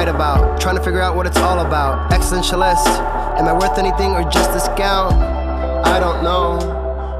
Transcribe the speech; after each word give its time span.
write 0.00 0.08
about. 0.08 0.58
Trying 0.58 0.76
to 0.76 0.82
figure 0.82 1.02
out 1.02 1.14
what 1.14 1.26
it's 1.26 1.36
all 1.36 1.58
about. 1.58 2.10
Existentialist. 2.10 2.86
Am 3.38 3.46
I 3.46 3.52
worth 3.52 3.78
anything 3.78 4.12
or 4.12 4.22
just 4.30 4.50
discount? 4.52 5.12
I 5.14 6.00
don't 6.00 6.22
know. 6.22 6.58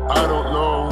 I 0.09 0.27
don't 0.27 0.51
know. 0.51 0.89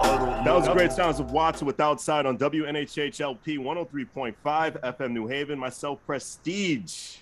I 0.00 0.16
don't 0.16 0.44
That 0.44 0.54
was 0.54 0.66
know. 0.66 0.74
great 0.74 0.92
sounds 0.92 1.18
of 1.18 1.32
Watson 1.32 1.66
with 1.66 1.80
Outside 1.80 2.24
on 2.24 2.38
WNHHLP 2.38 3.58
103.5 3.58 4.36
FM 4.80 5.10
New 5.10 5.26
Haven. 5.26 5.58
Myself, 5.58 5.98
Prestige, 6.06 7.16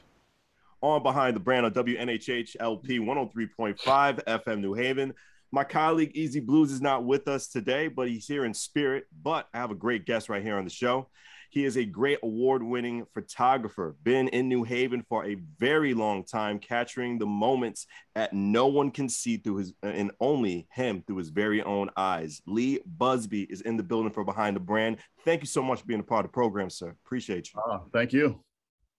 on 0.82 1.02
behind 1.02 1.34
the 1.34 1.40
brand 1.40 1.64
on 1.64 1.72
WNHHLP 1.72 3.00
103.5 3.00 4.24
FM 4.24 4.60
New 4.60 4.74
Haven. 4.74 5.14
My 5.50 5.64
colleague 5.64 6.12
EZ 6.14 6.36
BlueZ 6.40 6.64
is 6.70 6.80
not 6.82 7.04
with 7.04 7.28
us 7.28 7.46
today, 7.48 7.88
but 7.88 8.08
he's 8.08 8.26
here 8.26 8.44
in 8.44 8.52
spirit. 8.52 9.06
But 9.22 9.48
I 9.54 9.58
have 9.58 9.70
a 9.70 9.74
great 9.76 10.04
guest 10.04 10.28
right 10.28 10.42
here 10.42 10.58
on 10.58 10.64
the 10.64 10.70
show. 10.70 11.08
He 11.56 11.64
is 11.64 11.78
a 11.78 11.86
great 11.86 12.18
award 12.22 12.62
winning 12.62 13.06
photographer, 13.14 13.96
been 14.02 14.28
in 14.28 14.46
New 14.46 14.62
Haven 14.62 15.02
for 15.08 15.24
a 15.24 15.36
very 15.58 15.94
long 15.94 16.22
time, 16.22 16.58
capturing 16.58 17.18
the 17.18 17.24
moments 17.24 17.86
that 18.14 18.34
no 18.34 18.66
one 18.66 18.90
can 18.90 19.08
see 19.08 19.38
through 19.38 19.56
his 19.56 19.72
and 19.82 20.10
only 20.20 20.68
him 20.70 21.02
through 21.06 21.16
his 21.16 21.30
very 21.30 21.62
own 21.62 21.88
eyes. 21.96 22.42
Leigh 22.46 22.80
Busby 22.84 23.44
is 23.44 23.62
in 23.62 23.78
the 23.78 23.82
building 23.82 24.12
for 24.12 24.22
Behind 24.22 24.54
the 24.54 24.60
Brand. 24.60 24.98
Thank 25.24 25.40
you 25.40 25.46
so 25.46 25.62
much 25.62 25.80
for 25.80 25.86
being 25.86 26.00
a 26.00 26.02
part 26.02 26.26
of 26.26 26.30
the 26.30 26.34
program, 26.34 26.68
sir. 26.68 26.94
Appreciate 27.06 27.50
you. 27.50 27.60
Ah, 27.66 27.80
thank 27.90 28.12
you. 28.12 28.44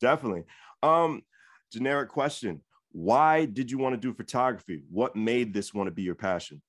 Definitely. 0.01 0.45
Um, 0.81 1.21
generic 1.71 2.09
question. 2.09 2.63
Why 2.91 3.45
did 3.45 3.69
you 3.69 3.77
want 3.77 3.93
to 3.93 4.01
do 4.01 4.15
photography? 4.15 4.81
What 4.89 5.15
made 5.15 5.53
this 5.53 5.75
want 5.75 5.85
to 5.89 5.91
be 5.91 6.01
your 6.01 6.15
passion? 6.15 6.63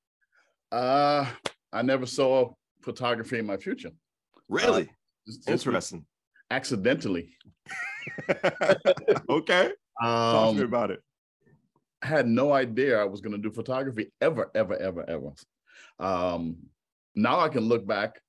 Uh, 0.70 1.24
I 1.72 1.80
never 1.80 2.04
saw 2.04 2.52
photography 2.82 3.38
in 3.38 3.46
my 3.46 3.56
future. 3.56 3.92
Really? 4.50 4.84
Just- 4.84 4.97
just 5.28 5.48
Interesting. 5.48 6.04
Accidentally. 6.50 7.36
okay. 9.28 9.72
Talk 10.00 10.50
to 10.50 10.54
me 10.54 10.60
Um, 10.60 10.64
about 10.64 10.90
it. 10.90 11.00
I 12.02 12.06
had 12.06 12.26
no 12.26 12.52
idea 12.52 12.98
I 12.98 13.04
was 13.04 13.20
going 13.20 13.32
to 13.32 13.38
do 13.42 13.50
photography 13.50 14.12
ever, 14.20 14.50
ever, 14.54 14.76
ever, 14.76 15.04
ever. 15.08 15.32
Um, 15.98 16.56
now 17.14 17.40
I 17.40 17.48
can 17.48 17.64
look 17.64 17.86
back, 17.86 18.20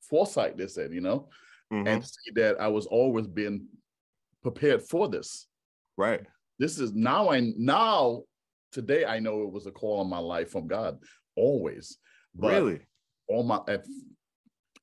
foresight, 0.00 0.56
they 0.56 0.68
said, 0.68 0.92
you 0.92 1.00
know, 1.00 1.28
Mhm. 1.72 1.86
and 1.88 2.04
see 2.06 2.30
that 2.36 2.60
I 2.60 2.68
was 2.68 2.86
always 2.86 3.26
being 3.26 3.66
prepared 4.42 4.82
for 4.82 5.08
this. 5.08 5.46
Right. 5.96 6.24
This 6.58 6.78
is 6.78 6.92
now 6.94 7.28
I 7.30 7.40
now 7.56 8.22
today 8.72 9.04
I 9.04 9.18
know 9.18 9.42
it 9.42 9.52
was 9.52 9.66
a 9.66 9.72
call 9.72 10.00
on 10.00 10.08
my 10.08 10.18
life 10.18 10.50
from 10.50 10.66
God, 10.66 10.98
always. 11.36 11.98
But 12.34 12.52
really? 12.52 12.86
all 13.28 13.42
my 13.42 13.60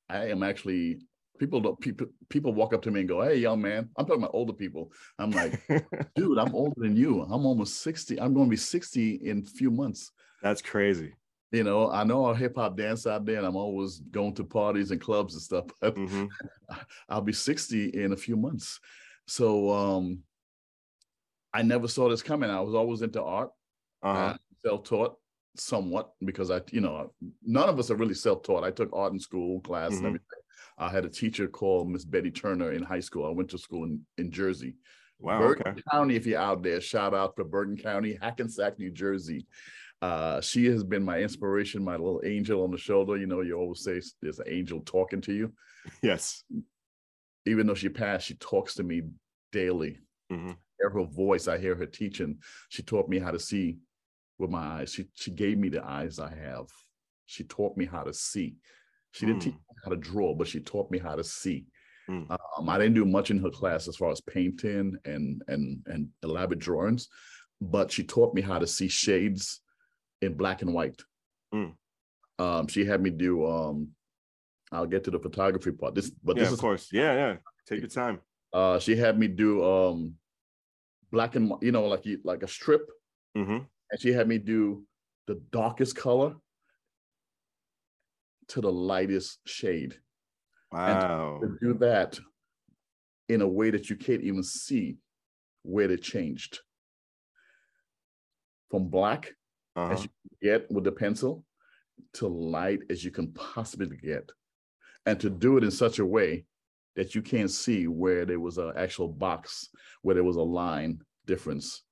I 0.08 0.26
am 0.26 0.42
actually 0.42 1.00
people 1.38 1.60
don't 1.60 1.80
people 1.80 2.06
people 2.28 2.52
walk 2.52 2.72
up 2.74 2.82
to 2.82 2.90
me 2.90 3.00
and 3.00 3.08
go, 3.08 3.22
Hey 3.22 3.36
young 3.36 3.60
man, 3.60 3.90
I'm 3.96 4.06
talking 4.06 4.22
about 4.22 4.34
older 4.34 4.52
people. 4.52 4.92
I'm 5.18 5.30
like, 5.30 5.60
dude, 6.14 6.38
I'm 6.38 6.54
older 6.54 6.80
than 6.80 6.96
you. 6.96 7.22
I'm 7.22 7.46
almost 7.46 7.80
60. 7.80 8.20
I'm 8.20 8.34
gonna 8.34 8.48
be 8.48 8.56
60 8.56 9.14
in 9.16 9.42
a 9.42 9.44
few 9.50 9.70
months. 9.70 10.12
That's 10.42 10.62
crazy. 10.62 11.14
You 11.52 11.64
know, 11.64 11.90
I 11.90 12.04
know 12.04 12.26
a 12.26 12.36
hip 12.36 12.56
hop 12.56 12.76
dance 12.76 13.06
out 13.06 13.24
there 13.24 13.38
and 13.38 13.46
I'm 13.46 13.56
always 13.56 14.00
going 14.00 14.34
to 14.34 14.44
parties 14.44 14.90
and 14.90 15.00
clubs 15.00 15.34
and 15.34 15.42
stuff, 15.42 15.66
but 15.80 15.94
Mhm. 15.96 16.28
I'll 17.08 17.20
be 17.22 17.32
60 17.32 17.90
in 17.90 18.12
a 18.12 18.16
few 18.16 18.36
months. 18.36 18.80
So 19.26 19.70
um 19.72 20.22
I 21.52 21.62
never 21.62 21.88
saw 21.88 22.08
this 22.08 22.22
coming. 22.22 22.50
I 22.50 22.60
was 22.60 22.74
always 22.74 23.02
into 23.02 23.22
art. 23.22 23.50
Uh-huh. 24.02 24.18
uh, 24.18 24.36
self-taught 24.64 25.16
somewhat 25.56 26.12
because 26.24 26.50
I, 26.50 26.60
you 26.70 26.80
know, 26.82 27.12
none 27.42 27.68
of 27.68 27.78
us 27.78 27.90
are 27.90 27.96
really 27.96 28.14
self-taught. 28.14 28.62
I 28.62 28.70
took 28.70 28.90
art 28.92 29.12
in 29.12 29.18
school 29.18 29.60
class 29.60 29.92
Mhm. 29.92 29.96
and 29.98 30.06
everything. 30.06 30.35
I 30.78 30.88
had 30.90 31.04
a 31.04 31.08
teacher 31.08 31.48
called 31.48 31.88
Miss 31.88 32.04
Betty 32.04 32.30
Turner 32.30 32.72
in 32.72 32.82
high 32.82 33.00
school. 33.00 33.26
I 33.26 33.30
went 33.30 33.50
to 33.50 33.58
school 33.58 33.84
in, 33.84 34.00
in 34.18 34.30
Jersey. 34.30 34.74
Wow. 35.18 35.38
Bergen 35.40 35.68
Okay. 35.68 35.82
County, 35.90 36.16
if 36.16 36.26
you're 36.26 36.40
out 36.40 36.62
there, 36.62 36.80
shout 36.80 37.14
out 37.14 37.34
for 37.36 37.44
Bergen 37.44 37.76
County, 37.78 38.18
Hackensack, 38.20 38.78
New 38.78 38.90
Jersey. 38.90 39.46
Uh, 40.02 40.40
she 40.42 40.66
has 40.66 40.84
been 40.84 41.02
my 41.02 41.18
inspiration, 41.20 41.82
my 41.82 41.92
little 41.96 42.20
angel 42.24 42.62
on 42.62 42.70
the 42.70 42.76
shoulder. 42.76 43.16
You 43.16 43.26
know, 43.26 43.40
you 43.40 43.54
always 43.54 43.82
say 43.82 44.00
there's 44.20 44.38
an 44.38 44.48
angel 44.48 44.80
talking 44.80 45.20
to 45.22 45.32
you. 45.32 45.52
Yes. 46.02 46.42
Even 47.46 47.68
though 47.68 47.74
she 47.74 47.88
passed, 47.88 48.26
she 48.26 48.34
talks 48.34 48.74
to 48.74 48.82
me 48.82 49.02
daily. 49.52 50.00
Mhm. 50.32 50.56
Hear 50.80 50.90
her 50.90 51.04
voice, 51.04 51.46
I 51.46 51.58
hear 51.58 51.76
her 51.76 51.86
teaching. 51.86 52.38
She 52.68 52.82
taught 52.82 53.08
me 53.08 53.20
how 53.20 53.30
to 53.30 53.38
see 53.38 53.78
with 54.38 54.50
my 54.50 54.80
eyes. 54.80 54.92
She 54.92 55.06
she 55.14 55.30
gave 55.30 55.56
me 55.58 55.68
the 55.68 55.84
eyes 55.86 56.18
I 56.18 56.34
have. 56.34 56.66
She 57.26 57.44
taught 57.44 57.76
me 57.76 57.84
how 57.86 58.02
to 58.02 58.12
see. 58.12 58.56
She 59.16 59.26
didn't 59.26 59.40
teach 59.42 59.54
me 59.54 59.60
how 59.84 59.90
to 59.90 59.96
draw, 59.96 60.34
but 60.34 60.46
she 60.48 60.60
taught 60.60 60.90
me 60.90 60.98
how 60.98 61.14
to 61.16 61.24
see. 61.24 61.66
Mm. 62.08 62.30
Um, 62.30 62.68
I 62.68 62.78
didn't 62.78 62.94
do 62.94 63.04
much 63.04 63.30
in 63.30 63.38
her 63.38 63.50
class 63.50 63.88
as 63.88 63.96
far 63.96 64.10
as 64.10 64.20
painting 64.20 64.96
and 65.04 65.42
and 65.48 65.82
and 65.86 66.08
elaborate 66.22 66.60
drawings, 66.60 67.08
but 67.60 67.90
she 67.90 68.04
taught 68.04 68.34
me 68.34 68.42
how 68.42 68.58
to 68.58 68.66
see 68.66 68.88
shades 68.88 69.60
in 70.22 70.34
black 70.34 70.62
and 70.62 70.72
white. 70.72 71.02
Mm. 71.54 71.72
Um, 72.38 72.66
she 72.68 72.84
had 72.84 73.00
me 73.02 73.10
do. 73.10 73.46
Um, 73.46 73.88
I'll 74.72 74.86
get 74.86 75.04
to 75.04 75.10
the 75.10 75.18
photography 75.18 75.72
part. 75.72 75.94
This, 75.94 76.10
but 76.10 76.36
yeah, 76.36 76.42
this 76.42 76.48
of 76.50 76.54
is 76.54 76.60
course. 76.60 76.88
Yeah, 76.92 77.14
yeah. 77.14 77.36
Take 77.68 77.80
your 77.80 77.88
time. 77.88 78.20
uh, 78.52 78.78
she 78.78 78.96
had 78.96 79.18
me 79.18 79.28
do 79.28 79.64
um, 79.64 80.14
black 81.10 81.34
and 81.36 81.52
you 81.62 81.72
know 81.72 81.86
like 81.86 82.04
like 82.24 82.42
a 82.42 82.48
strip, 82.48 82.88
hmm 83.34 83.58
and 83.90 84.00
she 84.00 84.12
had 84.12 84.26
me 84.28 84.38
do 84.38 84.84
the 85.26 85.40
darkest 85.52 85.94
color 85.96 86.34
to 88.48 88.60
the 88.60 88.70
lightest 88.72 89.40
shade. 89.46 89.96
Wow. 90.72 91.40
To 91.42 91.56
do 91.60 91.74
that 91.78 92.18
in 93.28 93.40
a 93.40 93.48
way 93.48 93.70
that 93.70 93.90
you 93.90 93.96
can't 93.96 94.22
even 94.22 94.42
see 94.42 94.96
where 95.62 95.90
it 95.90 96.02
changed 96.02 96.60
from 98.70 98.88
black 98.88 99.32
Uh-huh. 99.76 99.92
as 99.92 100.02
you 100.04 100.08
can 100.08 100.38
get 100.42 100.70
with 100.70 100.84
the 100.84 100.92
pencil 100.92 101.44
to 102.14 102.26
light 102.28 102.80
as 102.90 103.04
you 103.04 103.10
can 103.10 103.32
possibly 103.32 103.96
get, 103.96 104.30
and 105.06 105.18
to 105.20 105.28
do 105.30 105.56
it 105.56 105.64
in 105.64 105.70
such 105.70 105.98
a 105.98 106.06
way 106.06 106.46
that 106.94 107.14
you 107.14 107.22
can't 107.22 107.50
see 107.50 107.86
where 107.86 108.24
there 108.24 108.40
was 108.40 108.58
an 108.58 108.72
actual 108.76 109.08
box, 109.08 109.68
where 110.02 110.14
there 110.14 110.24
was 110.24 110.36
a 110.36 110.42
line 110.42 111.00
difference. 111.26 111.82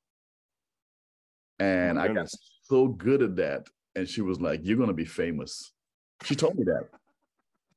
And 1.59 1.99
I 1.99 2.09
got 2.09 2.29
so 2.63 2.89
good 2.89 3.23
at 3.23 3.37
that. 3.37 3.67
And 3.95 4.09
she 4.09 4.23
was 4.23 4.41
like, 4.41 4.61
You're 4.63 4.79
gonna 4.79 4.93
be 4.93 5.05
famous. 5.05 5.74
She 6.25 6.35
told 6.35 6.57
me 6.59 6.65
that. 6.65 6.89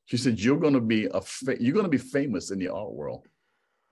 She 0.06 0.18
said, 0.18 0.40
You're 0.40 0.58
gonna 0.60 0.80
be 0.82 1.06
a 1.06 1.22
fa- 1.22 1.62
you're 1.62 1.76
gonna 1.76 1.90
be 1.90 1.98
famous 1.98 2.52
in 2.52 2.60
the 2.60 2.70
art 2.70 2.94
world. 2.94 3.28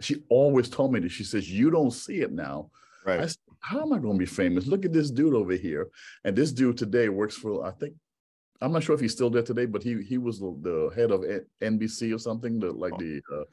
She 0.01 0.23
always 0.29 0.69
told 0.69 0.93
me 0.93 0.99
that. 1.01 1.09
She 1.11 1.23
says, 1.23 1.49
You 1.51 1.69
don't 1.71 1.91
see 1.91 2.21
it 2.21 2.31
now. 2.31 2.69
I 3.05 3.09
Right. 3.17 3.29
said, 3.29 3.37
How 3.59 3.81
am 3.81 3.93
I 3.93 3.99
gonna 3.99 4.17
be 4.17 4.25
famous? 4.25 4.65
Look 4.67 4.85
at 4.85 4.93
this 4.93 5.11
dude 5.11 5.33
over 5.33 5.53
here. 5.53 5.89
And 6.23 6.35
this 6.35 6.51
dude 6.51 6.77
today 6.77 7.09
works 7.09 7.35
for, 7.35 7.65
I 7.65 7.71
think, 7.71 7.93
I'm 8.61 8.71
not 8.71 8.83
sure 8.83 8.95
if 8.95 9.01
he's 9.01 9.11
still 9.11 9.29
there 9.29 9.43
today, 9.43 9.65
but 9.65 9.83
he 9.83 10.01
he 10.01 10.17
was 10.17 10.39
the, 10.39 10.55
the 10.61 10.91
head 10.95 11.11
of 11.11 11.21
NBC 11.61 12.15
or 12.15 12.19
something, 12.19 12.59
the 12.59 12.71
like 12.71 12.93
Oh. 12.93 12.97
the 12.97 13.21
uh, 13.33 13.43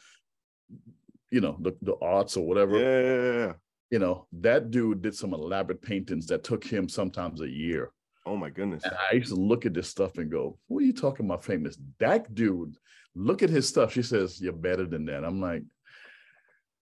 you 1.30 1.41
know, 1.41 1.56
the, 1.60 1.74
the 1.82 1.96
arts 2.00 2.36
or 2.36 2.46
whatever 2.46 2.78
yeah. 2.78 3.52
you 3.91 3.98
know, 3.98 4.26
that 4.32 4.70
dude 4.70 5.00
did 5.02 5.14
some 5.14 5.32
elaborate 5.34 5.80
paintings 5.82 6.26
that 6.26 6.44
took 6.44 6.62
him 6.62 6.88
sometimes 6.88 7.41
a 7.41 7.48
year. 7.48 7.91
Oh 8.25 8.37
my 8.37 8.50
goodness. 8.50 8.84
And 8.84 8.94
I 9.10 9.15
used 9.15 9.31
to 9.31 9.34
look 9.34 9.66
at 9.66 9.75
this 9.75 9.88
stuff 9.88 10.19
and 10.19 10.31
go, 10.31 10.59
What 10.69 10.83
are 10.83 10.87
you 10.87 10.93
talking 10.93 11.27
about 11.27 11.44
famous? 11.44 11.77
That 11.99 12.34
dude, 12.34 12.77
look 13.15 13.43
at 13.43 13.50
his 13.50 13.69
stuff. 13.69 13.93
She 13.93 14.03
says, 14.03 14.41
You're 14.41 14.53
better 14.53 14.87
than 14.87 15.05
that. 15.06 15.25
I'm 15.25 15.41
like, 15.41 15.62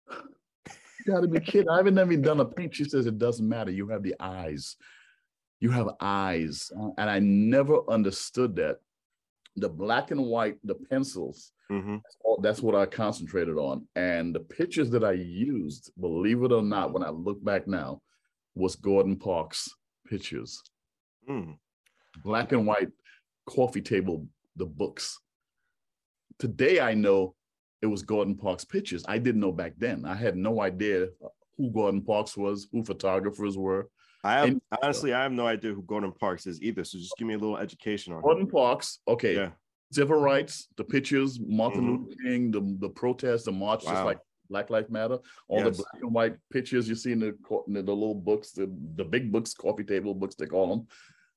You 0.09 1.13
gotta 1.13 1.27
be 1.27 1.39
kidding. 1.39 1.69
I 1.69 1.77
haven't 1.77 1.95
never 1.95 2.15
done 2.17 2.39
a 2.39 2.45
paint. 2.45 2.75
She 2.75 2.83
says, 2.85 3.05
It 3.05 3.17
doesn't 3.17 3.47
matter. 3.47 3.71
You 3.71 3.87
have 3.89 4.03
the 4.03 4.15
eyes. 4.19 4.75
You 5.59 5.71
have 5.71 5.89
eyes. 5.99 6.71
Uh, 6.77 6.89
And 6.97 7.09
I 7.09 7.19
never 7.19 7.79
understood 7.89 8.55
that. 8.57 8.77
The 9.55 9.69
black 9.69 10.11
and 10.11 10.25
white, 10.25 10.57
the 10.63 10.75
pencils, 10.75 11.51
hmm 11.69 11.97
all- 12.23 12.39
that's 12.41 12.61
what 12.61 12.75
I 12.75 12.85
concentrated 12.85 13.57
on. 13.57 13.87
And 13.95 14.33
the 14.33 14.39
pictures 14.39 14.89
that 14.91 15.03
I 15.03 15.11
used, 15.13 15.91
believe 15.99 16.41
it 16.43 16.51
or 16.51 16.61
not, 16.63 16.93
when 16.93 17.03
I 17.03 17.09
look 17.09 17.43
back 17.43 17.67
now, 17.67 18.01
was 18.55 18.75
Gordon 18.75 19.15
Parks 19.17 19.69
pictures, 20.07 20.61
Mm. 21.29 21.57
black 22.23 22.51
and 22.51 22.65
white 22.65 22.89
coffee 23.45 23.81
table, 23.81 24.27
the 24.55 24.65
books. 24.65 25.19
Today 26.39 26.79
I 26.79 26.93
know 26.95 27.35
it 27.81 27.85
was 27.87 28.01
Gordon 28.01 28.35
Parks 28.35 28.65
pictures. 28.65 29.05
I 29.07 29.19
didn't 29.19 29.41
know 29.41 29.51
back 29.51 29.73
then. 29.77 30.05
I 30.05 30.15
had 30.15 30.35
no 30.35 30.61
idea 30.61 31.07
who 31.57 31.71
Gordon 31.71 32.01
Parks 32.01 32.35
was, 32.35 32.67
who 32.71 32.83
photographers 32.83 33.57
were. 33.57 33.89
I 34.23 34.33
have 34.33 34.47
And- 34.49 34.61
honestly, 34.81 35.13
I 35.13 35.23
have 35.23 35.31
no 35.31 35.45
idea 35.47 35.73
who 35.73 35.83
Gordon 35.83 36.11
Parks 36.11 36.47
is 36.47 36.61
either. 36.61 36.83
So 36.83 36.97
just 36.97 37.13
give 37.17 37.27
me 37.27 37.35
a 37.35 37.37
little 37.37 37.57
education 37.57 38.11
on 38.13 38.19
him. 38.19 38.23
Gordon 38.23 38.47
Parks, 38.47 38.99
okay, 39.07 39.35
Yeah. 39.35 39.51
civil 39.91 40.19
rights, 40.19 40.67
the 40.77 40.83
pictures, 40.83 41.39
Martin 41.39 41.81
Mhm. 41.83 42.05
Luther 42.05 42.15
King, 42.23 42.51
the, 42.51 42.61
the 42.79 42.89
protests, 42.89 43.43
the 43.43 43.51
march, 43.51 43.83
just 43.83 44.03
like 44.03 44.19
Black 44.49 44.69
Lives 44.71 44.89
Matter, 44.89 45.19
all 45.47 45.59
Yes. 45.59 45.77
the 45.77 45.83
black 45.83 46.01
and 46.03 46.13
white 46.13 46.37
pictures 46.49 46.89
you 46.89 46.95
see 46.95 47.11
in 47.13 47.19
the, 47.19 47.37
in 47.67 47.73
the 47.73 47.81
little 47.83 48.15
books, 48.15 48.51
the, 48.51 48.65
the 48.95 49.05
big 49.05 49.31
books, 49.31 49.53
coffee 49.53 49.83
table 49.83 50.13
books, 50.15 50.35
they 50.35 50.47
call 50.47 50.67
them. 50.75 50.87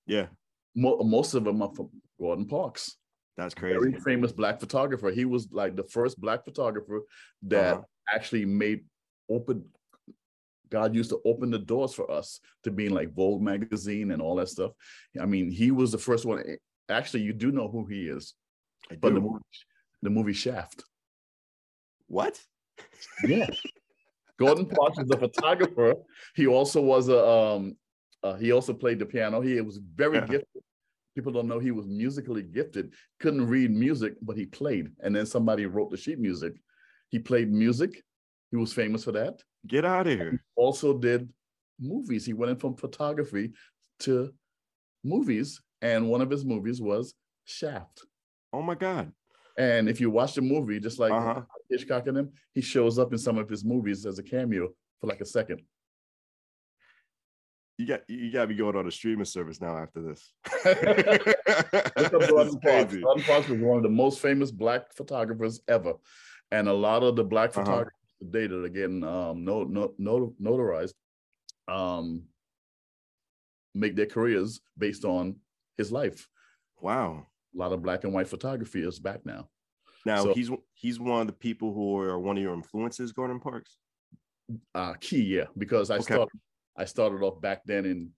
Yeah. 0.07 0.27
Mo- 0.75 1.03
most 1.05 1.35
of 1.35 1.45
them 1.45 1.63
are 1.63 1.73
from 1.75 1.91
Gordon 2.19 2.47
Parks, 2.47 2.97
That's 3.37 3.55
very 3.55 3.79
crazy. 3.93 4.01
famous 4.05 4.33
black 4.33 4.61
photographer. 4.61 5.11
He 5.11 5.25
was 5.25 5.49
like 5.53 5.77
the 5.77 5.85
first 5.85 6.21
black 6.21 6.45
photographer 6.45 7.03
that 7.43 7.75
Uh-huh. 7.75 7.83
actually 8.09 8.45
made 8.47 8.85
open. 9.29 9.65
God 10.71 10.95
used 10.95 11.11
to 11.11 11.21
open 11.27 11.51
the 11.51 11.59
doors 11.59 11.93
for 11.95 12.11
us 12.11 12.41
to 12.65 12.71
being 12.71 12.93
like 12.93 13.13
Vogue 13.13 13.43
magazine 13.43 14.11
and 14.13 14.23
all 14.23 14.37
that 14.37 14.49
stuff. 14.49 14.73
I 15.21 15.27
mean, 15.27 15.51
he 15.51 15.71
was 15.71 15.93
the 15.93 15.99
first 15.99 16.25
one. 16.25 16.43
Actually, 16.89 17.23
you 17.25 17.35
do 17.35 17.53
know 17.53 17.69
who 17.69 17.85
he 17.87 18.09
is, 18.09 18.35
I 18.91 18.97
but 18.97 19.13
the 19.15 19.21
do. 19.21 19.27
movie, 19.27 19.45
the 20.03 20.11
movie 20.11 20.33
Shaft. 20.33 20.83
What? 22.07 22.41
Yeah. 23.25 23.49
Gordon 24.39 24.67
Parks 24.67 24.99
is 24.99 25.11
a 25.11 25.17
photographer. 25.19 25.95
He 26.35 26.47
also 26.47 26.81
was 26.81 27.09
a 27.09 27.25
um 27.27 27.77
uh, 28.23 28.35
he 28.35 28.53
also 28.53 28.73
played 28.73 28.99
the 28.99 29.07
piano. 29.07 29.41
He 29.41 29.61
was 29.61 29.79
very 29.79 30.17
Yeah. 30.17 30.27
gifted. 30.27 30.63
People 31.15 31.33
don't 31.33 31.47
know 31.49 31.59
he 31.59 31.73
was 31.73 31.87
musically 31.87 32.43
gifted. 32.43 32.95
Couldn't 33.21 33.47
read 33.47 33.71
music, 33.71 34.15
but 34.23 34.37
he 34.37 34.47
played. 34.47 34.91
And 35.01 35.15
then 35.15 35.27
somebody 35.27 35.67
wrote 35.67 35.91
the 35.91 35.97
sheet 35.97 36.19
music. 36.19 36.55
He 37.11 37.19
played 37.19 37.53
music. 37.53 38.03
He 38.51 38.57
was 38.57 38.73
famous 38.73 39.05
for 39.05 39.13
that. 39.13 39.43
Get 39.67 39.85
out 39.85 40.07
of 40.07 40.19
here. 40.19 40.31
He 40.33 40.39
Also 40.57 40.97
did 40.99 41.29
movies. 41.79 42.25
He 42.25 42.33
went 42.33 42.51
in 42.53 42.57
from 42.57 42.77
photography 42.77 43.53
to 44.01 44.33
movies, 45.05 45.61
and 45.83 46.09
one 46.09 46.21
of 46.23 46.31
his 46.31 46.45
movies 46.45 46.81
was 46.81 47.15
Shaft. 47.45 48.07
Oh 48.53 48.63
my 48.63 48.75
God. 48.75 49.13
And 49.59 49.89
if 49.89 50.01
you 50.01 50.09
watch 50.11 50.35
the 50.35 50.41
movie, 50.43 50.81
just 50.81 50.99
like 50.99 51.13
Uh-huh. 51.13 51.43
Hitchcock 51.69 52.07
and 52.07 52.17
him, 52.17 52.33
he 52.55 52.61
shows 52.61 52.99
up 52.99 53.13
in 53.13 53.19
some 53.19 53.37
of 53.37 53.49
his 53.49 53.65
movies 53.65 54.07
as 54.07 54.19
a 54.19 54.23
cameo 54.23 54.69
for 55.01 55.07
like 55.09 55.21
a 55.21 55.27
second. 55.27 55.61
You 57.79 57.87
got 57.87 58.01
you 58.09 58.31
got 58.31 58.43
to 58.43 58.47
be 58.49 58.55
going 58.55 58.77
on 58.77 58.87
a 58.87 58.91
streaming 58.91 59.25
service 59.25 59.61
now 59.61 59.77
after 59.77 60.03
this. 60.03 60.33
Look 60.65 62.15
up 62.15 62.21
This 62.21 62.31
Gordon 62.31 62.61
Parks. 62.61 62.95
Gordon 62.97 63.25
Parks 63.25 63.49
was 63.49 63.61
one 63.61 63.79
of 63.79 63.83
the 63.83 63.89
most 63.89 64.21
famous 64.21 64.51
black 64.51 64.93
photographers 64.93 65.61
ever. 65.69 65.95
And 66.51 66.69
a 66.69 66.73
lot 66.73 67.03
of 67.03 67.17
the 67.17 67.25
black 67.25 67.51
Uh-huh. 67.51 67.65
photographers 67.65 67.93
today 68.21 68.47
that 68.47 68.65
are 68.65 68.69
getting 68.69 69.03
um, 69.05 69.45
no, 69.45 69.65
no, 69.65 69.95
no, 69.99 70.35
notarized 70.41 70.93
um, 71.67 72.25
make 73.75 73.97
their 73.97 74.07
careers 74.07 74.61
based 74.77 75.05
on 75.05 75.37
his 75.79 75.91
life. 75.91 76.29
Wow. 76.81 77.27
A 77.55 77.59
lot 77.59 77.73
of 77.73 77.83
black 77.83 78.05
and 78.05 78.13
white 78.13 78.29
photography 78.29 78.83
is 78.83 78.99
back 78.99 79.25
now. 79.25 79.49
Now 80.05 80.25
So- 80.25 80.35
he's 80.35 80.51
he's 80.75 81.01
one 81.01 81.23
of 81.23 81.27
the 81.27 81.33
people 81.33 81.73
who 81.73 81.97
are 81.99 82.19
one 82.19 82.37
of 82.37 82.43
your 82.43 82.55
influences, 82.55 83.13
Gordon 83.13 83.41
Parks. 83.41 83.79
Uh, 84.75 84.93
key, 85.01 85.23
yeah, 85.23 85.45
because 85.57 85.91
I 85.91 85.95
Okay. 85.97 86.03
started 86.05 86.29
I 86.77 86.85
started 86.85 87.23
off 87.23 87.41
back 87.41 87.63
then 87.65 87.85
in 87.85 88.11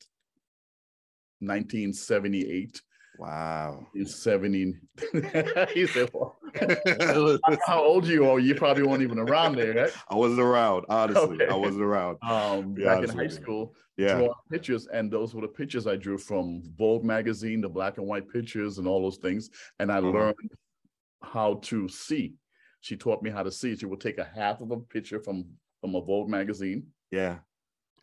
1978. 1.40 2.80
Wow. 3.16 3.86
In 3.94 4.06
70. 4.06 4.74
he 5.72 5.86
said, 5.86 6.10
well, 6.12 6.36
how 7.66 7.82
old 7.82 8.06
you 8.06 8.28
are, 8.28 8.38
you 8.38 8.54
probably 8.54 8.82
weren't 8.82 9.02
even 9.02 9.18
around 9.18 9.56
there, 9.56 9.74
right? 9.74 9.92
I 10.08 10.14
wasn't 10.14 10.40
around, 10.40 10.86
honestly. 10.88 11.38
I 11.48 11.54
wasn't 11.54 11.84
around. 11.84 12.18
Um, 12.22 12.74
back 12.74 13.02
in 13.04 13.10
high 13.10 13.28
school, 13.28 13.74
Yeah. 13.96 14.14
drawing 14.14 14.32
pictures, 14.50 14.86
and 14.86 15.10
those 15.10 15.34
were 15.34 15.42
the 15.42 15.48
pictures 15.48 15.86
I 15.86 15.96
drew 15.96 16.18
from 16.18 16.62
Vogue 16.76 17.04
magazine, 17.04 17.60
the 17.60 17.68
black 17.68 17.98
and 17.98 18.06
white 18.06 18.28
pictures, 18.28 18.78
and 18.78 18.88
all 18.88 19.02
those 19.02 19.18
things. 19.18 19.50
And 19.78 19.92
I 19.92 20.00
Mhm. 20.00 20.12
learned 20.12 20.52
how 21.22 21.54
to 21.54 21.88
see. 21.88 22.34
She 22.80 22.96
taught 22.96 23.22
me 23.22 23.30
how 23.30 23.42
to 23.42 23.50
see. 23.50 23.76
She 23.76 23.86
would 23.86 24.00
take 24.00 24.18
a 24.18 24.24
half 24.24 24.60
of 24.60 24.70
a 24.70 24.78
picture 24.78 25.20
from 25.20 25.58
from 25.80 25.94
a 25.96 26.00
Vogue 26.00 26.30
magazine, 26.30 26.94
Yeah. 27.10 27.40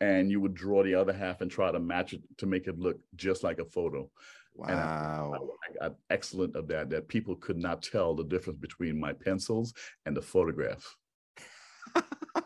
And 0.00 0.30
you 0.30 0.40
would 0.40 0.54
draw 0.54 0.82
the 0.82 0.94
other 0.94 1.12
half 1.12 1.40
and 1.40 1.50
try 1.50 1.70
to 1.70 1.78
match 1.78 2.12
it 2.12 2.22
to 2.38 2.46
make 2.46 2.66
it 2.66 2.78
look 2.78 2.98
just 3.16 3.42
like 3.42 3.58
a 3.58 3.64
photo. 3.64 4.10
And 4.68 4.78
I- 4.80 4.84
Wow. 4.84 5.48
I 5.68 5.72
got 5.88 5.96
excellent 6.10 6.56
at 6.56 6.68
that. 6.68 6.90
That 6.90 7.08
people 7.08 7.36
could 7.36 7.56
not 7.56 7.82
tell 7.82 8.14
the 8.14 8.24
difference 8.24 8.58
between 8.58 8.98
my 9.00 9.12
pencils 9.12 9.72
and 10.04 10.14
the 10.16 10.20
photograph. 10.22 10.96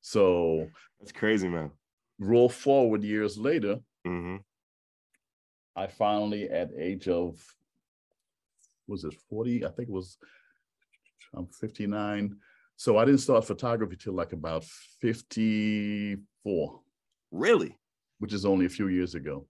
so 0.00 0.68
That's 1.00 1.12
crazy, 1.12 1.48
man. 1.48 1.70
roll 2.18 2.48
forward 2.48 3.02
years 3.04 3.38
later, 3.38 3.80
hmm 4.04 4.36
I 5.74 5.86
finally, 5.86 6.50
at 6.50 6.70
age 6.76 7.08
of, 7.08 7.40
was 8.86 9.04
it 9.04 9.14
40? 9.30 9.64
I 9.64 9.70
think 9.70 9.88
it 9.88 9.92
was, 9.92 10.18
I'm 11.34 11.46
59. 11.46 12.36
So 12.76 12.98
I 12.98 13.04
didn't 13.04 13.20
start 13.20 13.44
photography 13.44 13.96
till 13.96 14.14
like 14.14 14.32
about 14.32 14.64
54, 15.00 16.80
Really? 17.30 17.76
which 18.18 18.32
is 18.32 18.44
only 18.44 18.66
a 18.66 18.70
few 18.70 18.88
years 18.88 19.14
ago. 19.14 19.46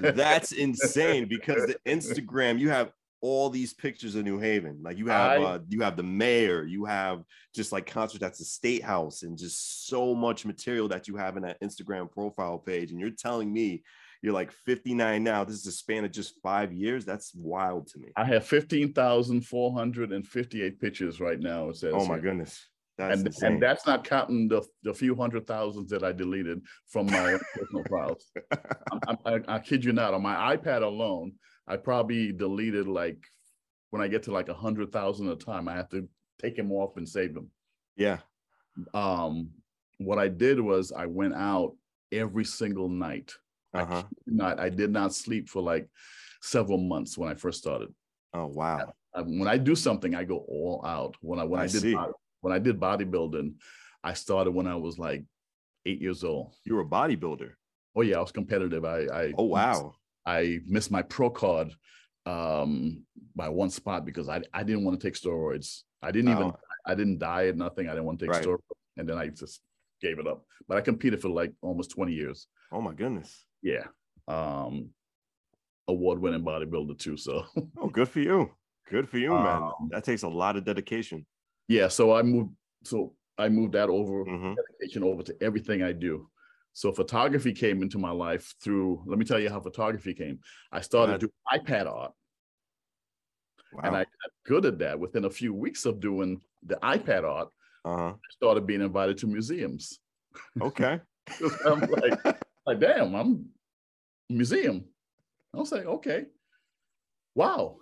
That's 0.00 0.52
insane 0.66 1.26
because 1.28 1.66
the 1.66 1.76
Instagram, 1.86 2.58
you 2.58 2.70
have 2.70 2.92
all 3.22 3.50
these 3.50 3.74
pictures 3.74 4.14
of 4.14 4.24
New 4.24 4.38
Haven. 4.38 4.78
Like 4.82 4.96
you 4.96 5.08
have 5.08 5.40
I- 5.40 5.44
uh 5.44 5.58
you 5.68 5.82
have 5.82 5.96
the 5.96 6.02
mayor, 6.02 6.64
you 6.64 6.84
have 6.86 7.22
just 7.54 7.70
like 7.72 7.86
concerts 7.86 8.24
at 8.24 8.38
the 8.38 8.44
state 8.44 8.82
house, 8.82 9.22
and 9.22 9.36
just 9.36 9.86
so 9.88 10.14
much 10.14 10.46
material 10.46 10.88
that 10.88 11.06
you 11.08 11.16
have 11.16 11.36
in 11.36 11.42
that 11.42 11.60
Instagram 11.60 12.10
profile 12.10 12.58
page. 12.58 12.90
And 12.92 13.00
you're 13.00 13.10
telling 13.10 13.52
me 13.52 13.82
you're 14.22 14.34
like 14.34 14.52
59 14.52 15.24
now. 15.24 15.44
This 15.44 15.56
is 15.56 15.66
a 15.66 15.72
span 15.72 16.04
of 16.04 16.12
just 16.12 16.34
five 16.42 16.72
years. 16.72 17.04
That's 17.04 17.32
wild 17.34 17.88
to 17.88 17.98
me. 17.98 18.08
I 18.16 18.24
have 18.26 18.46
15,458 18.46 20.80
pictures 20.80 21.20
right 21.20 21.40
now. 21.40 21.68
It 21.70 21.76
says 21.76 21.94
Oh 21.96 22.04
my 22.04 22.14
here. 22.14 22.22
goodness. 22.22 22.66
That's 22.98 23.22
and, 23.22 23.34
and 23.42 23.62
that's 23.62 23.86
not 23.86 24.04
counting 24.04 24.46
the, 24.48 24.62
the 24.82 24.92
few 24.92 25.14
hundred 25.14 25.46
thousands 25.46 25.88
that 25.90 26.04
I 26.04 26.12
deleted 26.12 26.60
from 26.86 27.06
my 27.06 27.38
personal 27.54 27.84
files. 27.88 28.26
I, 28.52 29.16
I, 29.24 29.40
I 29.48 29.58
kid 29.58 29.82
you 29.84 29.92
not, 29.94 30.12
on 30.12 30.20
my 30.22 30.54
iPad 30.54 30.82
alone, 30.82 31.32
I 31.66 31.78
probably 31.78 32.30
deleted 32.32 32.86
like 32.86 33.24
when 33.88 34.02
I 34.02 34.08
get 34.08 34.24
to 34.24 34.32
like 34.32 34.50
a 34.50 34.54
hundred 34.54 34.92
thousand 34.92 35.28
a 35.28 35.36
time, 35.36 35.66
I 35.66 35.76
have 35.76 35.88
to 35.90 36.06
take 36.42 36.56
them 36.56 36.72
off 36.72 36.98
and 36.98 37.08
save 37.08 37.32
them. 37.34 37.48
yeah. 37.96 38.18
Um, 38.94 39.50
what 39.98 40.18
I 40.18 40.28
did 40.28 40.60
was 40.60 40.92
I 40.92 41.06
went 41.06 41.34
out 41.34 41.74
every 42.12 42.44
single 42.44 42.88
night. 42.88 43.34
I 43.74 43.80
Uh-huh. 43.82 44.02
you 44.26 44.34
not, 44.34 44.58
I 44.60 44.68
did 44.68 44.90
not 44.90 45.14
sleep 45.14 45.48
for 45.48 45.62
like 45.62 45.88
several 46.42 46.78
months 46.78 47.16
when 47.18 47.28
I 47.30 47.34
first 47.34 47.58
started. 47.60 47.94
Oh 48.34 48.46
wow. 48.46 48.92
I- 49.14 49.22
when 49.22 49.48
I 49.48 49.58
do 49.58 49.74
something, 49.74 50.14
I 50.14 50.24
go 50.24 50.38
all 50.48 50.82
out. 50.86 51.16
When 51.20 51.38
I 51.40 51.44
when 51.44 51.60
I, 51.60 51.64
I 51.64 51.66
did 51.66 51.82
see. 51.82 51.94
bod- 51.94 52.12
when 52.42 52.52
I 52.52 52.58
did 52.58 52.78
bodybuilding, 52.80 53.54
I 54.04 54.12
started 54.14 54.52
when 54.52 54.66
I 54.66 54.76
was 54.76 54.98
like 54.98 55.24
eight 55.84 56.00
years 56.00 56.22
old. 56.24 56.54
You 56.64 56.74
were 56.74 56.82
a 56.82 56.86
bodybuilder. 56.86 57.50
Oh 57.96 58.02
yeah, 58.02 58.18
I 58.18 58.20
was 58.20 58.32
competitive. 58.32 58.84
I 58.84 58.98
I 59.22 59.32
Oh 59.36 59.44
wow. 59.44 59.94
I 60.24 60.60
missed 60.66 60.90
my 60.92 61.02
pro 61.02 61.28
card 61.30 61.74
um 62.26 63.02
by 63.34 63.48
one 63.48 63.70
spot 63.70 64.04
because 64.04 64.28
I 64.28 64.42
I 64.54 64.62
didn't 64.62 64.84
want 64.84 65.00
to 65.00 65.04
take 65.06 65.14
steroids. 65.14 65.82
I 66.02 66.10
didn't 66.12 66.30
even 66.30 66.44
Oh. 66.52 66.56
I 66.86 66.94
didn't 66.94 67.18
diet 67.18 67.56
nothing. 67.56 67.88
I 67.88 67.90
didn't 67.92 68.04
want 68.06 68.18
to 68.20 68.26
take 68.26 68.34
Right. 68.34 68.44
steroids, 68.44 68.76
and 68.96 69.08
then 69.08 69.18
I 69.18 69.26
just 69.28 69.60
gave 70.00 70.18
it 70.18 70.26
up. 70.26 70.44
But 70.68 70.76
I 70.78 70.82
competed 70.82 71.20
for 71.20 71.28
like 71.30 71.52
almost 71.62 71.90
twenty 71.90 72.14
years. 72.14 72.46
Oh 72.72 72.80
my 72.80 72.94
goodness. 72.94 73.44
Yeah, 73.62 73.84
um, 74.28 74.90
award 75.88 76.20
winning 76.20 76.42
bodybuilder 76.44 76.98
too. 76.98 77.16
So 77.16 77.44
Oh, 77.76 77.88
good 77.88 78.08
for 78.08 78.20
you. 78.20 78.50
Good 78.88 79.08
for 79.08 79.18
you, 79.18 79.30
man. 79.30 79.62
Um, 79.62 79.88
That 79.90 80.04
takes 80.04 80.22
a 80.22 80.28
lot 80.28 80.56
of 80.56 80.64
dedication. 80.64 81.26
yeah, 81.68 81.88
so 81.88 82.12
I 82.14 82.22
moved. 82.22 82.50
So 82.84 83.14
I 83.38 83.48
moved 83.48 83.72
that 83.74 83.88
over 83.88 84.24
Mhm. 84.24 84.56
dedication 84.56 85.02
over 85.02 85.22
to 85.22 85.36
everything 85.42 85.82
I 85.82 85.92
do. 85.92 86.28
So 86.72 86.92
photography 86.92 87.52
came 87.52 87.82
into 87.82 87.98
my 87.98 88.10
life 88.10 88.54
through. 88.62 89.02
Let 89.06 89.18
me 89.18 89.24
tell 89.24 89.38
you 89.40 89.50
how 89.50 89.60
photography 89.60 90.14
came. 90.14 90.40
I 90.72 90.80
started 90.80 91.20
doing 91.20 91.32
iPad 91.52 91.86
art. 91.86 92.12
Wow. 93.72 93.82
and 93.84 93.96
I 93.96 94.00
got 94.00 94.32
good 94.44 94.66
at 94.66 94.78
that. 94.80 94.98
Within 94.98 95.26
a 95.26 95.30
few 95.30 95.54
weeks 95.54 95.84
of 95.86 96.00
doing 96.00 96.40
the 96.64 96.74
iPad 96.82 97.22
art, 97.22 97.50
uh-huh. 97.84 98.14
I 98.14 98.30
started 98.30 98.66
being 98.66 98.80
invited 98.80 99.16
to 99.18 99.28
museums. 99.28 100.00
Okay. 100.60 101.00
I'm 101.64 101.80
like, 101.82 102.18
like, 102.70 102.80
damn, 102.80 103.14
I'm 103.14 103.46
museum. 104.28 104.84
I 105.54 105.58
was 105.58 105.72
like, 105.72 105.86
okay, 105.86 106.26
wow. 107.34 107.76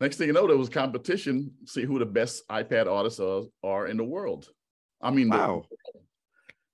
Next 0.00 0.16
thing 0.18 0.26
you 0.26 0.34
know, 0.34 0.46
there 0.46 0.56
was 0.58 0.68
competition. 0.68 1.52
See 1.64 1.84
who 1.84 1.98
the 1.98 2.04
best 2.06 2.46
iPad 2.48 2.86
artists 2.86 3.18
are, 3.20 3.44
are 3.62 3.86
in 3.86 3.96
the 3.96 4.04
world. 4.04 4.48
I 5.00 5.10
mean, 5.10 5.30
the- 5.30 5.36
Wow. 5.38 5.64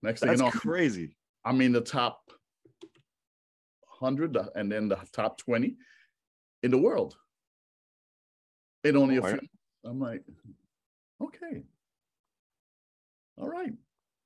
next 0.03 0.21
thing 0.21 0.29
That's 0.31 0.41
you 0.41 0.47
know, 0.47 0.51
crazy. 0.51 1.17
I 1.45 1.53
mean, 1.53 1.71
the 1.73 1.81
top 1.81 2.19
hundred 3.87 4.37
and 4.57 4.71
then 4.73 4.89
the 4.89 4.99
top 5.13 5.39
twenty 5.39 5.77
in 6.65 6.73
the 6.73 6.79
world. 6.79 7.17
In 8.83 8.97
only 8.97 9.17
a 9.19 9.23
Oh, 9.23 9.27
I- 9.27 9.31
few. 9.39 9.49
I'm 9.85 10.01
like, 10.01 10.23
okay, 11.23 11.63
all 13.39 13.49
right, 13.49 13.73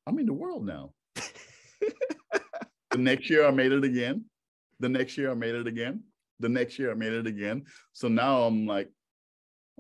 I'm 0.07 0.19
in 0.19 0.27
the 0.27 0.33
world 0.33 0.65
now. 0.67 0.93
the 2.91 2.99
next 2.99 3.29
year 3.31 3.47
I 3.47 3.51
made 3.51 3.73
it 3.73 3.85
again. 3.85 4.25
The 4.81 4.89
next 4.89 5.17
year 5.17 5.31
I 5.31 5.35
made 5.35 5.55
it 5.55 5.67
again. 5.67 6.03
The 6.41 6.49
next 6.49 6.79
year 6.79 6.91
I 6.91 6.95
made 6.95 7.13
it 7.13 7.27
again. 7.27 7.65
So 7.93 8.09
now 8.09 8.43
I'm 8.43 8.67
like, 8.67 8.91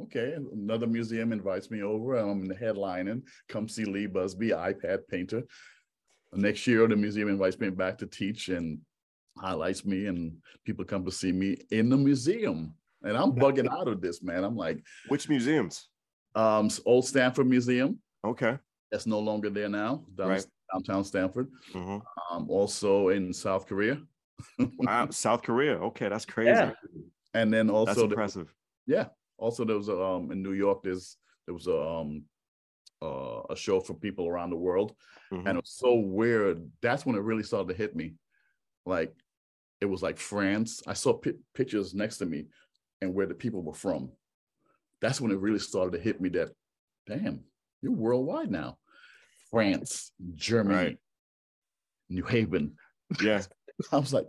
okay, 0.03 0.35
another 0.53 0.87
museum 0.87 1.33
invites 1.33 1.71
me 1.71 1.83
over. 1.83 2.17
I'm 2.17 2.43
in 2.43 2.49
the 2.49 2.55
headlining. 2.55 3.23
Come 3.49 3.69
see 3.69 3.85
Leigh 3.85 4.07
Busby, 4.07 4.51
iPad 4.51 5.01
painter. 5.09 5.43
The 6.33 6.39
Next 6.41 6.67
year, 6.67 6.87
the 6.87 6.97
museum 6.97 7.29
invites 7.29 7.59
me 7.59 7.71
back 7.71 7.99
to 7.99 8.07
teach 8.07 8.49
and 8.49 8.79
highlights 9.39 9.85
me, 9.85 10.07
and 10.07 10.37
people 10.65 10.85
come 10.85 11.05
to 11.05 11.13
see 11.13 11.33
me 11.33 11.57
in 11.71 11.89
the 11.89 11.97
museum. 11.97 12.75
And 13.03 13.17
I'm 13.17 13.33
bugging 13.33 13.71
out 13.71 13.87
of 13.89 14.01
this, 14.01 14.23
man. 14.23 14.45
I'm 14.45 14.57
like, 14.57 14.83
Which 15.09 15.29
museums? 15.29 15.89
um, 16.35 16.69
Old 16.85 17.07
Stamford 17.07 17.47
Museum, 17.47 17.99
Okay. 18.25 18.59
That's 18.91 19.07
no 19.07 19.19
longer 19.21 19.51
there 19.51 19.69
now. 19.69 20.05
Down, 20.15 20.29
Right. 20.29 20.47
Downtown 20.73 21.05
Stamford. 21.05 21.49
Mhm. 21.73 22.03
Um, 22.31 22.51
also 22.51 23.09
in 23.11 23.33
South 23.33 23.67
Korea, 23.67 24.01
Wow, 24.79 25.09
South 25.11 25.43
Korea. 25.43 25.75
Okay, 25.79 26.09
that's 26.09 26.27
crazy. 26.27 26.51
Yeah. 26.51 26.73
and 27.35 27.53
then 27.53 27.67
That's 27.69 27.77
also 27.77 27.95
there- 28.03 28.05
impressive. 28.11 28.53
yeah. 28.87 29.09
Also, 29.39 29.65
there 29.65 29.77
was 29.77 29.89
a, 29.89 30.03
um 30.03 30.33
in 30.33 30.43
New 30.43 30.53
York. 30.55 30.83
There's 30.83 31.17
there 31.47 31.55
was 31.55 31.67
a 31.67 31.79
um 31.81 32.25
uh, 33.03 33.43
a 33.51 33.57
show 33.57 33.79
for 33.81 33.93
people 33.95 34.27
around 34.27 34.49
the 34.51 34.57
world, 34.57 34.95
Mhm. 35.31 35.41
and 35.47 35.59
it 35.59 35.63
was 35.63 35.71
so 35.77 35.95
weird. 35.95 36.71
That's 36.81 37.05
when 37.05 37.15
it 37.17 37.21
really 37.23 37.43
started 37.43 37.69
to 37.69 37.75
hit 37.75 37.95
me. 37.95 38.15
Like 38.87 39.15
it 39.83 39.87
was 39.87 40.03
like 40.03 40.17
France. 40.19 40.83
I 40.87 40.95
saw 40.95 41.13
pi- 41.13 41.35
pictures 41.55 41.95
next 41.95 42.17
to 42.19 42.27
me, 42.27 42.47
and 43.03 43.13
where 43.15 43.27
the 43.27 43.35
people 43.35 43.63
were 43.63 43.75
from. 43.75 44.11
That's 45.03 45.21
when 45.21 45.31
it 45.31 45.39
really 45.39 45.59
started 45.59 45.93
to 45.93 46.03
hit 46.03 46.21
me 46.23 46.31
that, 46.31 46.53
damn, 47.07 47.45
you're 47.83 47.93
worldwide 47.93 48.51
now. 48.51 48.79
France, 49.57 50.13
Germany, 50.35 50.75
Right. 50.77 50.99
New 52.11 52.25
Haven. 52.25 52.77
Yeah. 53.23 53.41
I 53.93 53.97
was 53.97 54.13
like, 54.13 54.27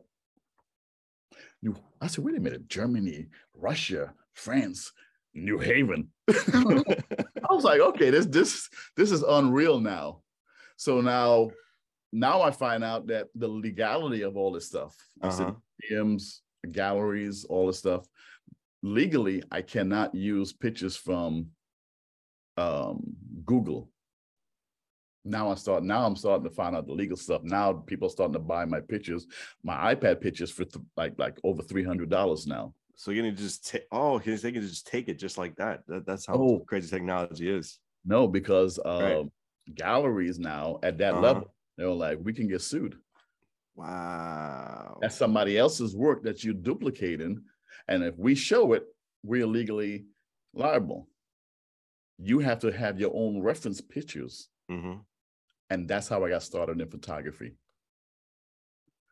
New. 1.61 1.75
I 1.99 2.07
said, 2.07 2.23
wait 2.23 2.37
a 2.37 2.39
minute, 2.39 2.69
Germany, 2.69 3.27
Russia, 3.53 4.13
France, 4.33 4.93
New 5.33 5.57
Haven. 5.59 6.07
I 6.29 7.49
was 7.49 7.65
like, 7.65 7.81
okay, 7.81 8.09
this 8.09 8.25
this 8.27 8.69
this 8.95 9.11
is 9.11 9.21
unreal 9.21 9.81
now. 9.81 10.21
So 10.77 11.01
now, 11.01 11.49
now 12.13 12.41
I 12.41 12.51
find 12.51 12.81
out 12.81 13.07
that 13.07 13.27
the 13.35 13.49
legality 13.49 14.21
of 14.21 14.37
all 14.37 14.53
this 14.53 14.67
stuff, 14.67 14.95
Uh-huh. 15.21 15.55
museums, 15.81 16.41
galleries, 16.71 17.43
all 17.43 17.67
this 17.67 17.79
stuff. 17.79 18.07
Legally, 18.81 19.43
I 19.51 19.61
cannot 19.61 20.15
use 20.15 20.53
pictures 20.53 20.95
from 20.95 21.47
um, 22.55 23.01
Google. 23.43 23.89
Now 25.27 25.51
I 25.51 25.55
start. 25.55 25.83
Now 25.83 26.05
I'm 26.05 26.15
starting 26.15 26.43
to 26.45 26.49
find 26.49 26.75
out 26.75 26.87
the 26.87 26.93
legal 26.93 27.17
stuff. 27.17 27.43
Now 27.43 27.73
people 27.73 28.07
are 28.07 28.11
starting 28.11 28.33
to 28.33 28.39
buy 28.39 28.65
my 28.65 28.79
pictures, 28.79 29.27
my 29.63 29.93
iPad 29.93 30.21
pictures 30.21 30.51
for 30.51 30.65
th- 30.65 30.83
like 30.95 31.13
like 31.17 31.37
over 31.43 31.61
three 31.61 31.83
hundred 31.83 32.09
dollars 32.09 32.47
now. 32.47 32.73
So 32.95 33.11
you're 33.11 33.23
gonna 33.23 33.35
just 33.35 33.67
take 33.67 33.85
oh, 33.91 34.19
they 34.19 34.51
can 34.51 34.61
just 34.61 34.87
take 34.87 35.07
it 35.09 35.19
just 35.19 35.37
like 35.37 35.55
that. 35.57 35.83
that 35.87 36.05
that's 36.05 36.25
how 36.25 36.35
Oh. 36.35 36.59
crazy 36.67 36.89
technology 36.89 37.49
is. 37.49 37.79
No, 38.05 38.27
because 38.27 38.79
uh, 38.79 38.99
Right. 39.01 39.31
galleries 39.75 40.39
now 40.39 40.79
at 40.81 40.97
that 40.99 41.13
Uh-huh. 41.13 41.21
level, 41.21 41.53
they're 41.77 41.89
like, 41.89 42.19
we 42.21 42.33
can 42.33 42.47
get 42.47 42.61
sued. 42.61 42.95
Wow. 43.75 44.97
That's 45.01 45.15
somebody 45.15 45.57
else's 45.57 45.95
work 45.95 46.23
that 46.23 46.43
you're 46.43 46.53
duplicating. 46.53 47.43
And 47.87 48.03
if 48.03 48.17
we 48.17 48.33
show 48.33 48.73
it, 48.73 48.83
we're 49.23 49.45
legally 49.45 50.05
liable. 50.53 51.07
You 52.17 52.39
have 52.39 52.59
to 52.59 52.71
have 52.71 52.99
your 52.99 53.11
own 53.13 53.41
reference 53.41 53.81
pictures. 53.81 54.49
hmm 54.69 54.95
And 55.69 55.87
that's 55.87 56.07
how 56.07 56.23
I 56.23 56.29
got 56.29 56.43
started 56.43 56.79
in 56.79 56.89
photography. 56.89 57.55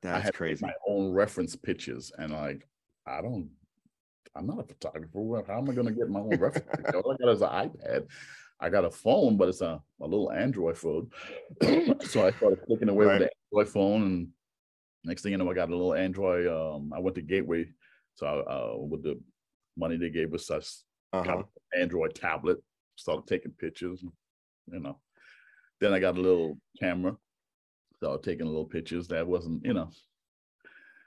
I 0.04 0.08
That's 0.10 0.24
had 0.26 0.34
crazy. 0.36 0.66
my 0.66 0.74
own 0.88 1.12
reference 1.14 1.56
pictures. 1.56 2.12
And 2.18 2.32
like, 2.34 2.68
I 3.06 3.22
don't, 3.22 3.50
I'm 4.36 4.48
not 4.48 4.60
a 4.60 4.64
photographer. 4.64 5.44
How 5.48 5.58
am 5.60 5.70
I 5.70 5.74
going 5.74 5.88
to 5.88 5.94
get 5.94 6.10
my 6.10 6.20
own 6.20 6.38
reference? 6.38 6.68
picture? 6.76 6.98
All 7.02 7.12
I 7.14 7.18
got 7.18 7.32
is 7.34 7.42
an 7.42 7.50
iPad. 7.50 8.08
I 8.60 8.70
got 8.70 8.86
a 8.86 8.92
phone, 8.92 9.36
but 9.36 9.50
it's 9.50 9.62
a, 9.62 9.82
a 10.02 10.06
little 10.08 10.32
Android 10.32 10.78
phone. 10.78 11.10
so 12.02 12.26
I 12.28 12.32
started 12.32 12.60
clicking 12.66 12.90
away 12.90 13.06
Right. 13.06 13.20
with 13.20 13.30
the 13.30 13.58
Android 13.60 13.74
phone. 13.74 14.02
And 14.04 14.28
next 15.04 15.24
thing 15.24 15.32
you 15.34 15.38
know, 15.38 15.50
I 15.50 15.54
got 15.54 15.70
a 15.70 15.76
little 15.76 15.94
Android. 15.94 16.48
Um, 16.48 16.94
I 16.94 17.00
went 17.00 17.16
to 17.16 17.22
Gateway. 17.22 17.68
So 18.14 18.28
uh, 18.28 18.78
with 18.86 19.04
the 19.04 19.20
money 19.76 19.98
they 19.98 20.10
gave 20.10 20.34
us, 20.34 20.50
I 20.50 20.58
s- 20.58 20.84
got 21.12 21.28
Uh-huh. 21.28 21.44
an 21.74 21.82
Android 21.82 22.16
tablet, 22.16 22.60
started 22.96 23.28
taking 23.28 23.52
pictures, 23.52 24.02
you 24.72 24.80
know. 24.80 24.98
Then 25.86 25.94
I 25.94 26.00
got 26.00 26.18
a 26.18 26.20
little 26.20 26.58
camera, 26.80 27.16
started 27.98 28.24
taking 28.24 28.48
little 28.48 28.66
pictures. 28.66 29.08
That 29.10 29.28
wasn't, 29.28 29.64
you 29.64 29.72
know. 29.72 29.92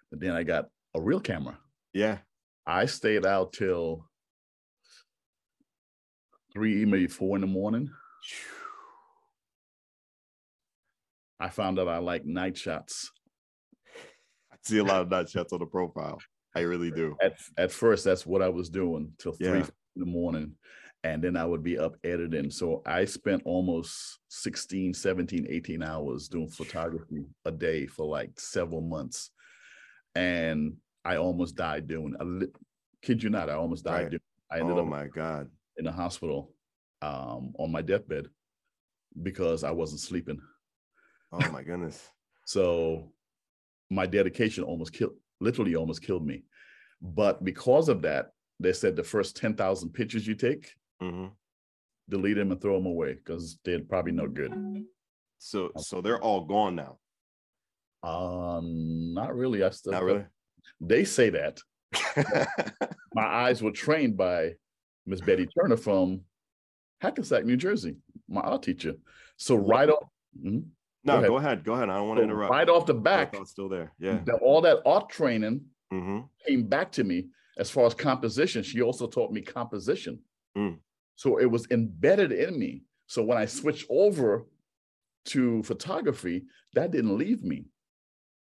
But 0.09 0.21
then 0.21 0.31
I 0.31 0.45
got 0.45 0.67
a 0.95 1.01
real 1.01 1.19
camera. 1.19 1.59
Yeah. 1.93 2.19
I 2.65 2.87
stayed 2.87 3.27
out 3.27 3.53
till 3.53 4.09
three, 6.53 6.85
maybe 6.85 7.09
four 7.09 7.37
in 7.37 7.41
the 7.41 7.49
morning. 7.49 7.91
I 11.41 11.49
found 11.49 11.81
out 11.81 11.89
I 11.89 11.99
like 11.99 12.25
night 12.25 12.57
shots. 12.57 13.11
I 14.53 14.57
see 14.63 14.79
a 14.79 14.85
lot 14.85 15.03
of 15.03 15.11
night 15.11 15.29
shots 15.29 15.53
on 15.53 15.59
the 15.59 15.67
profile. 15.67 16.21
I 16.55 16.61
really 16.61 16.93
do. 16.93 17.17
At 17.21 17.37
at 17.57 17.73
first, 17.73 18.05
that's 18.05 18.25
what 18.25 18.43
I 18.43 18.49
was 18.49 18.69
doing 18.71 19.13
till 19.19 19.33
three 19.33 19.49
Yeah. 19.49 19.67
in 19.97 20.01
the 20.01 20.07
morning. 20.07 20.55
And 21.05 21.23
then 21.23 21.37
I 21.37 21.45
would 21.45 21.63
be 21.63 21.79
up 21.79 21.97
editing. 22.03 22.51
So 22.51 22.83
I 22.85 23.05
spent 23.05 23.43
almost 23.45 24.19
16, 24.29 24.95
17, 24.95 25.47
18 25.49 25.83
hours 25.83 26.29
doing 26.29 26.49
photography 26.49 27.25
a 27.45 27.53
day 27.53 27.87
for 27.87 28.05
like 28.07 28.39
several 28.39 28.81
months. 28.81 29.31
And 30.15 30.77
I 31.05 31.17
almost 31.17 31.55
died 31.55 31.87
doing 31.87 32.15
I 32.19 32.25
li- 32.25 32.53
kid 33.01 33.23
you 33.23 33.31
not, 33.31 33.49
I 33.49 33.55
almost 33.55 33.85
died 33.85 34.03
Right. 34.03 34.11
doing 34.11 34.21
I 34.51 34.61
ended 34.61 34.77
Oh 34.77 34.81
up 34.81 34.87
my 34.89 35.07
God. 35.07 35.49
in 35.77 35.85
the 35.85 35.93
hospital 35.93 36.53
um, 37.01 37.53
on 37.59 37.71
my 37.71 37.83
deathbed 37.83 38.27
because 39.23 39.63
I 39.65 39.71
wasn't 39.71 40.01
sleeping. 40.01 40.41
Oh 41.33 41.49
my 41.51 41.63
goodness. 41.63 42.09
So 42.45 43.13
my 43.91 44.07
dedication 44.07 44.65
almost 44.65 44.95
killed, 44.95 45.13
literally 45.39 45.75
almost 45.77 46.03
killed 46.03 46.27
me. 46.27 46.45
But 47.03 47.45
because 47.45 47.91
of 47.91 48.01
that, 48.03 48.33
they 48.59 48.73
said 48.73 48.97
the 48.97 49.05
first 49.05 49.37
10,000 49.37 49.91
pictures 49.91 50.27
you 50.27 50.35
take, 50.35 50.73
hmm 51.01 51.27
delete 52.11 52.37
them 52.37 52.51
and 52.51 52.61
throw 52.63 52.75
them 52.77 52.87
away 52.87 53.13
because 53.13 53.59
they're 53.67 53.81
probably 53.81 54.13
no 54.13 54.27
good. 54.27 54.51
So 55.39 55.71
so 55.77 56.01
they're 56.01 56.21
all 56.23 56.47
gone 56.47 56.75
now. 56.75 56.99
Um, 58.03 59.13
not 59.13 59.37
really. 59.37 59.63
I 59.63 59.71
still, 59.71 59.93
Not 59.93 60.05
really. 60.05 60.25
They 60.81 61.05
say 61.05 61.31
that. 61.31 61.61
My 63.15 63.25
eyes 63.27 63.63
were 63.63 63.73
trained 63.73 64.17
by 64.17 64.53
Miss 65.07 65.21
Betty 65.21 65.47
Turner 65.47 65.77
from 65.77 66.21
Hackensack, 67.01 67.45
New 67.45 67.57
Jersey, 67.57 67.97
my 68.29 68.41
art 68.41 68.63
teacher. 68.63 68.95
So 69.37 69.57
right 69.57 69.89
off, 69.89 70.09
Mhm. 70.43 70.65
no, 71.05 71.15
ahead. 71.19 71.29
go 71.29 71.37
ahead. 71.37 71.65
Go 71.65 71.73
ahead. 71.75 71.91
I 71.91 71.97
don't 71.97 72.09
want 72.09 72.19
to 72.19 72.25
interrupt. 72.25 72.51
right 72.51 72.69
off 72.69 72.87
the 72.87 72.95
back, 72.95 73.35
still 73.45 73.69
there. 73.69 73.93
Yeah. 73.99 74.23
the- 74.25 74.37
all 74.39 74.61
that 74.63 74.79
art 74.87 75.09
training 75.11 75.67
hmm 75.91 76.21
came 76.47 76.67
back 76.67 76.93
to 76.93 77.05
me 77.05 77.29
as 77.59 77.71
far 77.71 77.87
as 77.87 77.95
composition. 77.95 78.63
She 78.63 78.83
also 78.83 79.07
taught 79.07 79.33
me 79.33 79.41
composition. 79.43 80.21
Mm. 80.57 80.79
So 81.19 81.39
it 81.39 81.51
was 81.51 81.67
embedded 81.73 82.31
in 82.31 82.57
me. 82.57 82.83
So 83.09 83.25
when 83.25 83.39
I 83.39 83.45
switched 83.45 83.87
over 83.91 84.47
to 85.25 85.65
photography, 85.65 86.45
that 86.75 86.93
didn't 86.93 87.19
leave 87.19 87.43
me. 87.43 87.65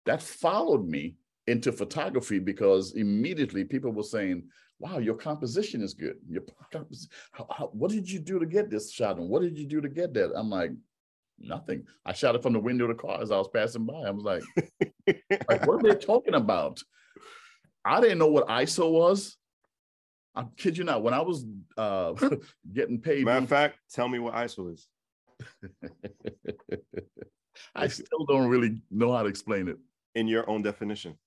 That 0.05 0.21
followed 0.21 0.87
me 0.87 1.15
into 1.47 1.71
photography 1.71 2.37
because 2.37 2.93
immediately 2.93 3.63
people 3.63 3.91
were 3.91 4.03
saying, 4.03 4.43
wow, 4.77 4.99
your 4.99 5.15
composition 5.15 5.81
is 5.81 5.95
good. 5.95 6.17
Your 6.29 6.43
compos- 6.71 7.07
how, 7.31 7.47
how, 7.49 7.65
what 7.73 7.89
did 7.89 8.07
you 8.07 8.19
do 8.19 8.37
to 8.37 8.45
get 8.45 8.69
this 8.69 8.91
shot? 8.91 9.17
And 9.17 9.29
what 9.29 9.41
did 9.41 9.57
you 9.57 9.65
do 9.65 9.81
to 9.81 9.89
get 9.89 10.13
that? 10.13 10.31
I'm 10.35 10.51
like, 10.51 10.69
nothing. 11.39 11.87
I 12.05 12.13
shot 12.13 12.35
it 12.35 12.43
from 12.43 12.53
the 12.53 12.59
window 12.59 12.83
of 12.83 12.95
the 12.95 13.01
car 13.01 13.19
as 13.19 13.31
I 13.31 13.37
was 13.37 13.49
passing 13.51 13.87
by. 13.87 13.95
I 13.95 14.11
was 14.11 14.23
like, 14.23 14.43
like, 15.49 15.65
what 15.65 15.83
are 15.83 15.89
they 15.89 15.95
talking 15.95 16.35
about? 16.35 16.83
I 17.83 17.99
didn't 17.99 18.19
know 18.19 18.27
what 18.27 18.47
ISO 18.47 18.91
was. 18.91 19.38
I 20.35 20.45
kid 20.57 20.77
you 20.77 20.83
not. 20.83 21.01
When 21.03 21.13
I 21.13 21.21
was 21.21 21.45
uh, 21.77 22.13
getting 22.73 23.01
paid, 23.01 23.25
Matter 23.25 23.43
of 23.43 23.49
fact, 23.49 23.79
tell 23.91 24.07
me 24.07 24.19
what 24.19 24.33
ISO 24.35 24.73
is. 24.73 24.87
I 27.75 27.87
still 27.87 28.25
don't 28.27 28.47
really 28.49 28.81
know 28.91 29.11
how 29.13 29.23
to 29.23 29.29
explain 29.29 29.67
it. 29.67 29.77
in 30.15 30.27
your 30.27 30.49
own 30.49 30.61
definition. 30.63 31.17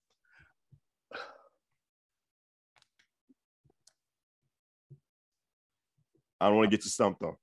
I 6.40 6.46
don't 6.48 6.56
want 6.56 6.70
to 6.70 6.76
get 6.76 6.84
you 6.84 6.90
stumped 6.90 7.20
though. 7.20 7.38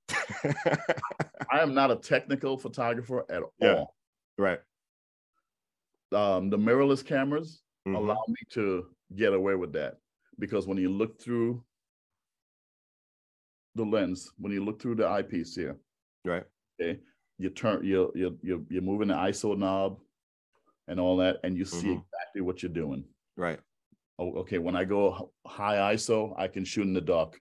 I 1.50 1.60
am 1.60 1.72
not 1.74 1.90
a 1.90 1.96
technical 1.96 2.58
photographer 2.58 3.24
at 3.30 3.42
Yeah. 3.58 3.74
all. 3.74 3.94
right. 4.36 4.60
Um, 6.12 6.50
the 6.50 6.58
mirrorless 6.58 7.04
cameras 7.04 7.62
Mhm. 7.86 7.96
allow 7.96 8.22
me 8.28 8.36
to 8.50 8.94
get 9.14 9.32
away 9.32 9.54
with 9.54 9.72
that 9.72 9.99
because 10.40 10.66
when 10.66 10.78
you 10.78 10.88
look 10.88 11.20
through 11.20 11.62
the 13.76 13.84
lens, 13.84 14.32
when 14.38 14.52
you 14.52 14.64
look 14.64 14.80
through 14.82 14.96
the 14.96 15.06
eyepiece 15.06 15.54
here, 15.54 15.78
Right. 16.24 16.44
okay, 16.80 16.98
you 17.38 17.50
turn 17.50 17.84
you 17.84 18.10
you 18.14 18.38
you 18.42 18.66
you're 18.68 18.82
moving 18.82 19.08
the 19.08 19.14
ISO 19.14 19.56
knob 19.56 20.00
and 20.88 20.98
all 20.98 21.16
that, 21.18 21.38
and 21.44 21.56
you 21.56 21.64
see 21.64 21.86
Mhm. 21.88 22.04
exactly 22.04 22.40
what 22.40 22.62
you're 22.62 22.72
doing. 22.72 23.04
Right. 23.36 23.60
Oh, 24.18 24.32
okay. 24.40 24.58
When 24.58 24.74
I 24.76 24.84
go 24.84 25.32
high 25.46 25.94
ISO, 25.94 26.34
I 26.36 26.48
can 26.48 26.64
shoot 26.64 26.82
in 26.82 26.92
the 26.92 27.00
dark, 27.00 27.40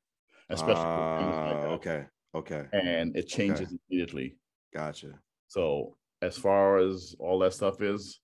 especially 0.49 0.85
with 0.85 1.17
things 1.17 1.35
like 1.35 1.55
Ah, 1.55 1.73
okay. 1.75 2.07
Okay. 2.35 2.67
and 2.71 3.15
it 3.17 3.27
changes 3.27 3.75
immediately. 3.89 4.37
Gotcha. 4.73 5.19
So 5.47 5.97
as 6.21 6.37
far 6.37 6.77
as 6.77 7.15
all 7.19 7.39
that 7.39 7.53
stuff 7.53 7.81
is, 7.81 8.21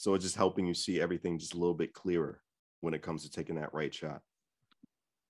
So 0.00 0.14
it's 0.14 0.24
just 0.24 0.36
helping 0.36 0.64
you 0.64 0.74
see 0.74 1.00
everything 1.00 1.40
just 1.40 1.54
a 1.54 1.58
little 1.58 1.74
bit 1.74 1.92
clearer 1.92 2.40
when 2.80 2.94
it 2.94 3.02
comes 3.02 3.22
to 3.24 3.30
taking 3.30 3.56
that 3.56 3.72
right 3.74 3.92
shot. 3.94 4.20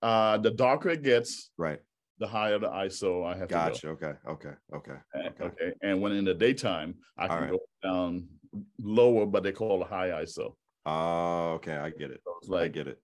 uh, 0.02 0.38
the 0.38 0.50
darker 0.50 0.90
it 0.90 1.02
gets, 1.02 1.50
Right. 1.56 1.80
the 2.18 2.26
higher 2.26 2.58
the 2.58 2.68
ISO 2.68 3.24
I 3.26 3.36
have 3.36 3.48
to 3.48 3.54
go. 3.54 3.60
Gotcha. 3.60 3.88
Okay. 3.88 4.12
Okay. 4.28 4.54
Okay. 4.74 4.92
Okay. 5.16 5.44
Okay. 5.44 5.72
And 5.82 6.00
when 6.00 6.12
in 6.12 6.24
the 6.24 6.34
daytime, 6.34 6.94
I 7.16 7.22
All 7.22 7.28
can 7.28 7.40
right. 7.42 7.50
go 7.50 7.58
down 7.82 8.28
lower, 8.80 9.26
but 9.26 9.42
they 9.42 9.52
call 9.52 9.82
it 9.82 9.88
high 9.88 10.10
ISO. 10.22 10.54
Oh, 10.86 11.52
okay. 11.54 11.76
I 11.76 11.90
get 11.90 12.10
it. 12.12 12.20
So 12.24 12.34
it's 12.42 12.50
I 12.50 12.68
get 12.68 12.86
it. 12.88 13.00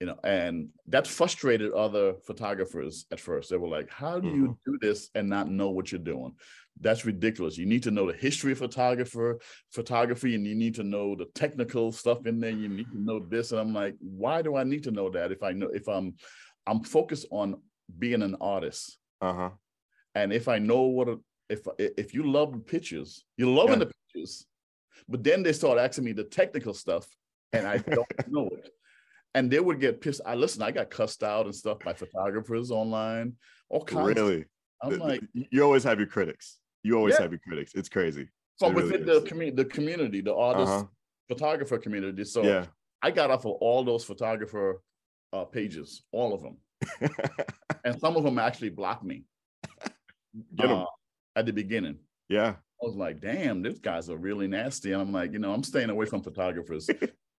you 0.00 0.06
know, 0.06 0.18
and 0.24 0.68
that 0.86 1.06
frustrated 1.06 1.72
other 1.72 2.14
photographers 2.24 3.04
at 3.10 3.18
first. 3.20 3.50
They 3.50 3.56
were 3.56 3.68
like, 3.68 3.90
how 3.90 4.18
do 4.20 4.28
you 4.28 4.56
do 4.64 4.78
this 4.80 5.10
and 5.14 5.28
not 5.28 5.50
know 5.50 5.70
what 5.70 5.90
you're 5.92 5.98
doing? 6.14 6.34
That's 6.80 7.04
ridiculous. 7.04 7.58
You 7.58 7.66
need 7.66 7.82
to 7.84 7.90
know 7.90 8.06
the 8.06 8.16
history 8.16 8.52
of 8.52 8.58
photographer, 8.58 9.38
photography, 9.72 10.34
and 10.34 10.46
you 10.46 10.54
need 10.54 10.74
to 10.76 10.84
know 10.84 11.14
the 11.16 11.26
technical 11.34 11.90
stuff 11.92 12.26
in 12.26 12.38
there. 12.40 12.50
You 12.50 12.68
need 12.68 12.90
to 12.92 13.00
know 13.00 13.18
this. 13.18 13.50
And 13.52 13.60
I'm 13.60 13.74
like, 13.74 13.94
why 14.00 14.42
do 14.42 14.56
I 14.56 14.64
need 14.64 14.84
to 14.84 14.90
know 14.90 15.10
that 15.10 15.32
if 15.32 15.42
I 15.42 15.52
know 15.52 15.68
if 15.72 15.88
I'm 15.88 16.14
I'm 16.66 16.82
focused 16.84 17.26
on 17.30 17.60
being 17.98 18.22
an 18.22 18.36
artist? 18.40 18.98
Uh 19.20 19.32
huh. 19.32 19.50
And 20.14 20.32
if 20.32 20.46
I 20.48 20.58
know 20.58 20.82
what 20.82 21.08
a, 21.08 21.18
if 21.48 21.66
if 21.78 22.14
you 22.14 22.30
love 22.30 22.52
the 22.52 22.58
pictures, 22.58 23.24
you're 23.36 23.48
loving 23.48 23.80
Yeah. 23.80 23.86
the 23.86 23.92
pictures. 24.14 24.46
But 25.08 25.24
then 25.24 25.42
they 25.42 25.52
start 25.52 25.78
asking 25.78 26.04
me 26.04 26.12
the 26.12 26.24
technical 26.24 26.74
stuff, 26.74 27.06
and 27.52 27.66
I 27.66 27.78
don't 27.78 28.06
know 28.28 28.48
it. 28.52 28.70
And 29.34 29.50
they 29.50 29.60
would 29.60 29.80
get 29.80 30.00
pissed. 30.00 30.20
I 30.24 30.34
listen, 30.34 30.62
I 30.62 30.70
got 30.70 30.90
cussed 30.90 31.22
out 31.22 31.46
and 31.46 31.54
stuff 31.54 31.78
by 31.84 31.92
photographers 31.92 32.70
online. 32.70 33.34
All 33.68 33.84
kinds. 33.84 34.14
Really? 34.16 34.44
I'm 34.82 34.98
like, 34.98 35.22
you 35.34 35.62
always 35.64 35.82
have 35.84 35.98
your 35.98 36.06
critics. 36.06 36.58
You 36.82 36.96
always 36.96 37.14
Yeah. 37.14 37.22
have 37.22 37.32
your 37.32 37.40
critics. 37.40 37.74
It's 37.74 37.88
crazy. 37.88 38.28
from 38.58 38.72
It 38.72 38.76
really 38.76 38.90
within 38.90 39.06
the 39.06 39.20
community, 39.22 39.62
the 39.62 39.68
community, 39.68 40.20
the 40.20 40.34
artist, 40.34 40.72
Uh-huh. 40.72 40.86
photographer 41.28 41.78
community. 41.78 42.24
So 42.24 42.42
Yeah. 42.42 42.66
I 43.02 43.12
got 43.12 43.30
off 43.30 43.44
of 43.46 43.52
all 43.60 43.84
those 43.84 44.04
photographer 44.04 44.82
uh, 45.32 45.44
pages, 45.44 46.02
all 46.10 46.32
of 46.34 46.42
them, 46.42 46.56
and 47.84 48.00
some 48.00 48.16
of 48.16 48.24
them 48.24 48.38
actually 48.38 48.70
blocked 48.70 49.04
me 49.04 49.24
Get 50.56 50.70
uh, 50.70 50.86
at 51.36 51.46
the 51.46 51.52
beginning. 51.52 51.98
yeah. 52.28 52.56
I 52.82 52.86
was 52.86 52.96
like, 52.96 53.20
damn, 53.20 53.60
these 53.62 53.78
guys 53.80 54.08
are 54.08 54.16
really 54.16 54.46
nasty. 54.48 54.92
And 54.92 55.02
I'm 55.02 55.12
like, 55.12 55.32
you 55.32 55.38
know, 55.40 55.52
I'm 55.52 55.64
staying 55.64 55.90
away 55.90 56.06
from 56.06 56.22
photographers 56.22 56.88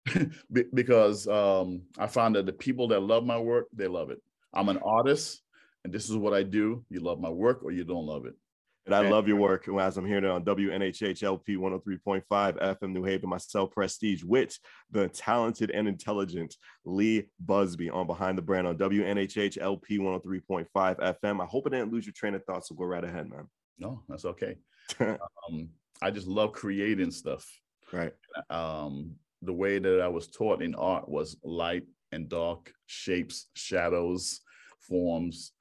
because 0.74 1.28
um, 1.28 1.82
I 1.98 2.08
found 2.08 2.36
that 2.36 2.46
the 2.46 2.54
people 2.54 2.88
that 2.90 3.00
love 3.02 3.26
my 3.26 3.40
work, 3.40 3.68
they 3.74 3.88
love 3.88 4.10
it. 4.10 4.22
I'm 4.54 4.70
an 4.70 4.80
artist 4.80 5.42
and 5.84 5.94
this 5.94 6.10
is 6.10 6.16
what 6.18 6.34
I 6.34 6.44
do. 6.44 6.84
You 6.90 7.00
love 7.00 7.20
my 7.20 7.30
work 7.30 7.64
or 7.64 7.72
you 7.72 7.84
don't 7.86 8.06
love 8.06 8.26
it. 8.26 8.36
And 8.92 9.06
I 9.06 9.10
love 9.10 9.28
your 9.28 9.38
work. 9.38 9.68
As 9.68 9.98
I'm 9.98 10.06
here 10.06 10.20
now 10.20 10.34
on 10.34 10.44
WNHH 10.44 11.22
LP 11.22 11.58
103.5 11.58 12.24
FM 12.32 12.92
New 12.92 13.04
Haven, 13.04 13.30
myself, 13.30 13.70
Prestige, 13.70 14.24
with 14.24 14.58
the 14.90 15.08
talented 15.10 15.70
and 15.70 15.88
intelligent 15.88 16.56
Leigh 16.86 17.28
Busby 17.40 17.92
on 17.92 18.08
Behind 18.08 18.36
the 18.36 18.42
Brand 18.42 18.66
on 18.66 18.80
WNHH 18.80 19.60
LP 19.62 20.00
103.5 20.00 20.68
FM. 20.74 21.40
I 21.40 21.46
hope 21.46 21.68
I 21.68 21.70
didn't 21.70 21.92
lose 21.92 22.08
your 22.08 22.14
train 22.14 22.34
of 22.34 22.44
thought. 22.46 22.66
So 22.66 22.74
go 22.74 22.86
right 22.86 23.04
ahead, 23.04 23.30
man. 23.30 23.48
No, 23.78 24.04
that's 24.10 24.26
okay. 24.26 24.58
Um, 25.00 25.70
I 26.02 26.10
just 26.10 26.26
love 26.26 26.54
creating 26.54 27.12
stuff. 27.12 27.46
right. 27.94 28.14
um, 28.50 29.12
the 29.44 29.54
way 29.54 29.78
that 29.78 30.02
I 30.02 30.08
was 30.08 30.30
taught 30.30 30.64
in 30.64 30.74
art 30.74 31.08
was 31.08 31.38
light 31.44 31.84
and 32.12 32.28
dark 32.28 32.74
shapes, 32.88 33.50
shadows, 33.54 34.42
forms, 34.80 35.52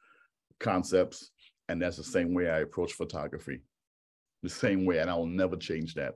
concepts. 0.58 1.30
And 1.68 1.80
that's 1.82 1.96
the 1.96 2.04
same 2.04 2.34
way 2.34 2.48
I 2.48 2.60
approach 2.60 2.92
photography. 2.92 3.60
The 4.42 4.48
same 4.48 4.84
way, 4.84 4.98
and 4.98 5.10
I 5.10 5.14
will 5.14 5.26
never 5.26 5.56
change 5.56 5.94
that. 5.94 6.14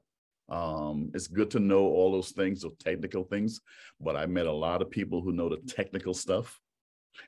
Um, 0.49 1.11
it's 1.15 1.29
good 1.29 1.51
to 1.53 1.61
know 1.61 1.81
all 1.81 2.13
those 2.13 2.31
things, 2.31 2.63
those 2.63 2.77
technical 2.79 3.25
things, 3.25 3.61
but 4.01 4.17
I 4.17 4.27
met 4.27 4.47
a 4.47 4.53
lot 4.53 4.83
of 4.83 4.91
people 4.91 5.23
who 5.23 5.33
know 5.33 5.49
the 5.49 5.57
technical 5.67 6.15
stuff 6.15 6.61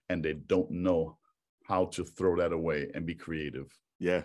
and 0.08 0.22
they 0.22 0.34
don't 0.34 0.70
know 0.70 1.18
how 1.64 1.87
to 1.87 2.04
throw 2.04 2.37
that 2.37 2.52
away 2.52 2.90
and 2.94 3.06
be 3.06 3.14
creative 3.14 3.66
Yeah. 3.98 4.22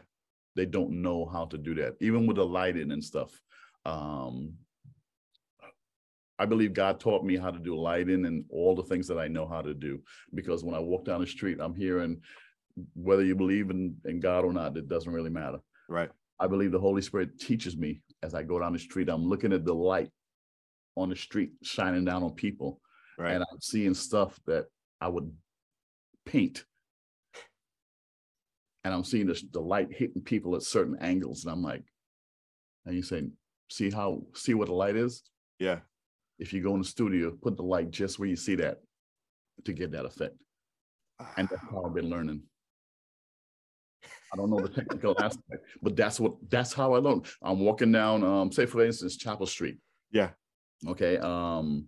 they 0.56 0.66
don't 0.66 1.02
know 1.02 1.26
how 1.26 1.46
to 1.46 1.58
do 1.58 1.74
that, 1.76 1.96
even 2.02 2.28
with 2.28 2.36
the 2.38 2.46
lighting 2.46 2.92
and 2.92 3.04
stuff. 3.04 3.32
Um, 3.86 4.54
I 6.38 6.46
believe 6.46 6.74
God 6.74 7.00
taught 7.00 7.24
me 7.24 7.38
how 7.38 7.52
to 7.52 7.60
do 7.60 7.78
lighting 7.78 8.26
and 8.26 8.46
all 8.50 8.76
the 8.76 8.84
things 8.84 9.08
that 9.08 9.20
I 9.20 9.28
know 9.28 9.48
how 9.48 9.62
to 9.62 9.74
do. 9.74 10.02
Because 10.34 10.64
when 10.64 10.76
I 10.76 10.80
walk 10.80 11.06
down 11.06 11.22
the 11.22 11.28
street, 11.28 11.60
I'm 11.62 11.76
hearing 11.76 12.22
whether 12.96 13.24
you 13.24 13.36
believe 13.36 13.70
in, 13.70 13.96
in 14.06 14.20
God 14.20 14.46
or 14.46 14.54
not, 14.54 14.78
it 14.78 14.88
doesn't 14.88 15.12
really 15.12 15.30
matter. 15.30 15.60
Right. 15.88 16.10
I 16.40 16.48
believe 16.48 16.72
the 16.72 16.80
Holy 16.80 17.02
Spirit 17.02 17.40
teaches 17.40 17.76
me 17.78 18.02
as 18.24 18.34
I 18.34 18.44
go 18.44 18.60
down 18.60 18.74
the 18.74 18.80
street. 18.80 19.10
I'm 19.10 19.26
looking 19.26 19.54
at 19.54 19.66
the 19.66 19.74
light 19.74 20.10
on 20.96 21.10
the 21.10 21.16
street 21.16 21.52
shining 21.64 22.06
down 22.06 22.24
on 22.24 22.32
people, 22.34 22.80
Right. 23.18 23.34
and 23.34 23.44
I'm 23.44 23.62
seeing 23.62 23.94
stuff 23.94 24.40
that 24.48 24.66
I 25.02 25.08
would 25.10 25.32
paint. 26.26 26.64
And 28.84 28.94
I'm 28.94 29.04
seeing 29.04 29.28
this, 29.28 29.44
the 29.52 29.60
light 29.60 29.90
hitting 29.92 30.22
people 30.22 30.56
at 30.56 30.64
certain 30.64 30.98
angles, 31.02 31.44
and 31.44 31.52
I'm 31.52 31.62
like, 31.62 31.84
and 32.86 32.96
you 32.96 33.04
saying, 33.04 33.34
see 33.70 33.90
how 33.92 34.24
see 34.34 34.54
what 34.54 34.68
the 34.68 34.74
light 34.74 34.96
is? 34.96 35.24
yeah. 35.60 35.80
If 36.40 36.54
you 36.54 36.64
go 36.64 36.74
in 36.74 36.80
the 36.80 36.88
studio, 36.88 37.32
put 37.32 37.58
the 37.58 37.64
light 37.64 37.92
just 37.92 38.18
where 38.18 38.30
you 38.30 38.38
see 38.38 38.56
that 38.56 38.78
to 39.66 39.74
get 39.74 39.92
that 39.92 40.06
effect. 40.06 40.36
And 41.36 41.50
that's 41.50 41.62
ah. 41.66 41.72
how 41.72 41.84
I've 41.84 41.94
been 41.94 42.10
learning. 42.10 42.44
I 44.34 44.38
don't 44.38 44.50
know 44.50 44.60
the 44.62 44.70
technical 44.70 45.16
aspect, 45.20 45.66
but 45.82 45.96
that's 45.96 46.20
what 46.20 46.34
that's 46.50 46.74
how 46.74 46.94
I 46.94 47.00
learned. 47.00 47.26
I'm 47.42 47.60
walking 47.60 47.92
down, 47.92 48.24
um, 48.24 48.52
say 48.52 48.66
for 48.66 48.84
instance, 48.86 49.18
Chapel 49.18 49.46
Street. 49.48 49.78
Yeah. 50.12 50.30
Okay. 50.88 51.18
Um, 51.18 51.88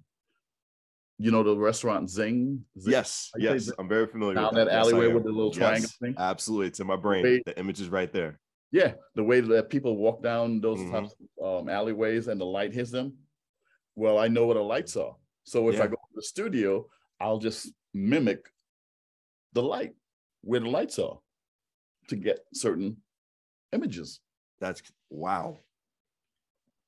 you 1.18 1.30
know 1.32 1.44
the 1.44 1.56
restaurant 1.56 2.10
Zinc? 2.10 2.62
Zinc? 2.80 2.92
Yes. 2.92 3.30
Yes. 3.38 3.68
that- 3.68 3.76
I'm 3.78 3.88
very 3.88 4.08
familiar 4.08 4.36
Down 4.36 4.46
with 4.46 4.56
that 4.56 4.68
Yes, 4.68 4.74
I 4.74 4.80
alleyway 4.80 5.08
am. 5.10 5.14
with 5.14 5.24
the 5.24 5.30
little 5.32 5.52
triangle 5.52 5.82
Yes, 5.84 5.98
thing? 5.98 6.16
Absolutely. 6.18 6.68
It's 6.68 6.80
in 6.80 6.88
my 6.88 6.96
brain. 6.96 7.42
The 7.46 7.58
image 7.60 7.80
is 7.80 7.90
right 7.90 8.12
there. 8.12 8.40
Yeah, 8.72 8.94
the 9.16 9.24
way 9.24 9.42
that 9.42 9.70
people 9.70 9.98
walk 9.98 10.24
down 10.24 10.62
those 10.62 10.80
Mhm. 10.80 10.92
types 10.92 11.16
of 11.40 11.62
um, 11.62 11.70
alleyways 11.70 12.28
and 12.28 12.40
the 12.42 12.46
light 12.46 12.74
hits 12.74 12.90
them. 12.90 13.18
Well, 13.96 14.18
I 14.18 14.30
know 14.30 14.48
what 14.48 14.56
the 14.56 14.64
lights 14.64 14.96
are. 14.96 15.16
So 15.44 15.70
if 15.70 15.76
I 15.82 15.88
go 15.88 15.96
to 15.96 16.16
the 16.16 16.22
studio, 16.24 16.88
I'll 17.20 17.38
just 17.38 17.72
mimic 17.94 18.50
the 19.54 19.62
light 19.62 19.94
where 20.42 20.62
the 20.62 20.70
lights 20.70 20.98
are 21.00 21.20
to 22.12 22.16
get 22.18 22.40
certain 22.54 22.98
images. 23.74 24.20
That's 24.60 24.82
wow. 25.10 25.58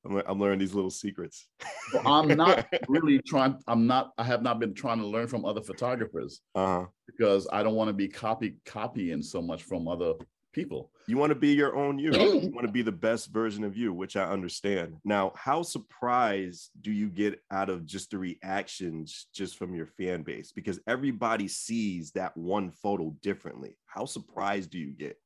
I'm, 0.06 0.22
I'm 0.26 0.40
learning 0.40 0.60
these 0.60 0.74
little 0.74 0.90
secrets. 0.92 1.48
So 1.92 2.02
I'm 2.06 2.28
not 2.28 2.68
really 2.90 3.20
trying, 3.26 3.58
I'm 3.68 3.88
not, 3.88 4.12
I 4.18 4.24
have 4.26 4.42
not 4.44 4.60
been 4.60 4.74
trying 4.74 5.00
to 5.00 5.08
learn 5.08 5.28
from 5.28 5.46
other 5.46 5.62
photographers 5.62 6.42
Uh-huh. 6.56 6.86
because 7.08 7.48
I 7.54 7.64
don't 7.64 7.76
want 7.76 7.88
to 7.88 7.94
be 7.94 8.10
copy 8.10 8.58
copying 8.66 9.22
so 9.22 9.42
much 9.42 9.64
from 9.64 9.88
other 9.88 10.14
people. 10.54 10.92
You 11.08 11.18
want 11.18 11.32
to 11.32 11.36
be 11.36 11.50
your 11.54 11.76
own 11.76 12.00
you. 12.00 12.12
you 12.14 12.52
want 12.54 12.66
to 12.66 12.72
be 12.72 12.82
the 12.82 12.92
best 12.92 13.32
version 13.34 13.64
of 13.64 13.76
you, 13.76 13.92
which 13.94 14.16
I 14.16 14.24
understand. 14.24 14.96
Now, 15.04 15.34
how 15.36 15.64
surprised 15.64 16.70
do 16.82 16.92
you 16.92 17.10
get 17.10 17.42
out 17.52 17.70
of 17.70 17.86
just 17.86 18.12
the 18.12 18.18
reactions 18.18 19.28
just 19.34 19.58
from 19.58 19.74
your 19.76 19.88
fan 19.88 20.24
base? 20.24 20.52
Because 20.52 20.80
everybody 20.88 21.48
sees 21.48 22.12
that 22.12 22.36
one 22.38 22.72
photo 22.72 23.14
differently. 23.22 23.76
How 23.88 24.06
surprised 24.06 24.70
do 24.70 24.78
you 24.80 24.92
get? 24.94 25.18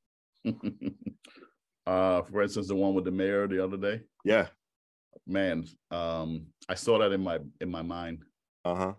uh, 1.85 2.21
for 2.23 2.41
instance, 2.41 2.67
the 2.67 2.75
one 2.75 2.93
with 2.93 3.05
the 3.05 3.11
mayor 3.11 3.47
the 3.47 3.63
other 3.63 3.77
day. 3.77 4.01
Yeah. 4.25 4.47
man 5.25 5.65
um 5.91 6.45
i 6.69 6.75
saw 6.75 6.99
that 6.99 7.11
in 7.11 7.21
my 7.21 7.39
in 7.59 7.69
my 7.69 7.81
mind 7.81 8.23
Uh-huh. 8.65 8.93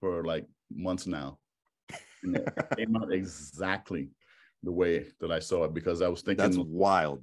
for 0.00 0.24
like 0.24 0.46
months 0.72 1.06
now 1.06 1.38
and 2.22 2.36
it 2.38 2.48
came 2.78 2.96
out 2.96 3.12
exactly 3.20 4.08
the 4.64 4.72
way 4.72 5.04
that 5.20 5.30
i 5.30 5.38
saw 5.38 5.64
it 5.64 5.74
because 5.74 6.02
i 6.02 6.08
was 6.08 6.22
thinking 6.22 6.44
That's 6.44 6.56
wild. 6.58 7.22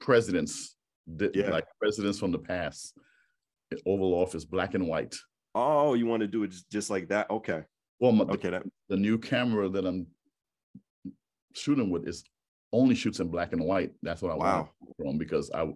presidents 0.00 0.76
Yeah. 1.34 1.50
like 1.50 1.66
presidents 1.80 2.18
from 2.18 2.32
the 2.32 2.38
past 2.38 2.96
oval 3.86 4.14
office 4.14 4.44
black 4.44 4.74
and 4.74 4.86
white 4.86 5.14
Oh, 5.54 5.94
you 5.94 6.06
want 6.06 6.20
to 6.20 6.26
do 6.28 6.44
it 6.44 6.54
just, 6.70 6.88
like 6.90 7.08
that? 7.08 7.28
Okay. 7.30 7.62
well 8.00 8.12
my, 8.12 8.24
Okay. 8.24 8.50
That, 8.50 8.62
the 8.88 8.96
new 8.96 9.18
camera 9.18 9.68
that 9.68 9.84
i'm 9.86 10.06
shooting 11.54 11.90
with 11.90 12.06
is 12.06 12.24
only 12.72 12.94
shoots 12.94 13.20
in 13.20 13.28
black 13.28 13.52
and 13.52 13.62
white 13.64 13.92
that's 14.02 14.22
what 14.22 14.32
i 14.32 14.36
Wow. 14.36 14.68
want 14.80 14.96
from 14.98 15.18
because 15.18 15.50
i 15.52 15.66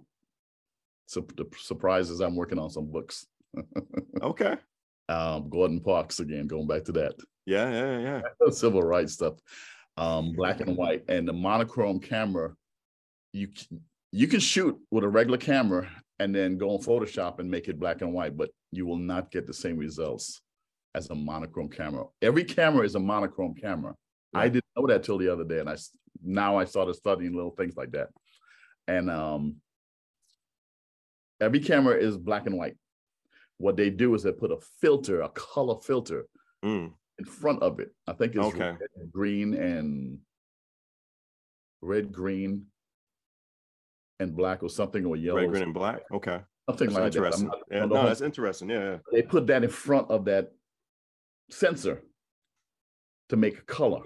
so 1.07 1.20
the 1.37 1.46
surprise 1.59 2.11
is 2.11 2.20
i'm 2.20 2.37
working 2.37 2.59
on 2.59 2.70
some 2.70 2.87
books 2.90 3.27
okay. 4.22 4.57
um 5.09 5.48
gordon 5.48 5.81
parks 5.81 6.20
again 6.20 6.46
going 6.46 6.66
back 6.66 6.85
to 6.85 6.92
that 6.92 7.14
Yeah, 7.46 7.70
yeah, 7.70 7.98
yeah. 8.09 8.51
civil 8.51 8.83
rights 8.83 9.14
stuff, 9.14 9.35
um, 9.96 10.33
black 10.33 10.61
and 10.61 10.76
white, 10.76 11.05
and 11.09 11.26
the 11.26 11.33
monochrome 11.33 12.00
camera. 12.00 12.55
You 13.33 13.48
you 14.11 14.28
can 14.28 14.40
shoot 14.40 14.78
with 14.90 15.05
a 15.05 15.09
regular 15.09 15.38
camera 15.38 15.88
and 16.18 16.35
then 16.35 16.59
go 16.59 16.70
on 16.70 16.83
Photoshop 16.83 17.38
and 17.38 17.50
make 17.50 17.68
it 17.68 17.81
black 17.81 18.02
and 18.02 18.12
white, 18.12 18.37
but 18.37 18.50
you 18.70 18.87
will 18.87 18.98
not 18.98 19.31
get 19.31 19.46
the 19.46 19.55
same 19.55 19.78
results 19.78 20.42
as 20.94 21.09
a 21.09 21.14
monochrome 21.14 21.70
camera. 21.70 22.05
Every 22.20 22.44
camera 22.44 22.85
is 22.85 22.94
a 22.94 23.00
monochrome 23.00 23.55
camera. 23.55 23.94
I 24.35 24.48
didn't 24.48 24.64
know 24.76 24.87
that 24.87 25.02
till 25.02 25.18
the 25.18 25.28
other 25.28 25.44
day, 25.44 25.61
and 25.61 25.68
I 25.68 25.76
now 26.22 26.57
I 26.57 26.64
started 26.64 26.94
studying 26.94 27.35
little 27.35 27.50
things 27.50 27.76
like 27.76 27.92
that. 27.92 28.09
And 28.87 29.11
um, 29.11 29.57
every 31.40 31.61
camera 31.61 31.96
is 31.96 32.16
black 32.16 32.46
and 32.46 32.57
white. 32.57 32.76
What 33.59 33.76
they 33.76 33.90
do 33.90 34.14
is 34.14 34.22
they 34.22 34.33
put 34.33 34.50
a 34.50 34.59
filter, 34.81 35.22
a 35.22 35.28
color 35.31 35.76
filter, 35.81 36.26
Mm, 36.64 36.92
in 37.18 37.25
front 37.25 37.62
of 37.62 37.81
it. 37.81 37.94
I 38.07 38.12
think 38.14 38.35
it's 38.35 38.44
Okay. 38.46 38.70
red, 38.70 39.12
green 39.12 39.55
and 39.55 40.18
red, 41.81 42.12
green, 42.12 42.66
and 44.20 44.37
black 44.37 44.62
or 44.62 44.68
something 44.70 45.05
or 45.05 45.16
yellow. 45.16 45.40
Red, 45.40 45.51
green, 45.51 45.62
and 45.64 45.75
black. 45.75 46.03
Okay. 46.12 46.40
Something 46.68 46.88
That's 46.90 47.01
like 47.01 47.12
that. 47.12 47.18
Interesting. 47.18 47.48
not- 47.48 47.62
Yeah, 47.70 47.85
no, 47.87 48.05
that's 48.07 48.20
interesting. 48.20 48.70
Yeah, 48.70 48.85
yeah. 48.92 48.98
They 49.11 49.22
put 49.22 49.46
that 49.48 49.64
in 49.64 49.70
front 49.70 50.11
of 50.11 50.25
that 50.27 50.53
sensor 51.51 52.03
to 53.29 53.37
make 53.37 53.59
a 53.59 53.62
color. 53.62 54.03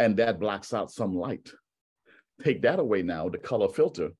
And 0.00 0.16
that 0.18 0.38
blocks 0.40 0.72
out 0.74 0.90
some 0.90 1.14
light. 1.14 1.52
Take 2.42 2.62
that 2.62 2.78
away 2.78 3.02
now, 3.02 3.28
the 3.28 3.38
color 3.38 3.68
filter, 3.68 4.10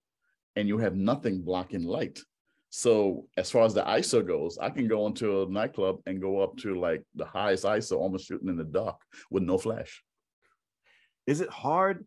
and 0.57 0.67
you 0.69 0.79
have 0.79 0.97
nothing 0.97 1.43
blocking 1.43 1.83
light. 1.85 2.21
So 2.71 3.27
as 3.37 3.51
far 3.51 3.65
as 3.65 3.75
the 3.75 3.83
ISO 3.83 4.27
goes, 4.27 4.59
I 4.59 4.71
can 4.71 4.89
go 4.89 5.07
into 5.07 5.43
a 5.43 5.47
nightclub 5.49 6.01
and 6.07 6.21
go 6.21 6.41
up 6.41 6.57
to 6.59 6.79
like 6.79 7.03
the 7.15 7.25
highest 7.25 7.65
ISO, 7.65 7.99
almost 7.99 8.27
shooting 8.27 8.49
in 8.49 8.57
the 8.57 8.65
dark 8.65 9.01
with 9.31 9.43
no 9.43 9.57
flash. 9.59 10.03
Is 11.27 11.41
it 11.41 11.49
hard 11.51 12.05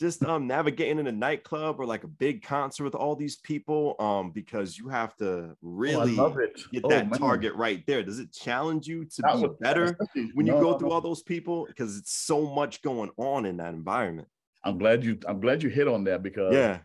just 0.00 0.24
um 0.24 0.46
navigating 0.46 0.98
in 0.98 1.06
a 1.06 1.12
nightclub 1.12 1.78
or 1.78 1.86
like 1.86 2.04
a 2.04 2.08
big 2.08 2.42
concert 2.42 2.84
with 2.84 2.94
all 2.94 3.16
these 3.16 3.36
people? 3.36 3.96
Um, 3.98 4.30
because 4.30 4.78
you 4.78 4.88
have 4.88 5.16
to 5.16 5.24
Oh, 5.26 5.56
really 5.62 6.16
it. 6.16 6.60
get 6.72 6.84
Oh, 6.84 6.88
that 6.88 7.10
man. 7.10 7.18
target 7.18 7.54
right 7.54 7.84
there. 7.86 8.02
Does 8.02 8.18
it 8.20 8.32
challenge 8.32 8.86
you 8.86 9.04
to 9.04 9.22
That 9.22 9.36
be 9.36 9.48
better 9.60 9.96
when 10.34 10.46
you 10.46 10.52
no, 10.52 10.60
go 10.60 10.78
through 10.78 10.90
all 10.92 11.00
those 11.00 11.22
people? 11.22 11.66
Because 11.66 11.96
it's 11.98 12.12
so 12.12 12.54
much 12.54 12.82
going 12.82 13.10
on 13.16 13.46
in 13.46 13.56
that 13.58 13.74
environment. 13.74 14.28
I'm 14.64 14.78
glad 14.78 15.04
you 15.04 15.18
I'm 15.26 15.40
glad 15.40 15.62
you 15.62 15.68
hit 15.70 15.88
on 15.88 16.04
that 16.04 16.22
because 16.22 16.54
yeah. 16.54 16.80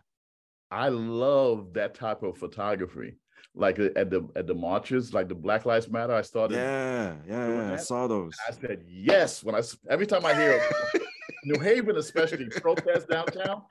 I 0.70 0.88
love 0.88 1.72
that 1.74 1.94
type 1.94 2.22
of 2.22 2.38
photography. 2.38 3.16
Like 3.54 3.80
uh, 3.80 3.88
at 3.96 4.10
the 4.10 4.28
at 4.36 4.46
the 4.46 4.54
marches, 4.54 5.12
like 5.12 5.28
the 5.28 5.34
Black 5.34 5.66
Lives 5.66 5.88
Matter. 5.88 6.14
I 6.14 6.22
started. 6.22 6.54
Yeah, 6.54 7.14
yeah, 7.26 7.48
yeah. 7.48 7.72
I 7.72 7.76
saw 7.76 8.06
those. 8.06 8.34
I 8.48 8.52
said 8.52 8.84
yes 8.86 9.42
when 9.42 9.54
I 9.56 9.62
every 9.88 10.06
time 10.06 10.24
I 10.24 10.34
hear 10.34 10.62
New 11.44 11.58
Haven, 11.58 11.96
especially 11.96 12.46
protest 12.48 13.08
downtown. 13.08 13.62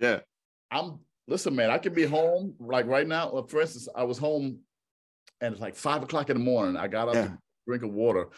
Yeah. 0.00 0.20
I'm 0.70 0.98
listen, 1.28 1.54
man. 1.54 1.70
I 1.70 1.78
can 1.78 1.94
be 1.94 2.04
home 2.04 2.54
like 2.58 2.86
right 2.86 3.06
now. 3.06 3.44
For 3.48 3.60
instance, 3.60 3.88
I 3.94 4.02
was 4.02 4.18
home, 4.18 4.58
and 5.40 5.52
it's 5.52 5.60
like 5.62 5.76
five 5.76 6.02
o'clock 6.02 6.30
in 6.30 6.36
the 6.38 6.42
morning. 6.44 6.76
I 6.76 6.88
got 6.88 7.08
up 7.08 7.14
Yeah. 7.14 7.24
to 7.28 7.38
drink 7.66 7.84
of 7.84 7.92
water, 7.92 8.28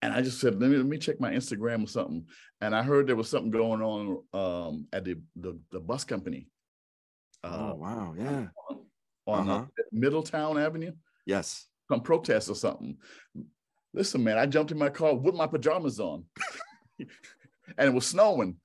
and 0.00 0.12
I 0.14 0.22
just 0.22 0.40
said, 0.40 0.58
let 0.58 0.70
me 0.70 0.76
let 0.78 0.86
me 0.86 0.96
check 0.96 1.20
my 1.20 1.32
Instagram 1.32 1.84
or 1.84 1.88
something. 1.88 2.24
And 2.62 2.74
I 2.74 2.82
heard 2.82 3.06
there 3.06 3.16
was 3.16 3.28
something 3.28 3.50
going 3.50 3.82
on 3.82 4.22
um, 4.32 4.86
at 4.92 5.04
the, 5.04 5.16
the 5.36 5.58
the 5.70 5.80
bus 5.80 6.04
company. 6.04 6.46
Oh 7.44 7.70
Uh, 7.70 7.74
wow, 7.74 8.14
yeah. 8.18 8.46
on 9.26 9.48
uh, 9.48 9.54
Uh-huh. 9.54 9.66
Middletown 9.92 10.58
Avenue, 10.58 10.92
Yes. 11.26 11.66
some 11.90 12.02
protest 12.02 12.48
or 12.50 12.54
something. 12.54 12.96
Listen, 13.92 14.22
man, 14.22 14.38
I 14.38 14.46
jumped 14.46 14.70
in 14.72 14.78
my 14.78 14.88
car 14.90 15.14
with 15.14 15.34
my 15.34 15.46
pajamas 15.46 15.98
on, 16.00 16.24
and 16.98 17.08
it 17.78 17.92
was 17.94 18.06
snowing. 18.06 18.56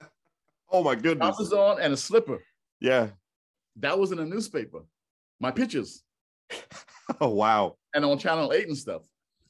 Oh 0.69 0.83
my 0.83 0.95
goodness. 0.95 1.29
Pajamas 1.37 1.53
on 1.53 1.81
and 1.81 1.93
a 1.93 1.97
slipper. 1.97 2.39
Yeah. 2.79 3.09
That 3.77 3.97
was 3.97 4.11
in 4.11 4.19
a 4.19 4.25
newspaper. 4.25 4.81
My 5.39 5.51
pictures 5.51 6.03
Oh 7.21 7.29
wow. 7.29 7.77
and 7.93 8.03
on 8.05 8.17
Channel 8.17 8.53
Eight 8.53 8.67
and 8.67 8.77
stuff. 8.77 9.03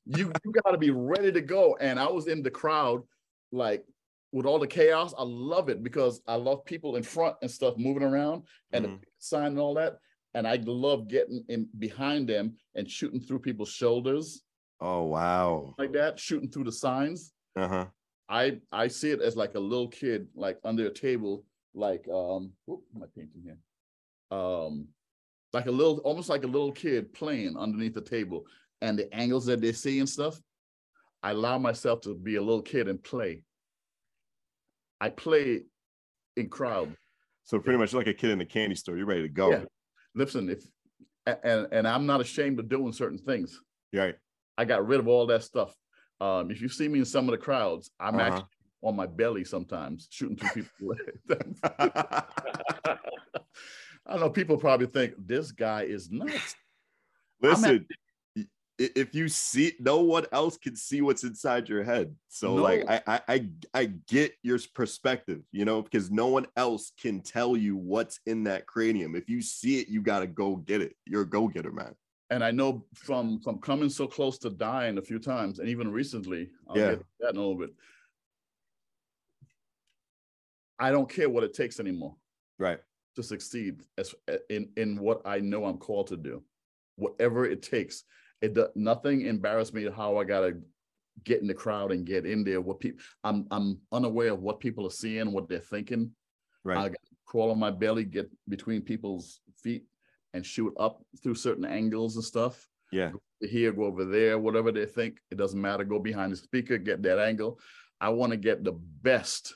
You 0.05 0.31
you 0.43 0.51
got 0.51 0.71
to 0.71 0.77
be 0.77 0.91
ready 0.91 1.31
to 1.31 1.41
go. 1.41 1.75
And 1.79 1.99
I 1.99 2.07
was 2.07 2.27
in 2.27 2.43
the 2.43 2.51
crowd, 2.51 3.03
like 3.51 3.83
with 4.35 4.45
all 4.45 4.59
the 4.59 4.67
chaos. 4.67 5.13
I 5.17 5.23
love 5.23 5.69
it 5.69 5.81
because 5.81 6.21
I 6.27 6.35
love 6.35 6.65
people 6.65 6.97
in 6.97 7.03
front 7.03 7.37
and 7.41 7.49
stuff 7.49 7.77
moving 7.77 8.03
around 8.03 8.43
and 8.73 8.85
Mhm. 8.85 8.99
the 8.99 9.07
sign 9.17 9.47
and 9.53 9.59
all 9.59 9.73
that. 9.75 10.01
And 10.33 10.45
I 10.45 10.57
love 10.57 11.07
getting 11.07 11.45
in 11.47 11.69
behind 11.79 12.27
them 12.27 12.57
and 12.75 12.91
shooting 12.91 13.21
through 13.21 13.39
people's 13.39 13.71
shoulders 13.71 14.43
Oh 14.81 15.03
wow. 15.05 15.73
like 15.77 15.93
that, 15.93 16.19
shooting 16.19 16.51
through 16.51 16.65
the 16.65 16.71
signs. 16.73 17.31
Uh-huh. 17.55 17.87
I 18.27 18.59
I 18.73 18.89
see 18.89 19.11
it 19.11 19.21
as 19.21 19.37
like 19.37 19.55
a 19.55 19.59
little 19.59 19.87
kid, 19.87 20.27
like 20.35 20.59
under 20.65 20.85
a 20.87 20.93
table, 20.93 21.45
like 21.73 22.05
um, 22.09 22.51
whoop, 22.65 22.83
I 22.97 23.05
painting 23.15 23.41
here, 23.41 23.59
um, 24.37 24.89
like 25.53 25.67
a 25.67 25.71
little, 25.71 25.99
almost 25.99 26.27
like 26.27 26.43
a 26.43 26.47
little 26.47 26.73
kid 26.73 27.13
playing 27.13 27.55
underneath 27.55 27.93
the 27.93 28.01
table, 28.01 28.47
and 28.81 28.99
the 28.99 29.07
angles 29.15 29.45
that 29.45 29.61
they 29.61 29.71
see 29.71 29.99
and 29.99 30.09
stuff. 30.09 30.41
I 31.23 31.31
allow 31.31 31.57
myself 31.57 32.01
to 32.01 32.15
be 32.15 32.35
a 32.35 32.41
little 32.41 32.61
kid 32.61 32.89
and 32.89 33.01
play. 33.01 33.45
I 35.01 35.10
play 35.10 35.62
in 36.38 36.49
crowd. 36.49 36.95
So 37.43 37.60
pretty 37.60 37.77
much 37.77 37.93
like 37.93 38.08
a 38.08 38.13
kid 38.13 38.31
in 38.31 38.39
the 38.39 38.45
candy 38.45 38.75
store. 38.75 38.97
You're 38.97 39.05
ready 39.05 39.21
to 39.23 39.29
go. 39.29 39.51
Yeah. 39.51 39.65
Listen, 40.15 40.49
if 40.49 40.63
and 41.43 41.67
and 41.71 41.88
I'm 41.88 42.05
not 42.05 42.21
ashamed 42.21 42.60
of 42.60 42.69
doing 42.69 42.93
certain 42.93 43.17
things. 43.19 43.60
Right. 43.93 44.15
I 44.58 44.65
got 44.65 44.88
rid 44.88 44.99
of 44.99 45.08
all 45.08 45.25
that 45.27 45.43
stuff. 45.43 45.75
Um, 46.21 46.49
if 46.49 46.62
you 46.62 46.69
see 46.69 46.88
me 46.88 46.99
in 46.99 47.05
some 47.05 47.27
of 47.27 47.31
the 47.31 47.38
crowds, 47.38 47.91
I'm 47.99 48.15
Uh-huh. 48.15 48.23
actually 48.25 48.45
on 48.84 48.95
my 48.95 49.05
belly 49.08 49.43
sometimes, 49.43 50.08
shooting 50.12 50.38
through 50.38 50.63
people. 50.63 50.95
I 54.08 54.17
know 54.17 54.29
people 54.29 54.58
probably 54.58 54.88
think 54.88 55.13
this 55.17 55.51
guy 55.51 55.84
is 55.84 56.10
nuts. 56.12 56.55
Listen, 57.41 57.86
if 58.77 59.15
you 59.15 59.29
see, 59.29 59.73
no 59.79 59.99
one 60.01 60.25
else 60.31 60.57
can 60.57 60.75
see 60.75 61.01
what's 61.01 61.23
inside 61.23 61.69
your 61.69 61.83
head. 61.83 62.13
So, 62.27 62.55
like, 62.55 62.81
No. 62.81 62.85
I, 62.89 63.01
I, 63.07 63.21
I, 63.27 63.49
I 63.73 63.85
get 64.07 64.33
your 64.43 64.59
perspective, 64.73 65.41
you 65.51 65.63
know, 65.63 65.81
because 65.81 66.11
no 66.11 66.27
one 66.27 66.45
else 66.57 66.91
can 66.99 67.21
tell 67.21 67.55
you 67.55 67.77
what's 67.77 68.19
in 68.25 68.43
that 68.43 68.65
cranium. 68.65 69.15
If 69.15 69.29
you 69.29 69.41
see 69.41 69.79
it, 69.79 69.88
you 69.88 70.01
gotta 70.01 70.27
go 70.27 70.57
get 70.57 70.81
it. 70.81 70.95
You're 71.05 71.21
a 71.21 71.29
go 71.29 71.47
getter, 71.47 71.71
man. 71.71 71.95
And 72.31 72.43
I 72.43 72.51
know 72.51 72.85
from 72.95 73.39
from 73.41 73.59
coming 73.59 73.89
so 73.89 74.07
close 74.07 74.38
to 74.39 74.49
dying 74.49 74.97
a 74.97 75.01
few 75.01 75.19
times, 75.19 75.59
and 75.59 75.69
even 75.69 75.91
recently, 75.91 76.49
I'll 76.67 76.75
Yeah. 76.77 76.95
that 77.19 77.29
in 77.31 77.38
a 77.38 77.39
little 77.39 77.55
bit. 77.55 77.69
I 80.79 80.91
don't 80.91 81.09
care 81.09 81.29
what 81.29 81.43
it 81.43 81.53
takes 81.53 81.79
anymore 81.79 82.17
Right. 82.59 82.79
to 83.15 83.23
succeed 83.23 83.81
as 83.97 84.13
in 84.49 84.73
in 84.75 84.97
what 84.97 85.21
I 85.23 85.39
know 85.39 85.65
I'm 85.65 85.77
called 85.77 86.07
to 86.07 86.17
do, 86.17 86.43
whatever 86.97 87.45
it 87.45 87.61
takes. 87.61 88.03
It 88.45 88.75
nothing 88.75 89.21
embarrass 89.21 89.73
me 89.73 89.89
how 89.89 90.17
I 90.17 90.23
gotta 90.23 90.58
get 91.23 91.41
in 91.41 91.47
the 91.47 91.53
crowd 91.53 91.91
and 91.91 92.05
get 92.05 92.25
in 92.25 92.43
there. 92.43 92.62
What 92.62 92.79
people 92.79 92.99
I'm 93.23 93.47
I'm 93.51 93.79
unaware 93.91 94.34
of 94.34 94.41
what 94.41 94.60
people 94.60 94.86
are 94.86 94.91
seeing, 94.91 95.31
what 95.31 95.49
they're 95.49 95.60
thinking. 95.60 96.12
Right. 96.63 96.77
I 96.77 96.84
gotta 96.84 96.97
crawl 97.25 97.51
on 97.51 97.60
my 97.60 97.71
belly, 97.71 98.03
get 98.03 98.29
between 98.47 98.81
people's 98.81 99.39
feet, 99.62 99.86
and 100.34 100.45
shoot 100.45 100.73
up 100.79 101.01
through 101.23 101.36
certain 101.36 101.65
angles 101.65 102.15
and 102.15 102.25
stuff. 102.25 102.67
yeah. 102.91 103.12
Here, 103.41 103.73
go 103.73 103.84
over 103.84 104.05
there, 104.05 104.39
whatever 104.39 104.71
they 104.71 104.86
think. 104.86 105.19
It 105.29 105.38
doesn't 105.38 105.62
matter. 105.62 105.84
Go 105.84 105.99
behind 105.99 106.31
the 106.31 106.38
speaker, 106.38 106.77
get 106.77 107.03
that 107.03 107.19
angle. 107.19 107.60
I 107.99 108.10
want 108.10 108.31
to 108.31 108.38
get 108.38 108.63
the 108.63 108.71
best 108.71 109.55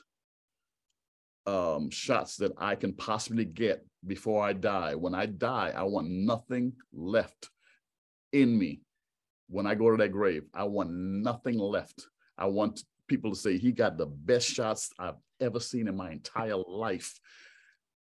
um, 1.46 1.90
shots 1.90 2.36
that 2.36 2.52
I 2.58 2.74
can 2.74 2.92
possibly 2.92 3.44
get 3.44 3.84
before 4.06 4.44
I 4.44 4.52
die. 4.52 4.94
When 4.94 5.14
I 5.14 5.26
die, 5.26 5.72
I 5.74 5.82
want 5.84 6.08
nothing 6.08 6.74
left 6.92 7.48
in 8.32 8.58
me. 8.58 8.80
When 9.48 9.66
I 9.66 9.74
go 9.74 9.90
to 9.90 9.96
that 9.96 10.12
grave, 10.12 10.44
I 10.54 10.64
want 10.64 10.90
nothing 10.92 11.58
left. 11.58 12.06
I 12.38 12.46
want 12.46 12.84
people 13.08 13.30
to 13.30 13.36
say 13.36 13.58
he 13.58 13.72
got 13.72 13.98
the 13.98 14.06
best 14.06 14.48
shots 14.48 14.90
I've 14.98 15.16
ever 15.40 15.58
seen 15.58 15.88
in 15.88 15.96
my 15.96 16.12
entire 16.12 16.56
life. 16.56 17.18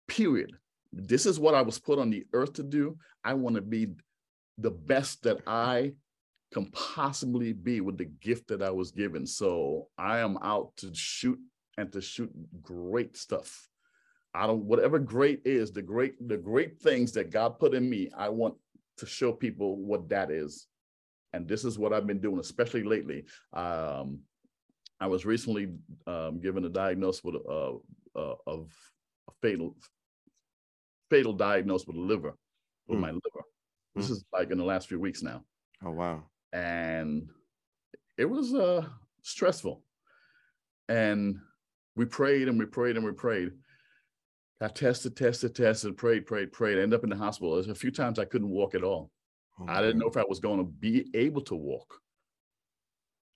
Period. 0.07 0.51
This 0.93 1.25
is 1.25 1.39
what 1.39 1.55
I 1.55 1.61
was 1.61 1.79
put 1.79 1.99
on 1.99 2.09
the 2.09 2.25
earth 2.33 2.53
to 2.53 2.63
do. 2.63 2.97
I 3.23 3.33
want 3.33 3.55
to 3.55 3.61
be 3.61 3.87
the 4.57 4.71
best 4.71 5.23
that 5.23 5.39
I 5.47 5.93
can 6.53 6.65
possibly 6.71 7.53
be 7.53 7.81
with 7.81 7.97
the 7.97 8.05
gift 8.05 8.47
that 8.49 8.61
I 8.61 8.69
was 8.69 8.91
given. 8.91 9.25
So 9.25 9.87
I 9.97 10.19
am 10.19 10.37
out 10.41 10.75
to 10.77 10.93
shoot 10.93 11.39
and 11.77 11.91
to 11.93 12.01
shoot 12.01 12.31
great 12.61 13.17
stuff. 13.17 13.67
I 14.33 14.47
don't 14.47 14.63
whatever 14.63 14.99
great 14.99 15.41
is, 15.45 15.71
the 15.71 15.81
great 15.81 16.15
the 16.27 16.37
great 16.37 16.79
things 16.79 17.11
that 17.13 17.31
God 17.31 17.59
put 17.59 17.73
in 17.73 17.89
me, 17.89 18.09
I 18.15 18.29
want 18.29 18.55
to 19.01 19.05
show 19.07 19.33
people 19.33 19.77
what 19.77 20.07
that 20.09 20.31
is. 20.31 20.67
And 21.33 21.47
this 21.47 21.65
is 21.65 21.77
what 21.77 21.91
I've 21.91 22.07
been 22.07 22.21
doing, 22.21 22.39
especially 22.39 22.83
lately. 22.83 23.25
Um, 23.53 24.19
I 24.99 25.07
was 25.07 25.25
recently 25.25 25.73
um, 26.07 26.39
given 26.39 26.63
a 26.65 26.69
diagnosis 26.69 27.23
with 27.23 27.35
uh, 27.35 27.73
uh, 28.15 28.35
of 28.47 28.71
a 29.27 29.31
fatal 29.41 29.75
fatal 31.09 31.33
diagnosis 31.33 31.87
with 31.87 31.95
the 31.97 32.01
liver, 32.01 32.33
with 32.87 32.97
Hmm. 32.97 33.01
my 33.01 33.11
liver. 33.11 33.43
This 33.95 34.09
is 34.09 34.23
like 34.31 34.51
in 34.51 34.57
the 34.57 34.63
last 34.63 34.87
few 34.87 34.99
weeks 34.99 35.21
now 35.21 35.43
Oh 35.83 35.91
wow. 35.91 36.23
and 36.53 37.27
it 38.17 38.23
was 38.25 38.53
uh 38.53 38.85
stressful 39.21 39.83
and 40.87 41.37
we 41.97 42.05
prayed 42.05 42.47
and 42.47 42.57
we 42.57 42.65
prayed 42.65 42.95
and 42.95 43.05
we 43.05 43.11
prayed 43.11 43.51
i 44.61 44.67
tested 44.67 45.15
tested 45.15 45.55
tested 45.55 45.97
prayed 45.97 46.25
prayed 46.25 46.51
prayed 46.51 46.77
I 46.77 46.81
ended 46.81 46.97
up 46.97 47.03
in 47.03 47.09
the 47.09 47.15
hospital. 47.15 47.55
There's 47.55 47.67
a 47.67 47.75
few 47.75 47.91
times 47.91 48.19
i 48.19 48.25
couldn't 48.25 48.49
walk 48.49 48.75
at 48.75 48.83
all. 48.83 49.11
Oh, 49.59 49.65
i 49.67 49.81
didn't 49.81 49.99
know 49.99 50.07
if 50.07 50.17
i 50.17 50.23
was 50.27 50.39
going 50.39 50.59
to 50.59 50.63
be 50.63 51.09
able 51.13 51.41
to 51.41 51.55
walk. 51.55 51.95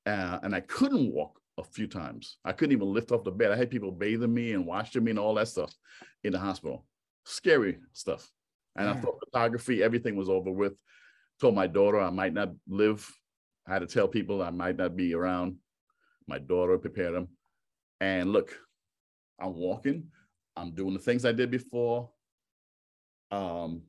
Uh, 0.06 0.40
and 0.44 0.54
i 0.56 0.60
couldn't 0.62 1.12
walk 1.12 1.40
a 1.58 1.64
few 1.64 1.88
times. 1.88 2.38
I 2.44 2.52
couldn't 2.52 2.74
even 2.74 2.94
lift 2.94 3.12
off 3.12 3.24
the 3.24 3.32
bed. 3.32 3.52
I 3.52 3.56
had 3.56 3.70
people 3.70 3.92
bathing 3.92 4.34
me 4.34 4.54
and 4.54 4.66
washing 4.66 5.04
me 5.04 5.12
and 5.12 5.20
all 5.20 5.36
that 5.36 5.48
stuff 5.48 5.74
in 6.24 6.34
the 6.34 6.40
hospital. 6.40 6.86
Scary 7.24 7.78
stuff. 7.94 8.30
And 8.76 8.90
i 8.90 8.94
thought 8.94 9.20
photography 9.20 9.82
everything 9.82 10.16
was 10.16 10.30
over 10.30 10.52
with. 10.52 10.74
Told 11.40 11.56
my 11.56 11.68
daughter 11.68 12.00
I 12.00 12.10
might 12.10 12.34
not 12.34 12.52
live. 12.68 13.10
I 13.68 13.74
had 13.74 13.80
to 13.80 13.88
tell 13.88 14.08
people 14.08 14.42
I 14.42 14.50
might 14.50 14.76
not 14.76 14.96
be 14.96 15.14
around. 15.14 15.56
My 16.28 16.40
daughter 16.40 16.78
prepared 16.78 17.16
them. 17.16 17.30
And 18.02 18.32
look, 18.32 18.54
I'm 19.40 19.56
walking. 19.56 20.12
I'm 20.58 20.72
doing 20.72 20.94
the 20.94 21.00
things 21.00 21.26
I 21.26 21.32
did 21.32 21.52
before. 21.52 22.10
Um, 23.32 23.82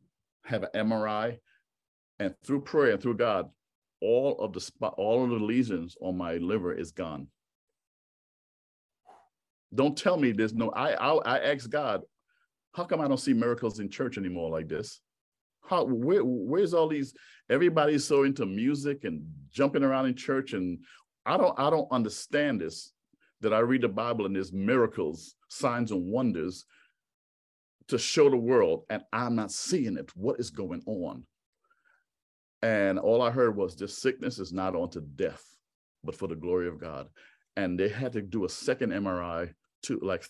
have 0.44 0.62
an 0.62 0.88
MRI, 0.88 1.38
and 2.18 2.34
through 2.44 2.62
prayer 2.62 2.92
and 2.92 3.02
through 3.02 3.16
God, 3.16 3.50
all 4.00 4.38
of 4.38 4.52
the 4.52 4.60
spot, 4.60 4.94
all 4.96 5.24
of 5.24 5.30
the 5.30 5.44
lesions 5.44 5.96
on 6.00 6.16
my 6.16 6.36
liver 6.36 6.72
is 6.72 6.92
gone. 6.92 7.28
Don't 9.74 9.96
tell 9.96 10.16
me 10.16 10.32
there's 10.32 10.54
no. 10.54 10.70
I 10.70 10.92
I, 10.92 11.14
I 11.16 11.52
ask 11.52 11.68
God, 11.68 12.02
how 12.72 12.84
come 12.84 13.00
I 13.00 13.08
don't 13.08 13.18
see 13.18 13.32
miracles 13.32 13.80
in 13.80 13.90
church 13.90 14.18
anymore 14.18 14.50
like 14.50 14.68
this? 14.68 15.00
How 15.62 15.84
where 15.84 16.22
where's 16.24 16.74
all 16.74 16.88
these? 16.88 17.14
Everybody's 17.50 18.04
so 18.04 18.24
into 18.24 18.46
music 18.46 19.04
and 19.04 19.24
jumping 19.50 19.82
around 19.82 20.06
in 20.06 20.14
church, 20.14 20.52
and 20.52 20.78
I 21.24 21.36
don't 21.36 21.58
I 21.58 21.70
don't 21.70 21.90
understand 21.90 22.60
this. 22.60 22.92
That 23.46 23.54
I 23.54 23.60
read 23.60 23.82
the 23.82 23.88
Bible 23.88 24.26
and 24.26 24.34
there's 24.34 24.52
miracles, 24.52 25.36
signs 25.46 25.92
and 25.92 26.10
wonders 26.10 26.64
to 27.86 27.96
show 27.96 28.28
the 28.28 28.36
world, 28.36 28.86
and 28.90 29.04
I'm 29.12 29.36
not 29.36 29.52
seeing 29.52 29.96
it. 29.96 30.10
What 30.16 30.40
is 30.40 30.50
going 30.50 30.82
on? 30.84 31.22
And 32.60 32.98
all 32.98 33.22
I 33.22 33.30
heard 33.30 33.56
was 33.56 33.76
this 33.76 34.02
sickness 34.02 34.40
is 34.40 34.52
not 34.52 34.74
unto 34.74 35.00
death, 35.00 35.44
but 36.02 36.16
for 36.16 36.26
the 36.26 36.34
glory 36.34 36.66
of 36.66 36.80
God. 36.80 37.06
And 37.56 37.78
they 37.78 37.88
had 37.88 38.14
to 38.14 38.20
do 38.20 38.46
a 38.46 38.48
second 38.48 38.90
MRI 38.90 39.54
to 39.82 40.00
like 40.00 40.26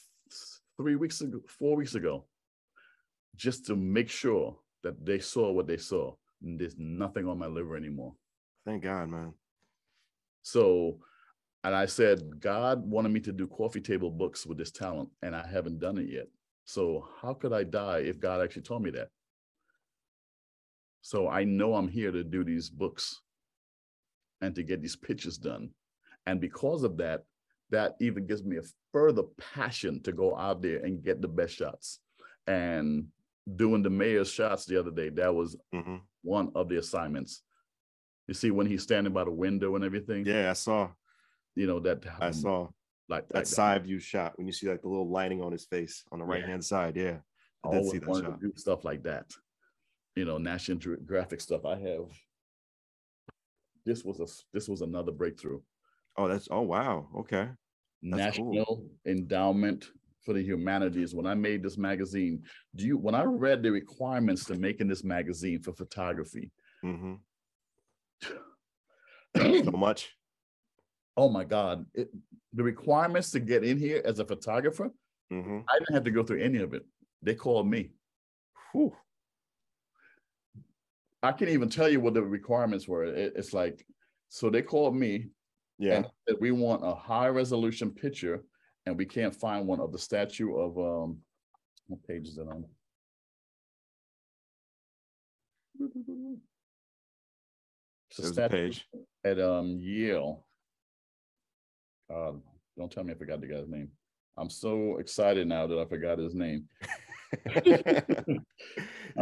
three 0.76 0.96
weeks 0.96 1.22
ago, 1.22 1.40
four 1.46 1.74
weeks 1.74 1.94
ago, 1.94 2.26
just 3.34 3.64
to 3.68 3.76
make 3.76 4.10
sure 4.10 4.58
that 4.82 5.06
they 5.06 5.20
saw 5.20 5.50
what 5.52 5.66
they 5.66 5.78
saw. 5.78 6.12
And 6.42 6.60
there's 6.60 6.76
nothing 6.76 7.26
on 7.26 7.38
my 7.38 7.46
liver 7.46 7.78
anymore. 7.78 8.12
Thank 8.66 8.82
God, 8.82 9.08
man. 9.08 9.32
So, 10.42 10.98
and 11.66 11.74
I 11.74 11.86
said, 11.86 12.38
God 12.38 12.88
wanted 12.88 13.08
me 13.08 13.18
to 13.20 13.32
do 13.32 13.48
coffee 13.48 13.80
table 13.80 14.08
books 14.08 14.46
with 14.46 14.56
this 14.56 14.70
talent, 14.70 15.08
and 15.22 15.34
I 15.34 15.44
haven't 15.44 15.80
done 15.80 15.98
it 15.98 16.08
yet. 16.08 16.28
So, 16.64 17.08
how 17.20 17.34
could 17.34 17.52
I 17.52 17.64
die 17.64 17.98
if 17.98 18.20
God 18.20 18.40
actually 18.40 18.62
told 18.62 18.84
me 18.84 18.90
that? 18.90 19.08
So, 21.02 21.28
I 21.28 21.42
know 21.42 21.74
I'm 21.74 21.88
here 21.88 22.12
to 22.12 22.22
do 22.22 22.44
these 22.44 22.70
books 22.70 23.20
and 24.40 24.54
to 24.54 24.62
get 24.62 24.80
these 24.80 24.94
pitches 24.94 25.38
done. 25.38 25.70
And 26.26 26.40
because 26.40 26.84
of 26.84 26.96
that, 26.98 27.24
that 27.70 27.96
even 28.00 28.28
gives 28.28 28.44
me 28.44 28.58
a 28.58 28.62
further 28.92 29.24
passion 29.36 30.00
to 30.04 30.12
go 30.12 30.36
out 30.36 30.62
there 30.62 30.78
and 30.84 31.02
get 31.02 31.20
the 31.20 31.26
best 31.26 31.56
shots. 31.56 31.98
And 32.46 33.08
doing 33.56 33.82
the 33.82 33.90
mayor's 33.90 34.30
shots 34.30 34.66
the 34.66 34.78
other 34.78 34.92
day, 34.92 35.08
that 35.08 35.34
was 35.34 35.56
hmm 35.72 35.96
one 36.22 36.52
of 36.54 36.68
the 36.68 36.78
assignments. 36.78 37.42
You 38.28 38.34
see, 38.34 38.52
when 38.52 38.66
he's 38.66 38.84
standing 38.84 39.12
by 39.12 39.24
the 39.24 39.32
window 39.32 39.74
and 39.74 39.84
everything, 39.84 40.26
Yeah, 40.26 40.50
I 40.50 40.52
saw. 40.52 40.90
You 41.56 41.66
know, 41.66 41.80
that 41.80 42.04
I 42.20 42.30
saw 42.30 42.68
like 43.08 43.28
that 43.30 43.38
like 43.38 43.46
side 43.46 43.84
view 43.84 43.98
shot 43.98 44.36
when 44.36 44.46
you 44.46 44.52
see 44.52 44.68
like 44.68 44.82
the 44.82 44.88
little 44.88 45.10
lining 45.10 45.42
on 45.42 45.50
his 45.50 45.64
face 45.64 46.04
on 46.12 46.20
the 46.20 46.24
right 46.24 46.44
hand 46.44 46.64
side. 46.64 46.96
Yeah, 46.96 47.18
I 47.64 47.68
I 47.68 47.70
did 47.72 47.90
see 47.90 47.98
that 47.98 48.14
shot. 48.14 48.58
stuff 48.58 48.84
like 48.84 49.02
that. 49.04 49.32
You 50.14 50.24
know, 50.24 50.38
National 50.38 50.78
Geographic 50.78 51.40
stuff. 51.40 51.64
I 51.64 51.76
have. 51.76 52.10
This 53.84 54.04
was 54.04 54.20
a 54.20 54.26
this 54.52 54.68
was 54.68 54.82
another 54.82 55.12
breakthrough. 55.12 55.60
Oh, 56.16 56.28
that's 56.28 56.48
oh 56.50 56.62
wow. 56.62 57.08
Okay. 57.18 57.48
That's 58.02 58.36
cool. 58.36 58.52
National 58.54 58.84
Endowment 59.06 59.90
for 60.24 60.34
the 60.34 60.42
Humanities. 60.42 61.14
When 61.14 61.26
I 61.26 61.34
made 61.34 61.62
this 61.62 61.78
magazine, 61.78 62.42
do 62.74 62.84
you 62.86 62.98
when 62.98 63.14
I 63.14 63.22
read 63.24 63.62
the 63.62 63.70
requirements 63.70 64.44
to 64.46 64.54
making 64.54 64.88
this 64.88 65.04
magazine 65.04 65.62
for 65.62 65.72
photography? 65.72 66.50
hmm 66.82 67.14
So 69.36 69.70
much. 69.70 70.16
Oh 71.16 71.28
my 71.28 71.44
God! 71.44 71.86
It, 71.94 72.10
the 72.52 72.62
requirements 72.62 73.30
to 73.32 73.40
get 73.40 73.64
in 73.64 73.78
here 73.78 74.02
as 74.04 74.18
a 74.18 74.24
photographer, 74.24 74.90
hmm 75.30 75.60
I 75.68 75.78
didn't 75.78 75.94
have 75.94 76.04
to 76.04 76.10
go 76.10 76.22
through 76.22 76.42
any 76.42 76.58
of 76.58 76.74
it. 76.74 76.82
They 77.22 77.34
called 77.34 77.68
me. 77.68 77.90
Whew. 78.72 78.94
I 81.22 81.32
can't 81.32 81.50
even 81.50 81.68
tell 81.68 81.88
you 81.88 82.00
what 82.00 82.14
the 82.14 82.22
requirements 82.22 82.86
were. 82.86 83.04
It- 83.04 83.32
it's 83.36 83.52
like, 83.52 83.84
so 84.28 84.48
they 84.50 84.62
called 84.62 84.94
me 84.94 85.30
Yeah. 85.78 85.96
and 85.96 86.06
said 86.28 86.36
we 86.40 86.52
want 86.52 86.84
a 86.84 86.94
high 86.94 87.28
resolution 87.28 87.90
picture, 87.90 88.44
and 88.84 88.96
we 88.96 89.06
can't 89.06 89.34
find 89.34 89.66
one 89.66 89.80
of 89.80 89.92
the 89.92 89.98
statue 89.98 90.54
of 90.56 90.78
um, 90.78 91.18
what 91.88 92.02
page 92.06 92.28
is 92.28 92.38
it 92.38 92.46
on? 92.46 92.64
It's 98.10 98.18
a 98.18 98.22
There's 98.22 98.30
a 98.30 98.34
statue 98.34 98.56
page. 98.56 98.88
at 99.24 99.40
um 99.40 99.78
Yale. 99.80 100.46
Uh, 102.12 102.32
don't 102.76 102.90
tell 102.90 103.04
me 103.04 103.12
I 103.12 103.16
forgot 103.16 103.40
the 103.40 103.46
guy's 103.46 103.68
name. 103.68 103.90
I'm 104.36 104.50
so 104.50 104.98
excited 104.98 105.46
now 105.46 105.66
that 105.66 105.78
I 105.78 105.84
forgot 105.86 106.18
his 106.18 106.34
name. 106.34 106.68
you 107.64 107.74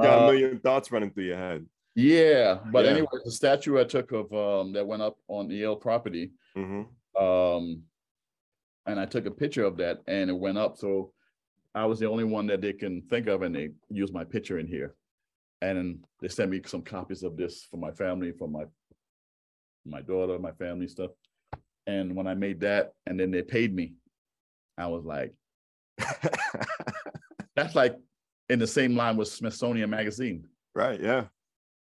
got 0.01 0.19
a 0.19 0.21
Uh, 0.21 0.27
million 0.27 0.59
thoughts 0.59 0.91
running 0.91 1.11
through 1.11 1.25
your 1.25 1.37
head. 1.37 1.67
Yeah, 1.95 2.59
but 2.73 2.85
Yeah. 2.85 2.93
anyway, 2.93 3.07
the 3.25 3.31
statue 3.31 3.79
I 3.79 3.85
took 3.85 4.11
of 4.13 4.33
um 4.33 4.73
that 4.73 4.87
went 4.87 5.03
up 5.03 5.17
on 5.29 5.51
Yale 5.51 5.77
property. 5.77 6.33
hmm 6.57 6.83
Um, 7.19 7.83
and 8.87 8.99
I 9.01 9.07
took 9.07 9.27
a 9.27 9.31
picture 9.31 9.65
of 9.65 9.77
that 9.79 10.01
and 10.07 10.29
it 10.29 10.37
went 10.37 10.59
up. 10.59 10.77
So 10.77 11.13
I 11.75 11.87
was 11.87 11.99
the 12.01 12.09
only 12.09 12.25
one 12.25 12.47
that 12.49 12.61
they 12.61 12.73
can 12.73 13.03
think 13.03 13.27
of, 13.29 13.43
and 13.43 13.55
they 13.55 13.71
used 13.89 14.13
my 14.13 14.25
picture 14.25 14.59
in 14.59 14.67
here. 14.67 14.95
And 15.63 16.05
they 16.21 16.29
sent 16.29 16.51
me 16.51 16.61
some 16.67 16.83
copies 16.83 17.23
of 17.23 17.37
this 17.37 17.67
for 17.71 17.79
my 17.79 17.93
family, 17.93 18.33
for 18.33 18.49
my 18.49 18.65
my 19.87 20.03
daughter, 20.03 20.39
my 20.39 20.53
family 20.53 20.89
stuff. 20.89 21.11
And 21.87 22.15
when 22.17 22.27
I 22.27 22.35
made 22.35 22.61
that, 22.61 22.93
and 23.07 23.19
then 23.19 23.31
they 23.31 23.43
paid 23.43 23.75
me, 23.75 23.95
I 24.79 24.87
was 24.87 25.05
like, 25.05 25.35
that's 27.57 27.75
like 27.75 27.97
in 28.49 28.59
the 28.59 28.67
same 28.67 28.97
line 28.97 29.17
with 29.17 29.29
Smithsonian 29.29 29.91
Magazine. 29.91 30.47
right. 30.75 31.01
Yeah. 31.01 31.25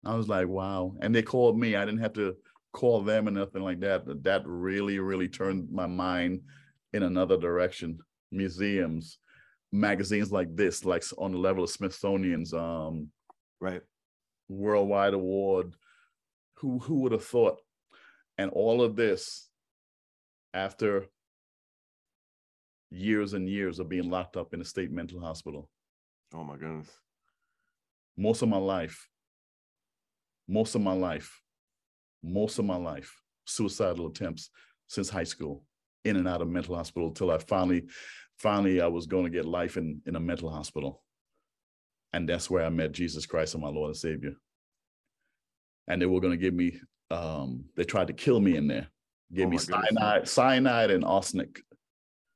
I 0.04 0.14
was 0.14 0.28
like, 0.28 0.48
wow. 0.48 0.94
And 1.02 1.14
they 1.14 1.20
called 1.22 1.58
me. 1.58 1.76
I 1.76 1.84
didn't 1.84 2.00
have 2.00 2.14
to 2.14 2.34
call 2.72 3.02
them 3.02 3.28
or 3.28 3.32
nothing 3.32 3.60
like 3.62 3.80
that. 3.80 4.06
But 4.06 4.24
That 4.24 4.42
really, 4.46 4.98
really 4.98 5.28
turned 5.28 5.70
my 5.70 5.86
mind 5.86 6.40
in 6.94 7.02
another 7.02 7.36
direction. 7.36 7.98
Museums, 8.32 9.18
magazines 9.72 10.32
like 10.32 10.56
this, 10.56 10.86
like 10.86 11.04
on 11.18 11.32
the 11.32 11.38
level 11.38 11.62
of 11.64 11.70
Smithsonian's 11.70 12.54
um, 12.54 13.08
Right. 13.60 13.82
worldwide 14.48 15.12
award. 15.12 15.74
Who 16.60 16.78
who 16.78 17.00
would 17.00 17.12
have 17.12 17.24
thought? 17.24 17.60
And 18.38 18.50
all 18.52 18.80
of 18.82 18.96
this 18.96 19.49
after 20.54 21.06
years 22.90 23.34
and 23.34 23.48
years 23.48 23.78
of 23.78 23.88
being 23.88 24.10
locked 24.10 24.36
up 24.36 24.52
in 24.54 24.60
a 24.60 24.64
state 24.64 24.90
mental 24.90 25.20
hospital. 25.20 25.68
Oh 26.34 26.44
my 26.44 26.56
goodness. 26.56 26.88
most 28.16 28.42
of 28.42 28.48
my 28.48 28.58
life, 28.58 29.08
most 30.48 30.74
of 30.74 30.80
my 30.82 30.92
life, 30.92 31.40
most 32.22 32.58
of 32.58 32.64
my 32.64 32.76
life, 32.76 33.14
suicidal 33.46 34.08
attempts 34.08 34.50
since 34.88 35.08
high 35.08 35.24
school, 35.24 35.64
in 36.04 36.16
and 36.16 36.28
out 36.28 36.42
of 36.42 36.48
mental 36.48 36.76
hospital 36.76 37.12
till 37.12 37.30
I 37.30 37.38
finally, 37.38 37.84
finally, 38.38 38.80
I 38.80 38.86
was 38.88 39.06
going 39.06 39.24
to 39.24 39.30
get 39.30 39.44
life 39.44 39.76
in, 39.76 40.02
in 40.06 40.16
a 40.16 40.20
mental 40.20 40.50
hospital. 40.50 41.02
And 42.12 42.28
that's 42.28 42.50
where 42.50 42.64
I 42.64 42.70
met 42.70 42.92
Jesus 42.92 43.26
Christ 43.26 43.54
and 43.54 43.62
my 43.62 43.68
Lord 43.68 43.88
and 43.88 43.96
Savior. 43.96 44.32
And 45.88 46.02
they 46.02 46.06
were 46.06 46.20
going 46.20 46.32
to 46.32 46.44
give 46.44 46.54
me, 46.54 46.80
um, 47.10 47.64
they 47.76 47.84
tried 47.84 48.08
to 48.08 48.12
kill 48.12 48.40
me 48.40 48.56
in 48.56 48.66
there, 48.66 48.88
gave 49.32 49.46
Oh 49.46 49.50
me 49.50 49.56
goodness. 49.56 49.80
cyanide, 49.88 50.28
cyanide 50.28 50.90
and 50.90 51.04
arsenic. 51.04 51.60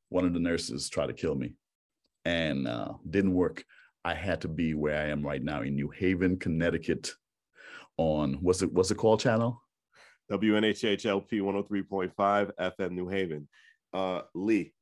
One 0.09 0.25
of 0.25 0.33
the 0.33 0.41
nurses 0.41 0.89
tried 0.89 1.09
to 1.09 1.13
kill 1.13 1.35
me 1.35 1.55
and 2.25 2.69
uh, 2.69 2.93
didn't 3.09 3.35
work. 3.35 3.65
I 4.05 4.15
had 4.15 4.43
to 4.43 4.49
be 4.49 4.75
where 4.75 5.01
I 5.01 5.09
am 5.09 5.23
right 5.25 5.43
now 5.43 5.63
in 5.63 5.75
New 5.75 5.91
Haven, 5.91 6.39
Connecticut, 6.39 7.13
on 7.97 8.35
what's 8.35 8.63
it 8.63 8.73
what's 8.73 8.91
it 8.91 8.97
called 8.97 9.21
channel? 9.21 9.63
WNHHLP 10.31 11.31
103.5 11.33 12.51
FM 12.59 12.91
New 12.93 13.09
Haven. 13.09 13.49
Uh, 13.93 14.23
Leigh, 14.35 14.73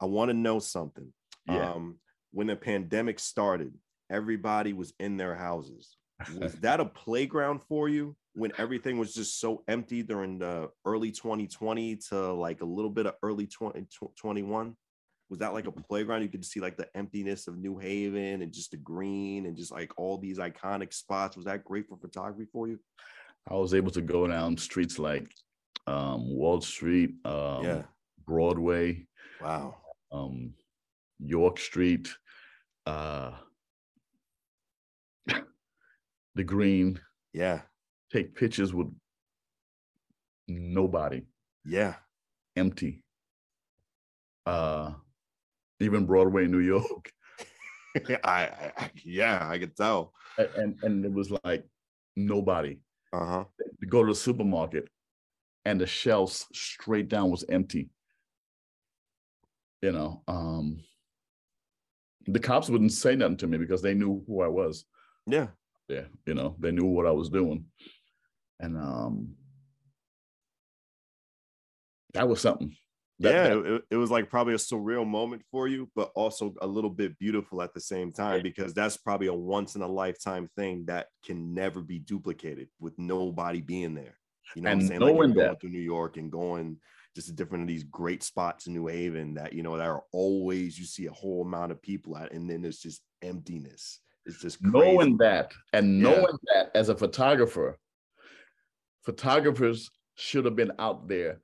I 0.00 0.06
want 0.06 0.30
to 0.30 0.34
know 0.34 0.58
something. 0.58 1.12
Yeah. 1.46 1.72
Um, 1.72 1.98
when 2.32 2.46
the 2.46 2.56
pandemic 2.56 3.18
started, 3.18 3.74
everybody 4.10 4.72
was 4.72 4.92
in 4.98 5.16
their 5.16 5.34
houses. 5.34 5.96
Was 6.40 6.54
that 6.56 6.80
a 6.80 6.86
playground 6.86 7.60
for 7.68 7.90
you 7.90 8.16
when 8.36 8.52
everything 8.58 8.98
was 8.98 9.14
just 9.14 9.40
so 9.40 9.62
empty 9.66 10.02
during 10.02 10.38
the 10.38 10.68
early 10.84 11.10
2020 11.10 11.96
to 12.10 12.32
like 12.34 12.60
a 12.60 12.64
little 12.66 12.90
bit 12.90 13.06
of 13.06 13.14
early 13.22 13.46
2021? 13.46 14.76
Was 15.30 15.38
that 15.40 15.54
like 15.54 15.66
a 15.66 15.72
playground? 15.72 16.22
You 16.22 16.28
could 16.28 16.44
see 16.44 16.60
like 16.60 16.76
the 16.76 16.86
emptiness 16.94 17.48
of 17.48 17.56
New 17.56 17.78
Haven 17.78 18.42
and 18.42 18.52
just 18.52 18.70
the 18.72 18.76
green 18.76 19.46
and 19.46 19.56
just 19.56 19.72
like 19.72 19.90
all 19.96 20.18
these 20.18 20.38
iconic 20.38 20.92
spots. 20.92 21.34
Was 21.34 21.46
that 21.46 21.64
great 21.64 21.88
for 21.88 21.96
photography 21.96 22.46
for 22.52 22.68
you? 22.68 22.78
I 23.50 23.54
was 23.54 23.72
able 23.74 23.90
to 23.92 24.02
go 24.02 24.26
down 24.26 24.56
streets 24.58 24.98
like 24.98 25.28
um, 25.86 26.28
Wall 26.36 26.60
Street, 26.60 27.14
um, 27.24 27.64
yeah. 27.64 27.82
Broadway, 28.26 29.06
Wow. 29.40 29.76
um, 30.12 30.52
York 31.18 31.58
Street, 31.58 32.08
uh, 32.84 33.32
the 36.34 36.44
Green, 36.44 37.00
Yeah. 37.32 37.62
Take 38.12 38.34
pictures 38.34 38.72
with 38.72 38.88
nobody, 40.48 41.22
Yeah. 41.64 41.94
empty. 42.56 43.02
Uh, 44.44 44.92
even 45.80 46.06
Broadway, 46.06 46.46
New 46.46 46.60
York. 46.60 47.10
I, 48.24 48.72
I 48.76 48.90
yeah, 49.04 49.48
I 49.48 49.58
could 49.58 49.74
tell. 49.76 50.12
And, 50.38 50.78
and 50.82 51.04
it 51.04 51.12
was 51.12 51.32
like 51.44 51.64
nobody. 52.14 52.78
Uh 53.12 53.24
huh. 53.26 53.44
To 53.80 53.86
go 53.86 54.02
to 54.04 54.12
the 54.12 54.14
supermarket 54.14 54.88
and 55.64 55.80
the 55.80 55.86
shelves 55.86 56.46
straight 56.52 57.08
down 57.08 57.30
was 57.30 57.44
empty. 57.48 57.88
You 59.82 59.92
know, 59.92 60.22
um 60.28 60.80
the 62.26 62.40
cops 62.40 62.68
wouldn't 62.68 62.92
say 62.92 63.14
nothing 63.16 63.36
to 63.38 63.46
me 63.46 63.56
because 63.56 63.82
they 63.82 63.94
knew 63.94 64.22
who 64.26 64.42
I 64.42 64.48
was. 64.48 64.84
Yeah. 65.26 65.48
Yeah, 65.88 66.06
you 66.26 66.34
know, 66.34 66.56
they 66.58 66.72
knew 66.72 66.86
what 66.86 67.06
I 67.06 67.12
was 67.12 67.28
doing. 67.30 67.64
And 68.60 68.76
um 68.76 69.36
that 72.14 72.28
was 72.28 72.40
something. 72.40 72.74
That- 73.20 73.32
yeah, 73.34 73.48
that- 73.54 73.74
it, 73.74 73.82
it 73.92 73.96
was 73.96 74.10
like 74.10 74.28
probably 74.30 74.54
a 74.54 74.58
surreal 74.58 75.06
moment 75.06 75.42
for 75.50 75.68
you, 75.68 75.90
but 75.94 76.12
also 76.14 76.54
a 76.60 76.66
little 76.66 76.90
bit 76.90 77.18
beautiful 77.18 77.62
at 77.62 77.74
the 77.74 77.80
same 77.80 78.12
time 78.12 78.42
because 78.42 78.74
that's 78.74 78.96
probably 78.96 79.26
a 79.28 79.34
once 79.34 79.74
in 79.74 79.82
a 79.82 79.86
lifetime 79.88 80.48
thing 80.56 80.84
that 80.86 81.08
can 81.24 81.54
never 81.54 81.80
be 81.80 81.98
duplicated 81.98 82.68
with 82.78 82.98
nobody 82.98 83.60
being 83.60 83.94
there. 83.94 84.18
You 84.54 84.62
know, 84.62 84.70
what 84.70 84.74
I'm 84.82 84.86
saying 84.86 85.00
like 85.00 85.14
going 85.14 85.34
that- 85.34 85.60
through 85.60 85.70
New 85.70 85.80
York 85.80 86.16
and 86.18 86.30
going 86.30 86.78
just 87.14 87.28
to 87.28 87.34
different 87.34 87.62
of 87.62 87.68
these 87.68 87.84
great 87.84 88.22
spots 88.22 88.66
in 88.66 88.74
New 88.74 88.86
Haven 88.86 89.32
that 89.34 89.54
you 89.54 89.62
know 89.62 89.76
that 89.78 89.86
are 89.86 90.04
always 90.12 90.78
you 90.78 90.84
see 90.84 91.06
a 91.06 91.12
whole 91.12 91.42
amount 91.42 91.72
of 91.72 91.80
people 91.80 92.16
at, 92.18 92.32
and 92.32 92.48
then 92.48 92.60
there's 92.62 92.78
just 92.78 93.00
emptiness. 93.22 94.00
It's 94.26 94.40
just 94.40 94.60
crazy. 94.60 94.76
knowing 94.78 95.16
that 95.18 95.52
and 95.72 95.96
Yeah. 96.00 96.10
knowing 96.10 96.36
that 96.54 96.70
as 96.74 96.90
a 96.90 96.96
photographer 96.96 97.78
photographers 99.06 99.90
should 100.16 100.44
have 100.44 100.56
been 100.56 100.72
out 100.78 101.08
there 101.08 101.38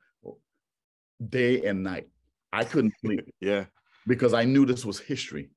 day 1.28 1.64
and 1.64 1.82
night. 1.82 2.08
I 2.52 2.64
couldn't 2.64 2.94
sleep 3.00 3.24
yeah, 3.40 3.66
because 4.06 4.34
i 4.34 4.44
knew 4.44 4.66
this 4.66 4.84
was 4.84 4.98
history. 4.98 5.48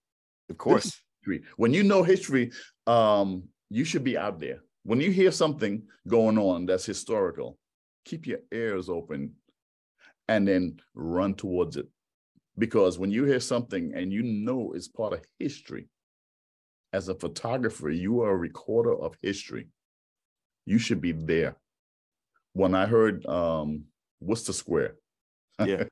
Of 0.50 0.58
course. 0.58 1.02
history. 1.24 1.44
When 1.58 1.74
you 1.74 1.84
know 1.84 2.04
history 2.04 2.52
um 2.88 3.50
you 3.70 3.84
should 3.84 4.04
be 4.04 4.18
out 4.18 4.40
there. 4.40 4.60
When 4.84 5.02
you 5.02 5.12
hear 5.12 5.32
something 5.32 5.82
going 6.08 6.38
on 6.38 6.68
that's 6.68 6.86
historical 6.86 7.58
keep 8.06 8.28
your 8.28 8.40
ears 8.54 8.88
open 8.88 9.34
and 10.28 10.48
then 10.48 10.80
run 10.94 11.34
towards 11.34 11.76
it. 11.76 11.88
Because 12.58 13.00
when 13.00 13.12
you 13.12 13.26
hear 13.26 13.40
something 13.40 13.94
and 13.96 14.14
you 14.14 14.22
know 14.22 14.74
it's 14.76 14.88
part 14.88 15.14
of 15.14 15.26
history 15.40 15.90
as 16.94 17.10
a 17.10 17.16
photographer 17.16 17.90
you 17.90 18.22
are 18.22 18.32
a 18.32 18.38
recorder 18.38 18.96
of 18.96 19.18
history. 19.24 19.68
You 20.68 20.78
should 20.78 21.02
be 21.02 21.12
there 21.12 21.58
when 22.56 22.74
i 22.74 22.86
heard 22.86 23.26
um 23.28 23.84
Wooster 24.22 24.54
Square 24.54 24.96
Yeah. 25.66 25.84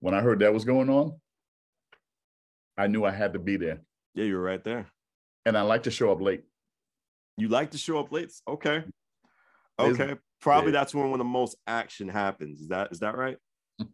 when 0.00 0.14
i 0.14 0.20
heard 0.20 0.38
that 0.40 0.52
was 0.52 0.64
going 0.64 0.90
on 0.90 1.18
i 2.76 2.86
knew 2.86 3.02
i 3.04 3.10
had 3.10 3.32
to 3.32 3.38
be 3.38 3.56
there 3.56 3.80
Yeah, 4.14 4.24
you're 4.26 4.42
right 4.42 4.62
there. 4.62 4.86
and 5.46 5.56
i 5.56 5.62
like 5.62 5.84
to 5.84 5.90
show 5.90 6.12
up 6.12 6.20
late 6.20 6.44
You 7.38 7.48
like 7.48 7.70
to 7.72 7.78
show 7.78 7.98
up 7.98 8.12
late? 8.12 8.30
Okay. 8.46 8.84
Okay. 9.78 10.14
Probably 10.40 10.72
that's 10.72 10.94
when 10.94 11.10
when 11.10 11.18
the 11.18 11.24
most 11.40 11.56
action 11.66 12.08
happens. 12.08 12.60
Is 12.60 12.68
that 12.68 12.92
is 12.92 13.00
that 13.00 13.14
right? 13.16 13.36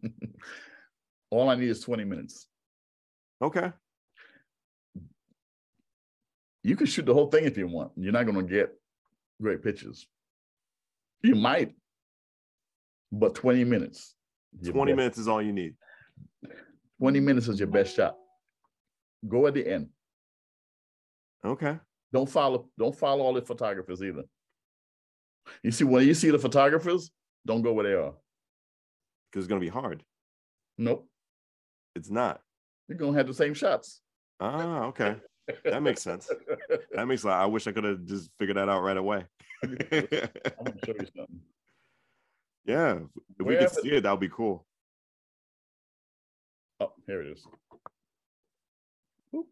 all 1.31 1.49
i 1.49 1.55
need 1.55 1.69
is 1.69 1.81
20 1.81 2.03
minutes 2.05 2.47
Okay. 3.41 3.71
you 6.63 6.75
can 6.77 6.87
shoot 6.87 7.05
the 7.05 7.13
whole 7.13 7.27
thing 7.29 7.43
if 7.45 7.57
you 7.57 7.67
want. 7.67 7.91
You're 7.97 8.13
not 8.13 8.25
going 8.25 8.39
to 8.45 8.53
get 8.57 8.71
great 9.41 9.61
pictures. 9.61 10.07
You 11.21 11.35
might, 11.35 11.75
but 13.13 13.35
20 13.35 13.63
minutes. 13.63 14.15
20 14.63 14.91
best- 14.91 14.97
minutes 14.97 15.17
is 15.17 15.27
all 15.27 15.41
you 15.41 15.53
need. 15.53 15.75
20 16.99 17.19
minutes 17.19 17.47
is 17.47 17.59
your 17.59 17.67
best 17.67 17.95
shot. 17.95 18.15
Go 19.27 19.47
at 19.47 19.53
the 19.53 19.65
end. 19.65 19.89
Okay. 21.45 21.77
Don't 22.11 22.29
follow. 22.29 22.69
Don't 22.77 22.95
follow 22.95 23.23
all 23.23 23.33
the 23.33 23.41
photographers 23.41 24.01
either. 24.01 24.23
You 25.61 25.71
see, 25.71 25.83
when 25.83 26.05
you 26.07 26.13
see 26.13 26.29
the 26.29 26.39
photographers, 26.39 27.11
don't 27.45 27.61
go 27.61 27.73
where 27.73 27.85
they 27.85 27.93
are. 27.93 28.13
Because 29.31 29.45
it's 29.45 29.47
gonna 29.47 29.59
be 29.61 29.67
hard. 29.69 30.03
Nope. 30.77 31.07
It's 31.95 32.09
not. 32.09 32.41
You're 32.87 32.97
gonna 32.97 33.17
have 33.17 33.27
the 33.27 33.33
same 33.33 33.53
shots. 33.53 34.01
Ah, 34.39 34.85
okay. 34.85 35.17
That 35.65 35.83
makes 35.83 36.01
sense. 36.01 36.29
That 36.95 37.07
makes 37.07 37.23
like 37.23 37.35
I 37.35 37.45
wish 37.47 37.65
I 37.67 37.71
could 37.71 37.83
have 37.83 38.05
just 38.05 38.29
figured 38.39 38.57
that 38.57 38.69
out 38.69 38.83
right 38.83 38.97
away. 38.97 39.25
I'm 39.63 39.75
gonna 39.75 40.79
show 40.85 40.93
you 40.99 41.07
something. 41.15 41.41
Yeah. 42.65 42.99
If 43.39 43.45
we 43.45 43.55
could 43.55 43.69
the- 43.69 43.81
see 43.81 43.91
it, 43.91 44.01
that 44.03 44.11
would 44.11 44.19
be 44.19 44.29
cool. 44.29 44.65
Oh, 46.79 46.93
here 47.07 47.21
it 47.21 47.27
is. 47.27 47.45
Oop. 49.35 49.45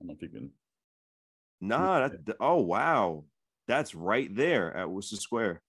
don't 0.00 0.08
know 0.08 0.14
if 0.14 0.22
you 0.22 0.28
can. 0.28 0.50
Nah, 1.60 2.08
that 2.08 2.36
oh 2.40 2.60
wow. 2.60 3.24
That's 3.68 3.94
right 3.94 4.34
there 4.34 4.76
at 4.76 4.90
Wooster 4.90 5.16
Square. 5.16 5.62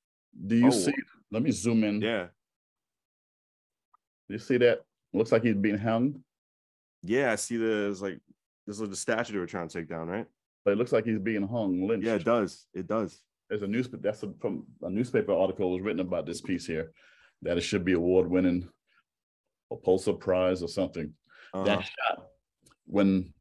Do 0.47 0.55
you 0.55 0.67
Oh. 0.67 0.71
see? 0.71 0.93
Let 1.31 1.43
me 1.43 1.51
zoom 1.51 1.83
in. 1.83 2.01
Yeah. 2.01 2.27
Do 4.27 4.33
you 4.33 4.39
see 4.39 4.57
that? 4.57 4.81
Looks 5.13 5.31
like 5.31 5.43
he's 5.43 5.55
being 5.55 5.77
hung, 5.77 6.23
Yeah, 7.03 7.31
I 7.31 7.35
see 7.35 7.57
there's 7.57 8.01
like 8.01 8.19
this 8.65 8.79
is 8.79 8.89
the 8.89 8.95
statue 8.95 9.33
they 9.33 9.39
were 9.39 9.45
trying 9.45 9.67
to 9.67 9.79
take 9.79 9.87
down, 9.89 10.07
right? 10.07 10.25
but 10.65 10.71
it 10.71 10.77
looks 10.77 10.93
like 10.93 11.03
he's 11.05 11.19
being 11.19 11.45
hung, 11.45 11.85
lynched. 11.87 12.07
Yeah, 12.07 12.15
it 12.15 12.23
does. 12.23 12.65
It 12.73 12.87
does. 12.87 13.21
There's 13.53 13.61
a 13.61 13.67
newspaper. 13.67 14.01
That's 14.01 14.23
a, 14.23 14.33
from 14.41 14.65
a 14.81 14.89
newspaper 14.89 15.31
article 15.31 15.69
was 15.71 15.81
written 15.83 15.99
about 15.99 16.25
this 16.25 16.41
piece 16.41 16.65
here, 16.65 16.91
that 17.43 17.55
it 17.55 17.61
should 17.61 17.85
be 17.85 17.93
award 17.93 18.27
winning, 18.27 18.67
or 19.69 19.79
Pulitzer 19.79 20.13
Prize 20.13 20.63
or 20.63 20.67
something. 20.67 21.13
Uh-huh. 21.53 21.63
That 21.63 21.83
shot 21.83 22.25
when 22.87 23.31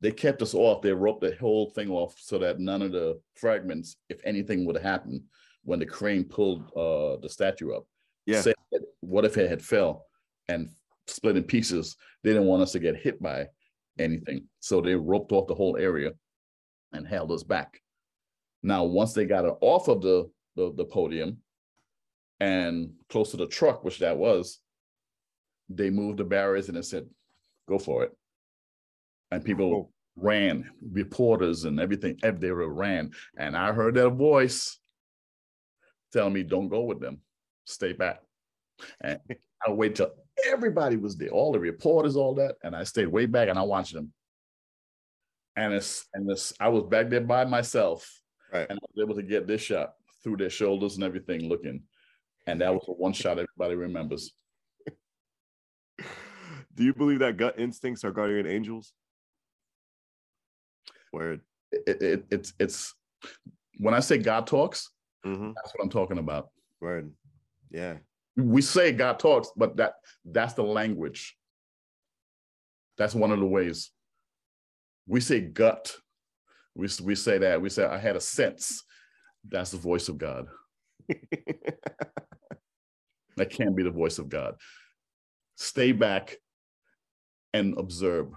they 0.00 0.10
kept 0.10 0.42
us 0.42 0.52
off, 0.52 0.82
they 0.82 0.92
roped 0.92 1.20
the 1.20 1.36
whole 1.36 1.70
thing 1.70 1.90
off 1.90 2.16
so 2.18 2.38
that 2.38 2.58
none 2.58 2.82
of 2.82 2.90
the 2.90 3.20
fragments, 3.36 3.98
if 4.08 4.20
anything 4.24 4.66
would 4.66 4.78
happen, 4.78 5.22
when 5.62 5.78
the 5.78 5.86
crane 5.86 6.24
pulled 6.24 6.64
uh, 6.76 7.16
the 7.22 7.28
statue 7.28 7.72
up, 7.72 7.86
Yeah. 8.26 8.40
said, 8.40 8.56
what 8.98 9.24
if 9.24 9.38
it 9.38 9.48
had 9.48 9.62
fell 9.62 10.06
and 10.48 10.70
split 11.06 11.36
in 11.36 11.44
pieces? 11.44 11.96
They 12.24 12.32
didn't 12.32 12.48
want 12.48 12.64
us 12.64 12.72
to 12.72 12.80
get 12.80 12.96
hit 12.96 13.22
by 13.22 13.46
anything, 13.96 14.48
so 14.58 14.80
they 14.80 14.96
roped 14.96 15.30
off 15.30 15.46
the 15.46 15.54
whole 15.54 15.76
area 15.76 16.14
and 16.92 17.06
held 17.06 17.30
us 17.30 17.44
back. 17.44 17.80
Now, 18.64 18.84
once 18.84 19.12
they 19.12 19.26
got 19.26 19.44
it 19.44 19.54
off 19.60 19.88
of 19.88 20.00
the, 20.00 20.30
the 20.56 20.72
the 20.74 20.86
podium 20.86 21.36
and 22.40 22.92
close 23.10 23.30
to 23.32 23.36
the 23.36 23.46
truck, 23.46 23.84
which 23.84 23.98
that 23.98 24.16
was, 24.16 24.58
they 25.68 25.90
moved 25.90 26.18
the 26.18 26.24
barriers 26.24 26.68
and 26.68 26.76
they 26.78 26.82
said, 26.82 27.06
"Go 27.68 27.78
for 27.78 28.04
it." 28.04 28.12
And 29.30 29.44
people 29.44 29.92
ran, 30.16 30.70
reporters 30.80 31.64
and 31.64 31.78
everything. 31.78 32.18
ev- 32.22 32.40
They 32.40 32.52
were 32.52 32.72
ran, 32.72 33.12
and 33.36 33.54
I 33.54 33.72
heard 33.72 33.94
that 33.96 34.10
voice 34.10 34.78
telling 36.10 36.32
me, 36.32 36.42
"Don't 36.42 36.68
go 36.70 36.84
with 36.84 37.00
them. 37.00 37.20
Stay 37.66 37.92
back." 37.92 38.22
And 39.02 39.20
I 39.66 39.72
wait 39.72 39.96
till 39.96 40.10
everybody 40.46 40.96
was 40.96 41.16
there, 41.18 41.28
all 41.28 41.52
the 41.52 41.60
reporters, 41.60 42.16
all 42.16 42.34
that, 42.36 42.56
and 42.62 42.74
I 42.74 42.84
stayed 42.84 43.08
way 43.08 43.26
back 43.26 43.48
and 43.50 43.58
I 43.58 43.62
watched 43.62 43.92
them. 43.92 44.12
And 45.54 45.74
it's 45.74 46.06
and 46.14 46.26
this, 46.26 46.54
I 46.58 46.68
was 46.68 46.84
back 46.84 47.10
there 47.10 47.20
by 47.20 47.44
myself, 47.44 48.10
Right. 48.54 48.66
and 48.70 48.78
I 48.78 48.82
was 48.94 49.02
able 49.04 49.16
to 49.16 49.22
get 49.22 49.46
this 49.48 49.60
shot 49.62 49.94
through 50.22 50.36
their 50.36 50.50
shoulders 50.50 50.94
and 50.94 51.02
everything, 51.04 51.48
looking. 51.48 51.82
And 52.46 52.60
that 52.60 52.72
was 52.72 52.84
the 52.86 52.92
one 52.92 53.12
shot 53.12 53.38
everybody 53.38 53.74
remembers. 53.74 54.32
Do 56.76 56.84
you 56.84 56.94
believe 56.94 57.18
that 57.18 57.36
gut 57.36 57.58
instincts 57.58 58.04
are 58.04 58.10
guardian 58.12 58.46
angels? 58.46 58.92
Word. 61.12 61.40
It, 61.72 62.02
it, 62.02 62.24
it's 62.30 62.52
it's 62.58 62.94
when 63.78 63.94
I 63.94 64.00
say 64.00 64.18
God 64.18 64.46
talks, 64.46 64.90
Mm-hmm. 65.26 65.52
that's 65.54 65.72
what 65.74 65.82
I'm 65.84 65.88
talking 65.90 66.18
about. 66.18 66.50
Word. 66.82 67.10
Yeah. 67.70 67.94
We 68.36 68.60
say 68.60 68.92
God 68.92 69.18
talks, 69.18 69.48
but 69.56 69.76
that 69.78 69.94
that's 70.24 70.52
the 70.52 70.62
language. 70.62 71.36
That's 72.98 73.14
one 73.14 73.32
of 73.32 73.40
the 73.40 73.46
ways. 73.46 73.90
We 75.06 75.20
say 75.20 75.40
gut. 75.40 75.96
We 76.74 76.88
we 77.02 77.14
say 77.14 77.38
that. 77.38 77.60
We 77.60 77.68
say 77.68 77.84
I 77.84 77.98
had 77.98 78.16
a 78.16 78.20
sense. 78.20 78.82
That's 79.48 79.70
the 79.70 79.78
voice 79.78 80.08
of 80.08 80.18
God. 80.18 80.46
That 83.36 83.50
can't 83.50 83.76
be 83.76 83.82
the 83.82 83.90
voice 83.90 84.18
of 84.18 84.28
God. 84.28 84.56
Stay 85.56 85.92
back 85.92 86.36
and 87.52 87.76
observe. 87.78 88.28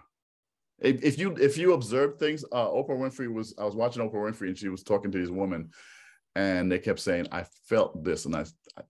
If, 0.80 1.04
if 1.04 1.20
you 1.20 1.36
if 1.36 1.58
you 1.58 1.74
observe 1.74 2.18
things, 2.20 2.44
uh, 2.52 2.68
Oprah 2.68 2.98
Winfrey 2.98 3.32
was 3.32 3.56
I 3.58 3.66
was 3.66 3.76
watching 3.76 4.02
Oprah 4.02 4.32
Winfrey 4.32 4.48
and 4.50 4.58
she 4.58 4.70
was 4.70 4.84
talking 4.84 5.12
to 5.12 5.18
these 5.18 5.32
women, 5.32 5.72
and 6.36 6.72
they 6.72 6.80
kept 6.80 7.00
saying, 7.00 7.28
"I 7.32 7.46
felt 7.68 8.04
this," 8.04 8.26
and 8.26 8.36
I 8.36 8.46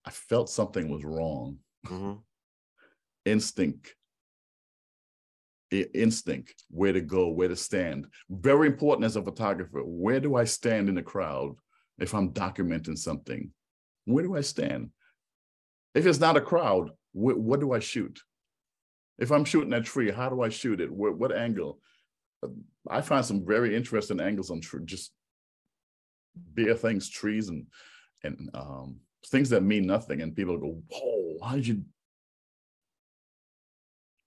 I 0.06 0.12
felt 0.12 0.50
something 0.50 0.90
was 0.90 1.06
wrong. 1.06 1.60
Mhm. 1.86 2.22
Instinct, 3.26 3.96
instinct, 5.72 6.64
where 6.70 6.94
to 6.94 7.02
go, 7.02 7.30
where 7.30 7.48
to 7.48 7.56
stand. 7.56 8.08
Very 8.30 8.68
important 8.68 9.06
as 9.06 9.16
a 9.16 9.22
photographer. 9.22 9.82
Where 9.84 10.20
do 10.20 10.36
I 10.36 10.46
stand 10.46 10.90
in 10.90 10.96
the 10.96 11.02
crowd 11.02 11.56
if 12.00 12.14
I'm 12.14 12.32
documenting 12.32 12.98
something? 12.98 13.52
Where 14.06 14.24
do 14.24 14.36
I 14.36 14.42
stand? 14.42 14.92
If 15.94 16.06
it's 16.06 16.20
not 16.20 16.38
a 16.38 16.42
crowd, 16.42 16.92
wh- 17.12 17.38
what 17.38 17.60
do 17.60 17.74
I 17.74 17.80
shoot? 17.80 18.20
If 19.18 19.32
I'm 19.32 19.46
shooting 19.46 19.74
a 19.74 19.82
tree, 19.82 20.12
how 20.12 20.30
do 20.30 20.42
I 20.42 20.50
shoot 20.50 20.80
it? 20.80 20.92
What, 20.92 21.18
what 21.18 21.36
angle? 21.36 21.80
I 22.90 23.02
find 23.02 23.26
some 23.26 23.46
very 23.46 23.76
interesting 23.76 24.22
angles 24.22 24.52
on 24.52 24.62
tr- 24.62 24.78
just 24.80 25.12
bare 26.36 26.76
things, 26.76 27.10
trees 27.10 27.50
and 27.50 27.66
and 28.24 28.50
um, 28.54 28.98
things 29.28 29.50
that 29.50 29.64
mean 29.64 29.86
nothing, 29.86 30.22
and 30.22 30.36
people 30.36 30.58
go, 30.58 30.82
"Whoa, 30.90 31.38
how 31.44 31.56
did 31.56 31.68
you?" 31.68 31.84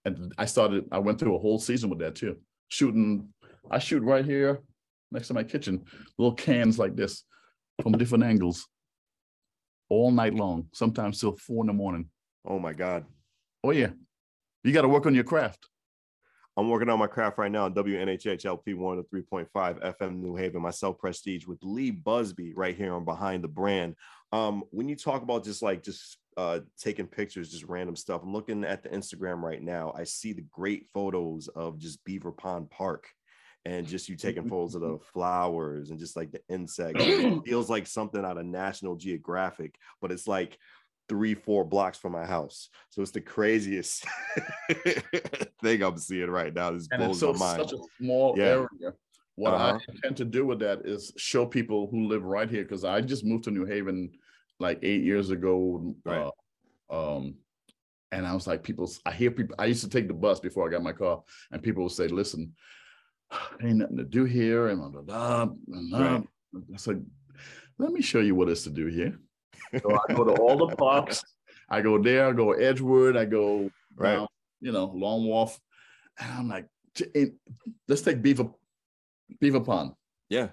And 0.05 0.33
I 0.39 0.47
started. 0.47 0.87
I 0.91 0.99
went 0.99 1.19
through 1.19 1.37
a 1.37 1.39
whole 1.39 1.59
season 1.59 1.91
with 1.91 1.99
that 2.01 2.15
too, 2.15 2.37
shooting. 2.69 3.29
I 3.71 3.79
shoot 3.79 4.03
right 4.03 4.25
here 4.25 4.61
next 5.13 5.29
to 5.29 5.35
my 5.35 5.43
kitchen, 5.43 5.85
little 6.19 6.35
cans 6.35 6.79
like 6.79 6.97
this 6.97 7.25
from 7.83 7.93
different 7.93 8.25
angles, 8.25 8.67
all 9.89 10.11
night 10.11 10.35
long. 10.35 10.69
Sometimes 10.73 11.21
till 11.21 11.37
four 11.37 11.65
in 11.65 11.67
the 11.67 11.73
morning. 11.73 12.09
Oh 12.47 12.59
my 12.59 12.73
God. 12.73 13.05
Oh 13.63 13.73
yeah, 13.73 13.91
you 14.65 14.73
got 14.73 14.83
to 14.83 14.89
work 14.89 15.07
on 15.07 15.15
your 15.15 15.25
craft. 15.25 15.67
I'm 16.57 16.69
working 16.69 16.91
on 16.91 16.99
my 16.99 17.07
craft 17.07 17.39
right 17.39 17.51
now 17.51 17.65
on 17.65 17.75
WNHH 17.75 18.45
LP 18.45 18.75
103.5 18.75 19.49
FM 19.55 20.21
New 20.21 20.37
Haven, 20.37 20.61
myself 20.61 20.99
Prestige 20.99 21.47
with 21.47 21.59
Leigh 21.63 21.91
Busby 21.91 22.53
right 22.55 22.77
here 22.77 22.93
on 22.93 23.05
Behind 23.05 23.43
the 23.43 23.49
Brand. 23.49 23.95
Um, 24.33 24.65
when 24.71 24.89
you 24.89 24.97
talk 24.97 25.23
about 25.23 25.45
just 25.45 25.63
like 25.63 25.83
just 25.83 26.19
uh 26.37 26.61
taking 26.79 27.07
pictures, 27.07 27.51
just 27.51 27.65
random 27.65 27.97
stuff, 27.97 28.23
I'm 28.23 28.33
looking 28.33 28.65
at 28.65 28.83
the 28.83 28.89
Instagram 28.91 29.43
right 29.43 29.63
now. 29.63 29.93
I 29.97 30.05
see 30.05 30.33
the 30.33 30.45
great 30.51 30.87
photos 30.95 31.49
of 31.49 31.79
just 31.79 32.05
Beaver 32.05 32.33
Pond 32.33 32.71
Park 32.71 33.07
and 33.67 33.87
just 33.87 34.09
you 34.09 34.17
taking 34.17 34.49
photos 34.49 34.75
of 34.75 34.81
the 34.81 34.99
flowers 35.13 35.91
and 35.91 35.99
just 35.99 36.17
like 36.17 36.31
the 36.33 36.41
insects. 36.49 37.05
it 37.05 37.41
feels 37.47 37.69
like 37.69 37.87
something 37.87 38.25
out 38.25 38.39
of 38.39 38.47
National 38.47 38.97
Geographic, 38.97 39.75
but 40.01 40.11
it's 40.13 40.27
like 40.27 40.57
three, 41.11 41.35
four 41.35 41.65
blocks 41.65 41.99
from 41.99 42.13
my 42.13 42.25
house. 42.25 42.69
So 42.91 43.03
it's 43.03 43.11
the 43.11 43.21
craziest 43.21 44.07
thing 45.63 45.83
I'm 45.83 45.99
seeing 45.99 46.31
right 46.31 46.55
now. 46.55 46.71
This 46.71 46.89
and 46.91 47.03
it's 47.03 47.19
blows 47.19 47.21
so 47.21 47.33
my 47.33 47.39
mind. 47.57 47.69
such 47.69 47.73
a 47.79 47.83
small 48.01 48.35
Yeah. 48.39 48.45
area. 48.83 48.95
What 49.37 49.55
Uh-huh. 49.55 49.79
I 49.79 49.93
intend 49.93 50.17
to 50.19 50.25
do 50.25 50.47
with 50.47 50.61
that 50.61 50.87
is 50.87 51.13
show 51.17 51.47
people 51.47 51.89
who 51.91 52.07
live 52.07 52.25
right 52.25 52.49
here 52.51 52.63
because 52.63 52.85
I 52.85 53.01
just 53.01 53.25
moved 53.25 53.45
to 53.45 53.51
New 53.51 53.65
Haven 53.65 54.11
like 54.61 54.79
eight 54.83 55.03
years 55.03 55.31
ago. 55.31 55.95
Right. 56.05 56.31
Uh, 56.91 57.17
um, 57.17 57.35
and 58.13 58.27
I 58.27 58.35
was 58.35 58.47
like, 58.47 58.63
people, 58.63 58.91
I 59.07 59.13
hear 59.13 59.31
people. 59.31 59.55
I 59.59 59.67
used 59.67 59.83
to 59.85 59.89
take 59.91 60.09
the 60.09 60.15
bus 60.15 60.41
before 60.41 60.67
I 60.69 60.71
got 60.71 60.83
my 60.83 60.93
car, 60.93 61.23
and 61.51 61.63
people 61.63 61.83
would 61.85 61.93
say, 61.93 62.09
"Listen, 62.09 62.55
ain't 63.63 63.77
nothing 63.79 63.97
to 63.97 64.05
do 64.05 64.25
here," 64.25 64.69
and 64.69 64.79
blah, 64.81 64.89
blah, 65.03 65.47
blah, 65.47 65.99
Right. 65.99 66.25
I 66.75 66.77
said, 66.77 67.05
"Let 67.79 67.93
me 67.93 68.03
show 68.03 68.21
you 68.21 68.35
what 68.35 68.49
is 68.49 68.65
to 68.65 68.71
do 68.71 68.87
here." 68.87 69.19
So 69.81 69.97
I 70.09 70.15
go 70.15 70.25
to 70.25 70.33
all 70.43 70.67
the 70.67 70.75
parks. 70.77 71.23
I 71.69 71.81
go 71.81 72.03
there. 72.03 72.27
I 72.29 72.33
go 72.33 72.53
Edgewood. 72.53 73.17
I 73.17 73.25
go 73.25 73.71
Right. 73.95 74.15
down, 74.17 74.27
you 74.61 74.73
know, 74.73 74.87
Long 74.87 75.25
Wharf, 75.27 75.61
and 76.19 76.33
I'm 76.33 76.49
like, 76.49 76.67
let's 77.87 78.03
take 78.03 78.21
Beaver 78.23 78.51
Beaver 79.41 79.61
Pond 79.61 79.93
Yeah. 80.29 80.49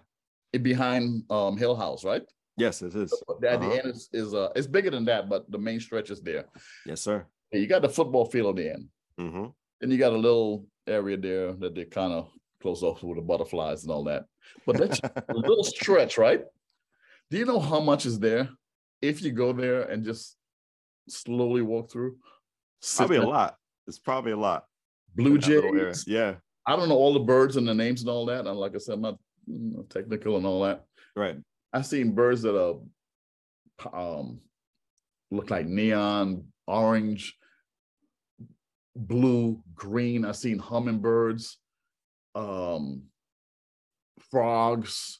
it 0.53 0.61
behind 0.61 1.23
um 1.31 1.57
Hillhouse, 1.57 2.05
right? 2.05 2.21
Yes, 2.57 2.81
it 2.81 2.95
is. 2.95 3.13
At 3.29 3.39
the 3.39 3.53
Uh-huh. 3.55 3.69
end 3.71 3.87
is, 3.87 4.09
is 4.11 4.33
uh 4.33 4.49
it's 4.55 4.67
bigger 4.67 4.89
than 4.89 5.05
that, 5.05 5.29
but 5.29 5.49
the 5.51 5.57
main 5.59 5.79
stretch 5.79 6.09
is 6.09 6.21
there. 6.21 6.45
Yes, 6.85 7.01
sir. 7.01 7.25
And 7.51 7.61
you 7.61 7.67
got 7.67 7.81
the 7.83 7.89
football 7.89 8.25
field 8.25 8.57
at 8.59 8.63
the 8.63 8.69
end. 8.73 8.89
hmm 9.17 9.45
Then 9.79 9.91
you 9.91 9.97
got 9.97 10.13
a 10.13 10.17
little 10.17 10.65
area 10.87 11.17
there 11.17 11.53
that 11.53 11.75
they 11.75 11.85
kind 11.85 12.13
of 12.13 12.29
close 12.61 12.81
off 12.83 13.03
with 13.03 13.17
the 13.17 13.21
butterflies 13.21 13.83
and 13.83 13.91
all 13.91 14.03
that. 14.05 14.25
But 14.65 14.77
that's 14.77 14.99
a 14.99 15.33
little 15.33 15.63
stretch, 15.63 16.17
right? 16.17 16.41
Do 17.29 17.37
you 17.37 17.45
know 17.45 17.59
how 17.59 17.79
much 17.79 18.05
is 18.05 18.19
there 18.19 18.49
if 19.01 19.21
you 19.21 19.31
go 19.31 19.53
there 19.53 19.83
and 19.83 20.03
just 20.03 20.35
slowly 21.07 21.61
walk 21.61 21.91
through? 21.91 22.17
Probably 22.95 23.17
a 23.17 23.27
lot. 23.27 23.57
It's 23.85 23.99
probably 23.99 24.31
a 24.31 24.37
lot. 24.37 24.65
Blue 25.15 25.37
jays. 25.37 26.05
Yeah. 26.07 26.35
I 26.65 26.75
don't 26.75 26.89
know 26.89 26.95
all 26.95 27.13
the 27.13 27.19
birds 27.33 27.55
and 27.55 27.67
the 27.67 27.73
names 27.73 28.01
and 28.01 28.09
all 28.09 28.25
that. 28.27 28.45
And 28.47 28.57
like 28.57 28.75
I 28.75 28.79
said, 28.79 28.95
I'm 28.95 29.01
not 29.01 29.17
technical 29.89 30.37
and 30.37 30.45
all 30.45 30.63
that. 30.63 30.85
Right. 31.15 31.37
I've 31.77 31.85
seen 31.85 32.13
birds 32.13 32.41
that 32.41 32.59
are 32.59 32.79
um 33.93 34.39
look 35.29 35.51
like 35.51 35.67
neon 35.67 36.45
orange, 36.65 37.37
blue, 38.95 39.61
green. 39.75 40.25
I've 40.25 40.37
seen 40.37 40.57
hummingbirds, 40.57 41.57
um, 42.33 43.03
frogs, 44.31 45.19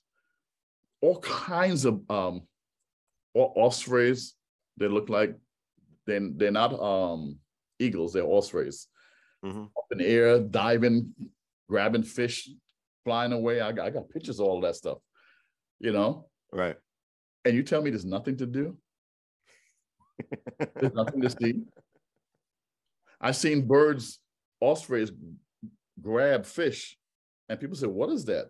all 1.02 1.20
kinds 1.20 1.86
of 1.86 2.02
um 2.10 2.42
ospreys. 3.36 4.34
They 4.78 4.88
look 4.88 5.10
like 5.10 5.36
they're, 6.08 6.28
they're 6.36 6.52
not 6.52 6.74
um 6.74 7.38
eagles, 7.78 8.14
they're 8.14 8.24
ospreys. 8.26 8.88
Mhm. 9.46 9.66
Up 9.66 9.86
in 9.92 10.00
the 10.00 10.08
air, 10.08 10.40
diving, 10.40 11.14
grabbing 11.70 12.02
fish, 12.02 12.50
flying 13.04 13.32
away. 13.32 13.62
I 13.62 13.72
got, 13.72 13.86
I 13.86 13.90
got 13.92 14.10
pictures 14.10 14.40
of 14.40 14.48
all 14.48 14.60
that 14.62 14.76
stuff, 14.76 14.98
you 15.80 15.92
know? 15.92 16.28
Right. 16.52 16.76
and 17.46 17.56
you 17.56 17.64
tell 17.64 17.82
me 17.82 17.90
there's 17.90 18.06
nothing 18.06 18.38
to 18.38 18.46
do? 18.46 18.78
There's 20.76 20.94
nothing 20.94 21.22
to 21.22 21.30
see? 21.30 21.62
I've 23.22 23.36
seen 23.36 23.68
birds 23.68 24.20
ospreys 24.62 25.12
grab 26.02 26.46
fish 26.46 26.98
and 27.50 27.60
people 27.60 27.76
say 27.76 27.88
what 27.88 28.10
is 28.10 28.26
that? 28.26 28.48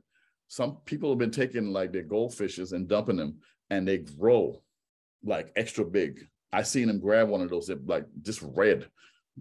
Some 0.48 0.78
people 0.86 1.10
have 1.10 1.20
been 1.20 1.32
taking 1.32 1.74
like 1.74 1.91
their 1.91 2.04
goldfishes 2.04 2.72
and 2.72 2.88
dumping 2.88 3.18
them 3.18 3.39
and 3.70 3.88
they 3.88 3.98
grow 3.98 4.62
like 5.24 5.52
extra 5.56 5.84
big. 5.84 6.26
I 6.54 6.64
seen 6.64 6.88
them 6.88 7.00
grab 7.00 7.28
one 7.28 7.41
of 7.41 7.50
those 7.50 7.70
like 7.86 8.06
just 8.22 8.41
red 8.41 8.88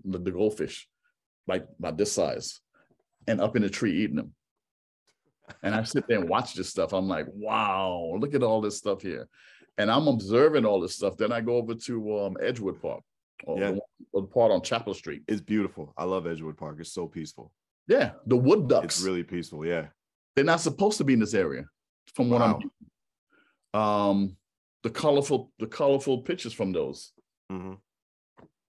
the, 0.05 0.19
the 0.19 0.31
goldfish 0.31 0.89
like 1.47 1.67
about 1.79 1.97
this 1.97 2.13
size 2.13 2.61
and 3.29 3.41
up 3.41 3.57
in 3.57 3.63
the 3.63 3.71
tree 3.71 4.03
eating 4.03 4.17
them 4.17 4.35
and 5.63 5.75
I 5.75 5.83
sit 5.85 6.07
there 6.09 6.19
and 6.21 6.29
watch 6.29 6.55
this 6.55 6.69
stuff. 6.69 6.93
I'm 6.93 7.09
like, 7.09 7.27
wow, 7.33 8.15
look 8.19 8.35
at 8.35 8.43
all 8.43 8.61
this 8.61 8.77
stuff 8.79 9.03
here. 9.03 9.29
And 9.79 9.91
I'm 9.91 10.09
observing 10.09 10.65
all 10.65 10.81
this 10.81 10.95
stuff. 10.95 11.17
Then 11.17 11.33
I 11.33 11.41
go 11.41 11.57
over 11.57 11.75
to 11.75 12.19
um, 12.21 12.37
Edgewood 12.41 12.81
Park, 12.81 13.03
or 13.45 13.59
Yeah. 13.59 13.73
the, 13.73 13.81
the 14.15 14.23
part 14.23 14.51
on 14.53 14.63
Chapel 14.63 14.95
Street. 14.95 15.23
It's 15.29 15.41
beautiful. 15.41 15.93
I 15.97 16.05
love 16.05 16.27
Edgewood 16.27 16.57
Park. 16.57 16.77
It's 16.81 16.93
so 16.93 17.07
peaceful. 17.07 17.53
Yeah, 17.89 18.13
the 18.27 18.37
wood 18.37 18.69
ducks. 18.69 18.97
It's 18.97 19.05
really 19.05 19.23
peaceful. 19.23 19.65
Yeah. 19.67 19.87
They're 20.35 20.45
not 20.45 20.61
supposed 20.61 20.99
to 20.99 21.05
be 21.05 21.13
in 21.13 21.21
this 21.21 21.35
area, 21.35 21.65
from 22.15 22.31
what 22.31 22.43
I'm. 22.43 23.81
Um, 23.81 24.37
the 24.83 24.91
colorful, 24.91 25.53
the 25.59 25.67
colorful 25.67 26.23
pictures 26.23 26.53
from 26.53 26.73
those. 26.73 27.13
hmm 27.51 27.75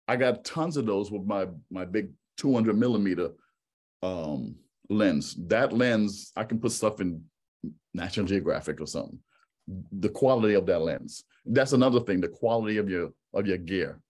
I 0.08 0.14
got 0.14 0.44
tons 0.44 0.76
of 0.76 0.86
those 0.86 1.10
with 1.10 1.24
my 1.24 1.48
my 1.68 1.84
big 1.84 2.10
200 2.36 2.78
millimeter 2.78 3.30
um 4.04 4.54
lens. 4.88 5.34
That 5.46 5.72
lens, 5.72 6.32
I 6.36 6.44
can 6.44 6.60
put 6.60 6.72
stuff 6.72 7.00
in 7.00 7.24
National 7.94 8.26
Geographic 8.26 8.80
or 8.80 8.86
something. 8.86 9.18
The 9.92 10.08
quality 10.08 10.54
of 10.54 10.66
that 10.66 10.80
lens. 10.80 11.24
That's 11.44 11.72
another 11.72 12.00
thing. 12.00 12.20
The 12.20 12.28
quality 12.28 12.76
of 12.76 12.88
your 12.88 13.12
of 13.34 13.46
your 13.46 13.58
gear. 13.58 14.00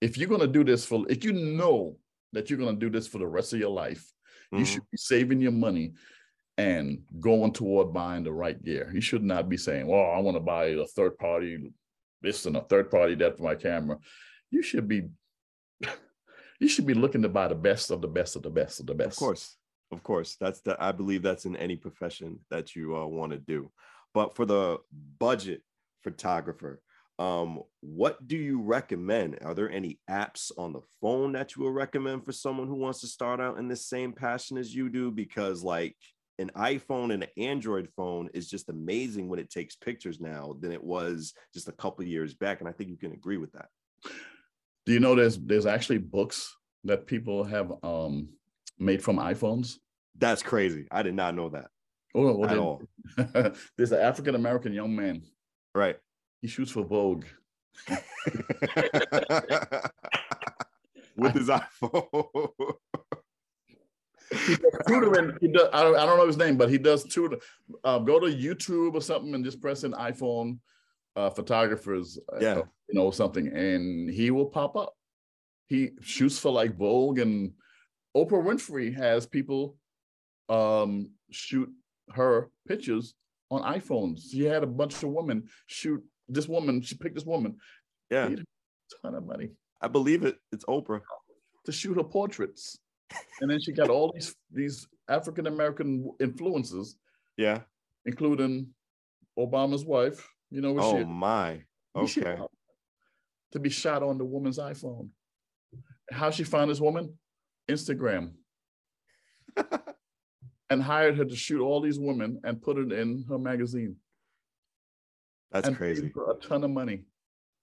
If 0.00 0.18
you're 0.18 0.28
gonna 0.28 0.48
do 0.48 0.64
this 0.64 0.84
for, 0.84 1.04
if 1.08 1.24
you 1.24 1.32
know 1.32 1.96
that 2.32 2.50
you're 2.50 2.58
gonna 2.58 2.76
do 2.76 2.90
this 2.90 3.06
for 3.06 3.18
the 3.18 3.26
rest 3.26 3.52
of 3.52 3.60
your 3.60 3.70
life, 3.70 4.04
you 4.50 4.58
Mhm. 4.58 4.66
should 4.66 4.90
be 4.90 4.96
saving 4.96 5.40
your 5.40 5.52
money 5.52 5.94
and 6.58 7.04
going 7.20 7.52
toward 7.52 7.92
buying 7.92 8.24
the 8.24 8.32
right 8.32 8.62
gear. 8.62 8.90
You 8.92 9.00
should 9.00 9.22
not 9.22 9.48
be 9.48 9.56
saying, 9.56 9.86
"Well, 9.86 10.10
I 10.10 10.18
want 10.18 10.36
to 10.36 10.40
buy 10.40 10.66
a 10.66 10.86
third 10.86 11.16
party 11.18 11.72
this 12.20 12.46
and 12.46 12.56
a 12.56 12.62
third 12.62 12.90
party 12.90 13.14
that 13.16 13.36
for 13.36 13.44
my 13.44 13.54
camera." 13.54 13.98
You 14.50 14.60
should 14.62 14.86
be 14.88 15.08
you 16.62 16.68
should 16.68 16.86
be 16.86 16.94
looking 16.94 17.22
to 17.22 17.28
buy 17.28 17.48
the 17.48 17.54
best 17.54 17.90
of 17.90 18.00
the 18.00 18.08
best 18.08 18.36
of 18.36 18.42
the 18.42 18.50
best 18.50 18.78
of 18.78 18.86
the 18.86 18.94
best. 18.94 19.16
Of 19.16 19.16
course. 19.16 19.56
Of 19.90 20.02
course. 20.02 20.36
That's 20.40 20.60
the 20.60 20.76
I 20.78 20.92
believe 20.92 21.22
that's 21.22 21.44
in 21.44 21.56
any 21.56 21.76
profession 21.76 22.38
that 22.50 22.76
you 22.76 22.96
uh, 22.96 23.04
want 23.06 23.32
to 23.32 23.38
do. 23.38 23.70
But 24.14 24.36
for 24.36 24.46
the 24.46 24.78
budget 25.18 25.62
photographer, 26.04 26.80
um, 27.18 27.62
what 27.80 28.26
do 28.26 28.36
you 28.36 28.60
recommend? 28.62 29.38
Are 29.42 29.54
there 29.54 29.70
any 29.70 29.98
apps 30.08 30.50
on 30.56 30.72
the 30.72 30.80
phone 31.00 31.32
that 31.32 31.56
you 31.56 31.64
would 31.64 31.74
recommend 31.74 32.24
for 32.24 32.32
someone 32.32 32.68
who 32.68 32.74
wants 32.76 33.00
to 33.00 33.06
start 33.06 33.40
out 33.40 33.58
in 33.58 33.68
the 33.68 33.76
same 33.76 34.12
passion 34.12 34.56
as 34.56 34.74
you 34.74 34.88
do? 34.88 35.10
Because 35.10 35.62
like 35.62 35.96
an 36.38 36.50
iPhone 36.56 37.12
and 37.12 37.24
an 37.24 37.28
Android 37.36 37.88
phone 37.96 38.30
is 38.34 38.48
just 38.48 38.68
amazing 38.68 39.28
when 39.28 39.38
it 39.38 39.50
takes 39.50 39.76
pictures 39.76 40.20
now 40.20 40.56
than 40.60 40.72
it 40.72 40.82
was 40.82 41.34
just 41.52 41.68
a 41.68 41.72
couple 41.72 42.04
years 42.04 42.34
back. 42.34 42.60
And 42.60 42.68
I 42.68 42.72
think 42.72 42.88
you 42.88 42.96
can 42.96 43.12
agree 43.12 43.36
with 43.36 43.52
that. 43.52 43.68
Do 44.86 44.92
you 44.92 45.00
know 45.00 45.14
there's 45.14 45.38
there's 45.38 45.66
actually 45.66 45.98
books 45.98 46.56
that 46.84 47.06
people 47.06 47.44
have 47.44 47.72
um 47.82 48.28
made 48.78 49.02
from 49.02 49.16
iPhones? 49.16 49.76
That's 50.18 50.42
crazy. 50.42 50.86
I 50.90 51.02
did 51.02 51.14
not 51.14 51.34
know 51.34 51.48
that 51.50 51.68
Oh, 52.14 52.32
well, 52.34 52.50
at 52.50 52.58
all. 52.58 52.82
there's 53.76 53.92
an 53.92 54.00
African 54.00 54.34
American 54.34 54.72
young 54.72 54.94
man. 54.94 55.22
Right. 55.74 55.96
He 56.40 56.48
shoots 56.48 56.70
for 56.70 56.84
Vogue. 56.84 57.24
with 61.16 61.34
his 61.34 61.48
iPhone. 61.48 62.74
He 64.46 64.56
does 64.56 64.78
tutoring. 64.86 65.36
He 65.40 65.48
does, 65.48 65.68
I, 65.72 65.82
don't, 65.82 65.96
I 65.96 66.04
don't 66.06 66.18
know 66.18 66.26
his 66.26 66.36
name, 66.36 66.56
but 66.56 66.70
he 66.70 66.78
does 66.78 67.04
tutor. 67.04 67.38
Uh, 67.84 67.98
go 67.98 68.20
to 68.20 68.26
YouTube 68.26 68.94
or 68.94 69.00
something 69.00 69.34
and 69.34 69.44
just 69.44 69.60
press 69.60 69.84
an 69.84 69.92
iPhone 69.92 70.58
uh, 71.16 71.30
photographers. 71.30 72.18
uh, 72.32 72.38
Yeah. 72.40 72.56
you 72.88 72.94
know 72.94 73.10
something, 73.10 73.46
and 73.48 74.10
he 74.10 74.30
will 74.30 74.46
pop 74.46 74.76
up. 74.76 74.94
he 75.66 75.90
shoots 76.02 76.38
for 76.38 76.52
like 76.52 76.76
Vogue 76.76 77.18
and 77.18 77.52
Oprah 78.14 78.42
Winfrey 78.44 78.94
has 78.94 79.26
people 79.26 79.76
um 80.48 81.10
shoot 81.30 81.68
her 82.10 82.50
pictures 82.68 83.14
on 83.50 83.62
iPhones. 83.62 84.18
She 84.30 84.44
had 84.44 84.62
a 84.62 84.66
bunch 84.66 85.02
of 85.02 85.10
women 85.10 85.48
shoot 85.66 86.02
this 86.28 86.46
woman. 86.48 86.82
She 86.82 86.94
picked 86.96 87.14
this 87.14 87.24
woman, 87.24 87.56
Yeah, 88.10 88.28
ton 89.02 89.14
of 89.14 89.24
money 89.26 89.48
I 89.80 89.88
believe 89.88 90.24
it. 90.24 90.36
It's 90.52 90.64
Oprah. 90.66 91.00
to 91.64 91.72
shoot 91.72 91.96
her 91.96 92.04
portraits, 92.04 92.78
and 93.40 93.50
then 93.50 93.60
she 93.60 93.72
got 93.72 93.88
all 93.88 94.12
these 94.12 94.34
these 94.50 94.86
African 95.08 95.46
American 95.46 95.88
influences, 96.20 96.96
Yeah. 97.38 97.58
including 98.04 98.74
Obama's 99.38 99.84
wife. 99.86 100.20
You 100.52 100.60
know 100.60 100.72
what 100.74 100.84
Oh 100.84 100.98
she 100.98 101.04
my. 101.04 101.62
Okay. 101.96 102.36
to 103.52 103.58
be 103.58 103.70
shot 103.70 104.02
on 104.02 104.18
the 104.18 104.24
woman's 104.24 104.58
iPhone. 104.58 105.08
How 106.10 106.30
she 106.30 106.44
found 106.44 106.70
this 106.70 106.80
woman? 106.80 107.14
Instagram. 107.70 108.32
and 110.70 110.82
hired 110.82 111.16
her 111.16 111.24
to 111.24 111.34
shoot 111.36 111.62
all 111.62 111.80
these 111.80 111.98
women 111.98 112.38
and 112.44 112.60
put 112.60 112.76
it 112.76 112.92
in 112.92 113.24
her 113.30 113.38
magazine. 113.38 113.96
That's 115.50 115.68
and 115.68 115.76
crazy. 115.76 116.12
her 116.14 116.32
a 116.32 116.34
ton 116.36 116.64
of 116.64 116.70
money. 116.70 117.04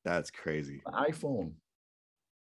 That's 0.04 0.32
crazy. 0.32 0.82
An 0.88 1.12
iPhone. 1.12 1.52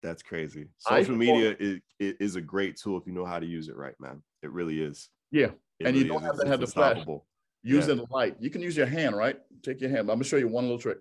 That's 0.02 0.22
crazy. 0.22 0.68
Social 0.78 1.04
thought- 1.06 1.18
media 1.18 1.56
is, 1.58 1.80
is 1.98 2.36
a 2.36 2.40
great 2.40 2.76
tool 2.78 2.96
if 2.98 3.06
you 3.06 3.12
know 3.12 3.26
how 3.26 3.38
to 3.38 3.46
use 3.46 3.68
it 3.68 3.76
right, 3.76 3.94
man. 4.00 4.22
It 4.42 4.50
really 4.52 4.80
is. 4.82 5.10
Yeah. 5.30 5.50
It 5.78 5.86
And 5.88 5.96
you 5.96 6.04
don't 6.04 6.22
is. 6.22 6.26
have 6.26 6.34
to 6.36 6.40
It's- 6.42 6.50
have 6.52 6.60
the 6.60 6.66
flash. 6.66 7.04
Using 7.62 7.96
the 7.98 8.06
light. 8.10 8.36
You 8.40 8.50
can 8.50 8.62
use 8.62 8.76
your 8.76 8.86
hand, 8.86 9.16
right? 9.16 9.36
Take 9.62 9.80
your 9.80 9.90
hand. 9.90 10.00
I'm 10.02 10.16
gonna 10.16 10.24
show 10.24 10.36
you 10.36 10.48
one 10.48 10.64
little 10.64 10.78
trick. 10.78 10.98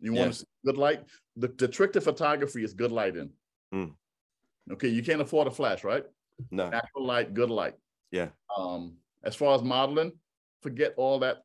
You 0.00 0.12
want 0.12 0.20
Yeah. 0.20 0.28
to 0.28 0.34
see 0.34 0.46
good 0.64 0.76
light? 0.78 1.04
The, 1.36 1.48
the 1.48 1.68
trick 1.68 1.92
to 1.94 2.00
photography 2.00 2.62
is 2.64 2.72
good 2.74 2.92
lighting. 2.92 3.30
Mm. 3.74 3.94
Okay, 4.72 4.88
you 4.88 5.02
can't 5.02 5.20
afford 5.20 5.48
a 5.48 5.50
flash, 5.50 5.82
right? 5.84 6.04
No. 6.50 6.68
Natural 6.70 7.04
light, 7.04 7.34
good 7.34 7.50
light. 7.50 7.74
Yeah. 8.10 8.28
Um, 8.56 8.96
as 9.24 9.34
far 9.34 9.54
as 9.54 9.62
modeling, 9.62 10.12
forget 10.60 10.94
all 10.96 11.18
that 11.20 11.42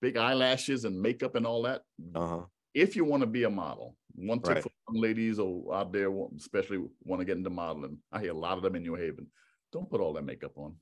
big 0.00 0.16
eyelashes 0.16 0.84
and 0.84 1.00
makeup 1.00 1.34
and 1.34 1.46
all 1.46 1.62
that. 1.62 1.82
Uh-huh. 2.14 2.42
If 2.74 2.96
you 2.96 3.04
want 3.04 3.20
to 3.22 3.26
be 3.26 3.44
a 3.44 3.50
model, 3.50 3.96
one 4.14 4.40
tip 4.40 4.54
Right. 4.54 4.62
for 4.62 4.70
young 4.90 5.00
ladies 5.02 5.38
or 5.38 5.74
out 5.74 5.92
there, 5.92 6.10
especially 6.36 6.84
want 7.04 7.20
to 7.20 7.24
get 7.24 7.36
into 7.36 7.50
modeling. 7.50 7.98
I 8.10 8.20
hear 8.20 8.32
a 8.32 8.38
lot 8.38 8.56
of 8.56 8.62
them 8.62 8.74
in 8.76 8.82
New 8.82 8.94
Haven. 8.94 9.26
Don't 9.72 9.88
put 9.88 10.00
all 10.00 10.12
that 10.14 10.24
makeup 10.24 10.56
on. 10.56 10.76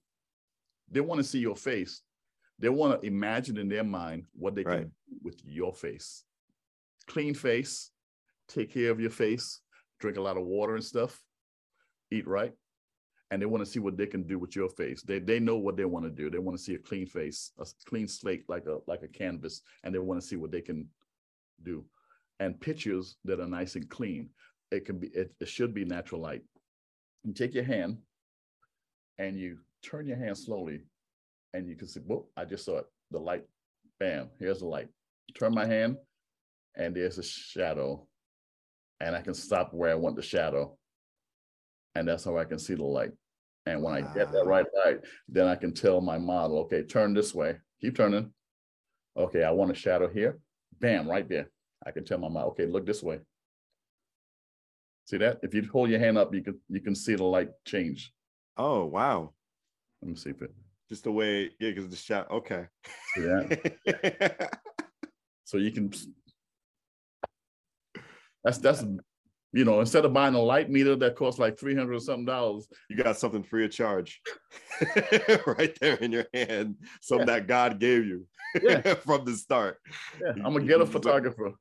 They 0.90 1.00
want 1.00 1.18
to 1.18 1.24
see 1.24 1.38
your 1.38 1.56
face. 1.56 2.02
They 2.60 2.68
want 2.68 3.00
to 3.00 3.06
imagine 3.06 3.56
in 3.58 3.68
their 3.68 3.84
mind 3.84 4.26
what 4.32 4.54
they 4.54 4.62
Right. 4.62 4.80
can 4.82 4.88
do 5.08 5.18
with 5.22 5.40
your 5.44 5.74
face. 5.74 6.24
Clean 7.06 7.34
face, 7.34 7.90
take 8.46 8.70
care 8.72 8.90
of 8.90 9.00
your 9.00 9.10
face, 9.10 9.60
drink 9.98 10.16
a 10.16 10.22
lot 10.22 10.36
of 10.36 10.44
water 10.44 10.76
and 10.76 10.84
stuff, 10.84 11.20
eat 12.10 12.26
right 12.26 12.54
and 13.30 13.40
they 13.40 13.46
want 13.46 13.64
to 13.64 13.70
see 13.70 13.78
what 13.78 13.96
they 13.96 14.06
can 14.06 14.24
do 14.24 14.38
with 14.38 14.56
your 14.56 14.68
face. 14.68 15.02
They 15.02 15.20
they 15.20 15.38
know 15.38 15.56
what 15.56 15.76
they 15.76 15.84
want 15.84 16.04
to 16.04 16.10
do. 16.10 16.30
They 16.30 16.38
want 16.38 16.58
to 16.58 16.62
see 16.62 16.74
a 16.74 16.78
clean 16.78 17.06
face, 17.06 17.52
a 17.58 17.66
clean 17.86 18.08
slate, 18.08 18.44
like 18.48 18.66
a 18.66 18.78
like 18.86 19.02
a 19.02 19.08
canvas, 19.08 19.62
and 19.84 19.94
they 19.94 19.98
want 19.98 20.20
to 20.20 20.26
see 20.26 20.36
what 20.36 20.50
they 20.50 20.60
can 20.60 20.88
do. 21.62 21.84
And 22.40 22.60
pictures 22.60 23.16
that 23.24 23.40
are 23.40 23.46
nice 23.46 23.76
and 23.76 23.88
clean. 23.88 24.30
It 24.72 24.84
can 24.84 24.98
be. 24.98 25.08
It, 25.08 25.32
it 25.40 25.48
should 25.48 25.74
be 25.74 25.84
natural 25.84 26.20
light. 26.20 26.42
You 27.22 27.32
take 27.32 27.54
your 27.54 27.64
hand, 27.64 27.98
and 29.18 29.38
you 29.38 29.58
turn 29.82 30.06
your 30.06 30.16
hand 30.16 30.36
slowly, 30.36 30.80
and 31.54 31.68
you 31.68 31.76
can 31.76 31.88
see. 31.88 32.00
Whoop! 32.00 32.26
I 32.36 32.44
just 32.44 32.64
saw 32.64 32.78
it. 32.78 32.86
The 33.10 33.18
light. 33.18 33.44
Bam! 33.98 34.30
Here's 34.38 34.60
the 34.60 34.66
light. 34.66 34.88
Turn 35.38 35.54
my 35.54 35.66
hand, 35.66 35.96
and 36.76 36.94
there's 36.94 37.18
a 37.18 37.22
shadow, 37.22 38.06
and 39.00 39.14
I 39.14 39.20
can 39.20 39.34
stop 39.34 39.72
where 39.72 39.90
I 39.90 39.94
want 39.94 40.16
the 40.16 40.22
shadow 40.22 40.76
and 41.94 42.06
that's 42.06 42.24
how 42.24 42.38
I 42.38 42.44
can 42.44 42.58
see 42.58 42.74
the 42.74 42.84
light. 42.84 43.12
And 43.66 43.82
when 43.82 43.94
I 43.94 44.00
get 44.00 44.32
that 44.32 44.46
right 44.46 44.66
light, 44.84 45.00
then 45.28 45.46
I 45.46 45.54
can 45.54 45.74
tell 45.74 46.00
my 46.00 46.18
model, 46.18 46.58
okay, 46.60 46.82
turn 46.82 47.14
this 47.14 47.34
way, 47.34 47.56
keep 47.80 47.96
turning. 47.96 48.32
Okay, 49.16 49.44
I 49.44 49.50
want 49.50 49.70
a 49.70 49.74
shadow 49.74 50.08
here. 50.08 50.38
Bam, 50.80 51.08
right 51.08 51.28
there. 51.28 51.50
I 51.84 51.90
can 51.90 52.04
tell 52.04 52.18
my 52.18 52.28
model, 52.28 52.50
okay, 52.50 52.66
look 52.66 52.86
this 52.86 53.02
way. 53.02 53.20
See 55.06 55.18
that? 55.18 55.40
If 55.42 55.54
you 55.54 55.68
hold 55.70 55.90
your 55.90 55.98
hand 55.98 56.16
up, 56.16 56.32
you 56.32 56.42
can 56.42 56.60
you 56.68 56.80
can 56.80 56.94
see 56.94 57.16
the 57.16 57.24
light 57.24 57.50
change. 57.66 58.12
Oh, 58.56 58.84
wow. 58.84 59.32
Let 60.00 60.08
me 60.08 60.14
see 60.14 60.30
if 60.30 60.40
it. 60.40 60.52
Just 60.90 61.04
the 61.04 61.12
way, 61.12 61.50
yeah, 61.60 61.70
because 61.70 61.88
the 61.88 61.96
shot. 61.96 62.30
Okay. 62.30 62.66
That? 63.16 64.58
So 65.44 65.56
you 65.58 65.72
can. 65.72 65.90
That's 68.44 68.58
that's 68.58 68.84
you 69.52 69.64
know 69.64 69.80
instead 69.80 70.04
of 70.04 70.12
buying 70.12 70.34
a 70.36 70.40
light 70.40 70.70
meter 70.70 70.94
that 70.94 71.16
costs 71.16 71.40
like 71.40 71.58
three 71.58 71.74
hundred 71.74 71.94
or 71.94 71.98
something 71.98 72.24
dollars, 72.24 72.68
you 72.88 72.96
got 72.96 73.16
something 73.18 73.42
free 73.42 73.64
of 73.64 73.72
charge 73.72 74.20
right 75.46 75.76
there 75.80 75.96
in 75.96 76.12
your 76.12 76.26
hand, 76.32 76.76
something 77.00 77.26
Yeah. 77.26 77.34
that 77.40 77.48
God 77.48 77.80
gave 77.80 78.06
you 78.06 78.28
Yeah. 78.62 78.94
from 78.94 79.24
the 79.24 79.34
start. 79.36 79.78
yeah, 80.20 80.34
I'm 80.44 80.52
gonna 80.52 80.64
get 80.64 80.80
a 80.80 80.86
photographer. 80.86 81.54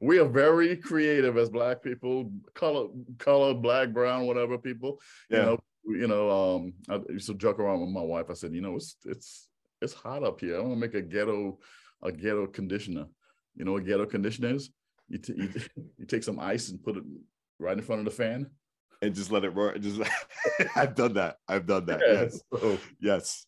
we 0.00 0.18
are 0.18 0.28
very 0.28 0.76
creative 0.76 1.36
as 1.36 1.50
black 1.50 1.82
people, 1.82 2.32
color, 2.54 2.88
color, 3.18 3.54
black, 3.54 3.92
brown, 3.92 4.26
whatever 4.26 4.58
people. 4.58 5.00
Yeah. 5.30 5.36
You 5.38 5.42
know, 5.44 5.58
you 5.84 6.06
know. 6.06 6.30
Um, 6.30 6.74
I 6.88 7.00
used 7.12 7.26
to 7.26 7.34
joke 7.34 7.58
around 7.58 7.80
with 7.80 7.90
my 7.90 8.02
wife. 8.02 8.26
I 8.30 8.34
said, 8.34 8.54
you 8.54 8.60
know, 8.60 8.76
it's 8.76 8.96
it's 9.04 9.48
it's 9.80 9.92
hot 9.94 10.22
up 10.22 10.40
here. 10.40 10.56
I 10.56 10.60
want 10.60 10.74
to 10.74 10.78
make 10.80 10.94
a 10.94 11.02
ghetto 11.02 11.58
a 12.02 12.12
ghetto 12.12 12.46
conditioner. 12.46 13.06
You 13.56 13.64
know 13.64 13.72
what 13.72 13.84
ghetto 13.84 14.06
conditioner 14.06 14.54
is? 14.54 14.70
You, 15.08 15.18
t- 15.18 15.34
you, 15.36 15.50
you 15.98 16.06
take 16.06 16.22
some 16.24 16.38
ice 16.40 16.68
and 16.70 16.82
put 16.82 16.96
it 16.96 17.04
right 17.58 17.76
in 17.76 17.82
front 17.84 18.00
of 18.00 18.04
the 18.06 18.10
fan. 18.10 18.50
and 19.02 19.14
just 19.14 19.30
let 19.32 19.44
it 19.44 19.50
roar. 19.50 19.76
Just 19.78 20.00
I've 20.76 20.94
done 20.94 21.14
that. 21.14 21.36
I've 21.48 21.66
done 21.66 21.86
that. 21.86 22.00
Yeah, 22.06 22.22
Yes. 22.22 22.40
so 22.52 22.78
Yes. 23.00 23.46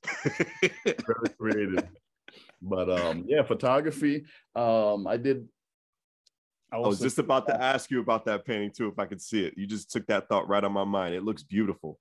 very 0.85 1.29
creative. 1.39 1.89
But 2.61 2.91
um, 2.91 3.25
yeah, 3.27 3.43
photography. 3.43 4.25
Um, 4.57 5.07
I 5.07 5.17
did. 5.17 5.49
I 6.73 6.79
was 6.79 6.99
just 6.99 7.19
about 7.21 7.47
to 7.47 7.63
ask 7.63 7.89
you 7.91 8.01
about 8.01 8.25
that 8.25 8.45
painting 8.45 8.73
too, 8.73 8.89
if 8.89 8.99
I 8.99 9.07
could 9.07 9.21
see 9.23 9.45
it. 9.45 9.55
You 9.57 9.67
just 9.67 9.93
took 9.93 10.07
that 10.09 10.29
thought 10.29 10.49
right 10.49 10.65
on 10.65 10.73
my 10.73 10.83
mind. 10.85 11.15
It 11.15 11.23
looks 11.23 11.45
beautiful. 11.45 12.01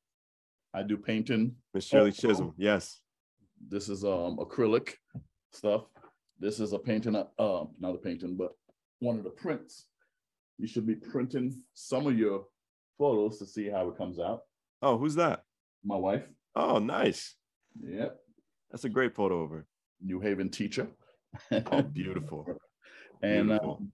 I 0.73 0.83
do 0.83 0.97
painting. 0.97 1.55
Miss 1.73 1.85
Shirley 1.85 2.09
Oh, 2.09 2.11
Chisholm. 2.11 2.53
Yes. 2.57 2.99
This 3.69 3.89
is 3.89 4.03
um 4.03 4.37
acrylic 4.37 4.95
stuff. 5.51 5.83
This 6.39 6.59
is 6.59 6.73
a 6.73 6.79
painting, 6.79 7.15
uh, 7.15 7.25
uh, 7.39 7.65
not 7.79 7.95
a 7.95 7.97
painting, 7.97 8.35
but 8.35 8.51
one 8.99 9.17
of 9.17 9.23
the 9.23 9.29
prints. 9.29 9.85
You 10.57 10.67
should 10.67 10.85
be 10.85 10.95
printing 10.95 11.61
some 11.73 12.07
of 12.07 12.17
your 12.17 12.45
photos 12.97 13.39
to 13.39 13.45
see 13.45 13.69
how 13.69 13.87
it 13.89 13.97
comes 13.97 14.19
out. 14.19 14.41
Oh, 14.81 14.97
who's 14.97 15.15
that? 15.15 15.43
My 15.83 15.95
wife, 15.95 16.23
Oh, 16.55 16.79
nice. 16.79 17.35
yep, 17.81 18.17
That's 18.71 18.83
a 18.85 18.89
great 18.89 19.15
photo 19.15 19.41
of 19.43 19.51
her. 19.51 19.65
New 20.01 20.19
Haven 20.19 20.49
teacher. 20.49 20.87
Oh, 21.51 21.81
beautiful. 21.93 22.45
and 23.21 23.47
beautiful. 23.49 23.77
um, 23.79 23.91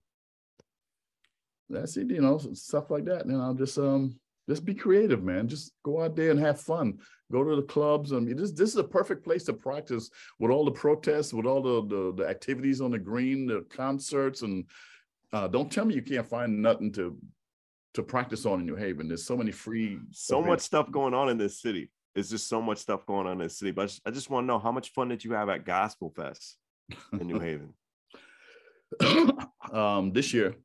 that's 1.68 1.96
it, 1.96 2.10
you 2.10 2.20
know, 2.20 2.38
stuff 2.54 2.90
like 2.90 3.04
that. 3.06 3.24
And 3.26 3.40
I'll 3.40 3.54
just 3.54 3.78
um 3.78 4.18
just 4.50 4.64
be 4.64 4.74
creative, 4.74 5.22
man. 5.22 5.46
Just 5.46 5.72
go 5.84 6.02
out 6.02 6.16
there 6.16 6.30
and 6.32 6.40
have 6.40 6.60
fun. 6.60 6.98
Go 7.30 7.44
to 7.44 7.54
the 7.54 7.62
clubs. 7.62 8.12
I 8.12 8.18
mean, 8.18 8.36
this 8.36 8.50
this 8.50 8.70
is 8.70 8.76
a 8.76 8.84
perfect 8.84 9.22
place 9.22 9.44
to 9.44 9.52
practice 9.52 10.10
with 10.40 10.50
all 10.50 10.64
the 10.64 10.72
protests, 10.72 11.32
with 11.32 11.46
all 11.46 11.62
the 11.62 11.86
the, 11.86 12.14
the 12.16 12.28
activities 12.28 12.80
on 12.80 12.90
the 12.90 12.98
green, 12.98 13.46
the 13.46 13.64
concerts, 13.70 14.42
and 14.42 14.64
uh, 15.32 15.46
don't 15.46 15.70
tell 15.70 15.84
me 15.84 15.94
you 15.94 16.02
can't 16.02 16.26
find 16.26 16.60
nothing 16.60 16.90
to 16.92 17.16
to 17.94 18.02
practice 18.02 18.44
on 18.46 18.58
in 18.60 18.66
New 18.66 18.74
Haven. 18.76 19.06
There's 19.06 19.24
so 19.24 19.36
many 19.36 19.52
free 19.52 19.98
So 20.10 20.42
much 20.42 20.60
stuff 20.60 20.90
going 20.90 21.14
on 21.14 21.28
in 21.28 21.38
this 21.38 21.60
city. 21.60 21.90
It's 22.16 22.30
just 22.30 22.48
so 22.48 22.60
much 22.60 22.78
stuff 22.78 23.06
going 23.06 23.26
on 23.28 23.34
in 23.34 23.38
this 23.38 23.58
city. 23.58 23.70
But 23.70 23.82
I 23.82 23.86
just, 23.86 24.00
I 24.06 24.10
just 24.10 24.30
want 24.30 24.44
to 24.44 24.46
know 24.48 24.58
how 24.58 24.72
much 24.72 24.90
fun 24.90 25.08
did 25.08 25.24
you 25.24 25.32
have 25.32 25.48
at 25.48 25.64
Gospel 25.64 26.10
Fest 26.10 26.56
in 27.12 27.28
New 27.28 27.38
Haven? 27.48 27.72
um, 29.72 30.12
this 30.12 30.34
year, 30.34 30.56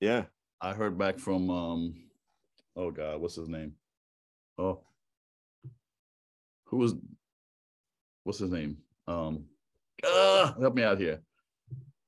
Yeah. 0.00 0.24
I 0.60 0.72
heard 0.72 0.98
back 0.98 1.20
from 1.20 1.50
um 1.50 2.07
oh 2.78 2.90
god, 2.90 3.20
what's 3.20 3.36
his 3.36 3.48
name? 3.48 3.74
Oh. 4.56 4.80
Who 6.66 6.78
was 6.78 6.94
what's 8.24 8.38
his 8.38 8.50
name? 8.50 8.78
Um 9.06 9.44
ah, 10.04 10.54
help 10.60 10.74
me 10.74 10.82
out 10.82 10.98
here. 10.98 11.20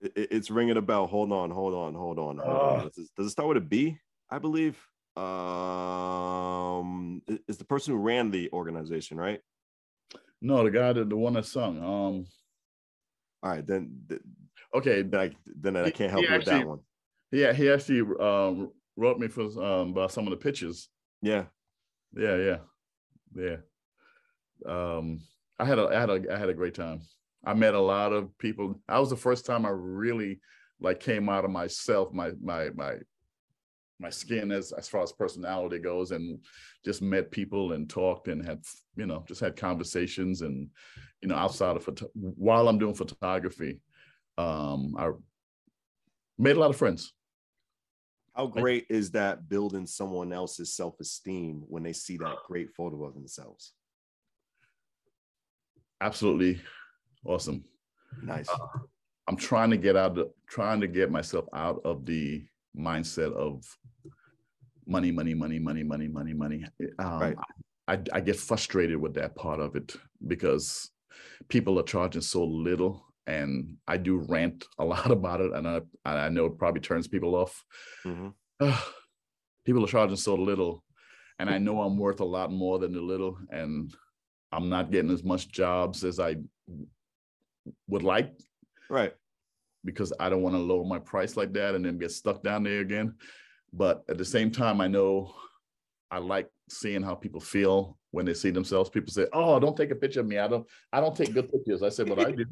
It- 0.01 0.13
it- 0.17 0.33
it's 0.33 0.51
ringing 0.51 0.77
a 0.77 0.83
bell. 0.83 1.07
Hold 1.07 1.33
on, 1.33 1.51
hold 1.51 1.75
on, 1.75 1.95
hold 1.95 2.19
on. 2.19 2.39
Hold 2.39 2.49
Ah. 2.49 2.77
on. 2.79 2.85
Does, 2.85 2.99
it, 2.99 3.09
does 3.17 3.27
it 3.27 3.31
start 3.31 3.49
with 3.49 3.57
a 3.59 3.61
B? 3.61 3.99
I 4.31 4.39
believe. 4.39 4.79
Um, 5.17 7.23
is 7.49 7.59
the 7.59 7.65
person 7.65 7.95
who 7.95 8.01
ran 8.01 8.31
the 8.31 8.51
organization, 8.53 9.19
right? 9.19 9.41
No, 10.41 10.63
the 10.65 10.71
guy 10.71 10.93
that 10.93 11.09
the 11.09 11.17
one 11.17 11.35
that 11.35 11.47
sung. 11.47 11.79
Um 11.79 12.27
All 13.43 13.51
right, 13.51 13.67
then 13.67 14.03
th- 14.09 14.21
okay, 14.75 15.03
then 15.03 15.21
I 15.21 15.37
then 15.47 15.77
I 15.77 15.91
can't 15.91 16.11
he 16.11 16.19
help 16.19 16.29
you 16.29 16.37
with 16.37 16.45
that 16.47 16.67
one. 16.67 16.81
yeah, 17.33 17.53
he 17.53 17.71
actually 17.71 18.01
um 18.21 18.73
wrote 19.01 19.19
me 19.19 19.29
for 19.29 19.43
um 19.43 19.91
about 19.91 20.13
some 20.13 20.27
of 20.27 20.31
the 20.31 20.37
pictures. 20.37 20.89
Yeah. 21.23 21.45
Yeah, 22.17 22.37
yeah, 22.37 22.59
yeah. 23.37 23.57
Um, 24.67 25.21
I 25.59 25.65
had 25.65 25.79
a, 25.79 25.87
I 25.89 26.01
had 26.01 26.11
a, 26.11 26.35
I 26.35 26.39
had 26.39 26.49
a 26.49 26.55
great 26.55 26.75
time. 26.75 27.03
I 27.45 27.55
met 27.55 27.75
a 27.75 27.81
lot 27.81 28.13
of 28.13 28.37
people. 28.39 28.81
I 28.89 28.99
was 28.99 29.11
the 29.11 29.17
first 29.17 29.47
time 29.47 29.65
I 29.65 29.71
really 29.71 30.41
like 30.81 31.01
came 31.01 31.29
out 31.29 31.45
of 31.45 31.51
myself, 31.51 32.13
my, 32.13 32.33
my, 32.43 32.71
my, 32.71 32.97
my 34.01 34.11
skin 34.11 34.51
as 34.51 34.73
as 34.73 34.89
far 34.89 35.03
as 35.03 35.13
personality 35.13 35.79
goes, 35.79 36.11
and 36.11 36.41
just 36.85 37.03
met 37.03 37.31
people 37.31 37.73
and 37.73 37.89
talked 37.89 38.29
and 38.29 38.45
had 38.45 38.61
you 38.97 39.07
know 39.07 39.23
just 39.29 39.41
had 39.41 39.57
conversations 39.57 40.41
and 40.41 40.69
you 41.21 41.29
know 41.29 41.37
outside 41.37 41.77
of 41.77 41.89
while 42.15 42.67
I'm 42.69 42.79
doing 42.79 42.95
photography, 42.95 43.79
um, 44.39 44.97
I 44.99 45.11
made 46.39 46.57
a 46.57 46.61
lot 46.61 46.71
of 46.71 46.77
friends. 46.77 47.13
How 48.35 48.47
great 48.47 48.87
is 48.89 49.11
that 49.13 49.49
building 49.49 49.87
someone 49.87 50.33
else's 50.33 50.75
self-esteem 50.75 51.65
when 51.69 51.83
they 51.83 51.93
see 51.93 52.17
that 52.19 52.37
great 52.47 52.71
photo 52.71 53.05
of 53.05 53.15
themselves? 53.15 53.73
Absolutely 56.01 56.61
awesome. 57.27 57.65
Nice. 58.23 58.49
I'm 59.29 59.37
trying 59.37 59.71
to 59.71 59.77
get 59.77 59.97
out 59.97 60.17
of 60.19 60.31
trying 60.49 60.81
to 60.81 60.87
get 60.87 61.11
myself 61.11 61.47
out 61.53 61.81
of 61.85 62.07
the 62.07 62.45
mindset 62.77 63.33
of 63.33 63.65
money, 64.87 65.11
money, 65.11 65.35
money, 65.35 65.59
money, 65.59 65.83
money, 65.83 66.09
money, 66.09 66.35
money. 66.35 66.65
Um, 66.99 67.21
Right. 67.21 67.37
I, 67.89 67.99
I 68.13 68.21
get 68.21 68.37
frustrated 68.37 68.97
with 68.97 69.15
that 69.15 69.35
part 69.35 69.59
of 69.59 69.75
it 69.75 69.97
because 70.27 70.91
people 71.49 71.79
are 71.79 71.85
charging 71.85 72.23
so 72.23 72.45
little, 72.45 73.05
and 73.27 73.77
I 73.87 73.97
do 73.97 74.19
rant 74.29 74.67
a 74.79 74.85
lot 74.95 75.11
about 75.11 75.41
it, 75.41 75.53
and 75.53 75.67
I 75.69 75.81
I 76.05 76.29
know 76.29 76.47
it 76.47 76.59
probably 76.59 76.81
turns 76.81 77.09
people 77.09 77.35
off. 77.35 77.65
Mhm. 78.05 78.35
people 79.65 79.85
are 79.85 79.89
charging 79.89 80.17
so 80.17 80.35
little, 80.35 80.85
and 81.39 81.49
I 81.51 81.59
know 81.59 81.81
I'm 81.83 81.97
worth 81.99 82.21
a 82.21 82.25
lot 82.25 82.51
more 82.53 82.79
than 82.79 82.93
the 82.93 83.01
little, 83.01 83.39
and 83.51 83.95
I'm 84.53 84.69
not 84.69 84.91
getting 84.91 85.11
as 85.11 85.23
much 85.25 85.49
jobs 85.49 86.05
as 86.05 86.19
I 86.19 86.37
would 87.89 88.03
like 88.03 88.33
Right. 88.89 89.13
because 89.85 90.13
I 90.19 90.29
don't 90.29 90.43
want 90.43 90.55
to 90.57 90.61
lower 90.61 90.85
my 90.85 90.99
price 90.99 91.37
like 91.37 91.53
that 91.53 91.75
and 91.75 91.85
then 91.85 91.99
get 91.99 92.11
stuck 92.11 92.43
down 92.43 92.65
there 92.65 92.81
again. 92.81 93.15
But 93.73 94.03
at 94.09 94.19
the 94.19 94.25
same 94.25 94.51
time, 94.51 94.81
I 94.81 94.89
know 94.89 95.35
I 96.11 96.19
like 96.19 96.49
seeing 96.69 97.03
how 97.03 97.15
people 97.15 97.41
feel 97.41 97.97
when 98.11 98.27
they 98.27 98.35
see 98.35 98.51
themselves. 98.51 98.91
People 98.91 99.13
say, 99.13 99.27
"Oh, 99.33 99.61
don't 99.61 99.77
take 99.77 99.93
a 99.93 99.95
picture 99.95 100.21
of 100.21 100.27
me. 100.27 100.39
I 100.39 100.49
don't. 100.49 100.67
I 100.93 101.01
don't 101.01 101.17
take 101.17 101.33
good 101.33 101.49
pictures." 101.53 101.83
I 101.85 101.89
said, 101.91 102.09
"But 102.09 102.19
I 102.19 102.33
do." 102.33 102.45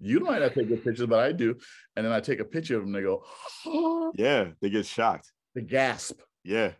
You 0.00 0.20
might 0.20 0.40
not 0.40 0.54
take 0.54 0.68
good 0.68 0.84
pictures, 0.84 1.06
but 1.06 1.18
I 1.18 1.32
do. 1.32 1.56
And 1.96 2.06
then 2.06 2.12
I 2.12 2.20
take 2.20 2.40
a 2.40 2.44
picture 2.44 2.76
of 2.76 2.82
them. 2.82 2.94
And 2.94 2.96
they 2.96 3.06
go, 3.06 3.24
"Oh!" 3.66 4.12
Yeah, 4.14 4.48
they 4.60 4.70
get 4.70 4.86
shocked. 4.86 5.32
They 5.54 5.62
gasp, 5.62 6.20
Yeah. 6.44 6.72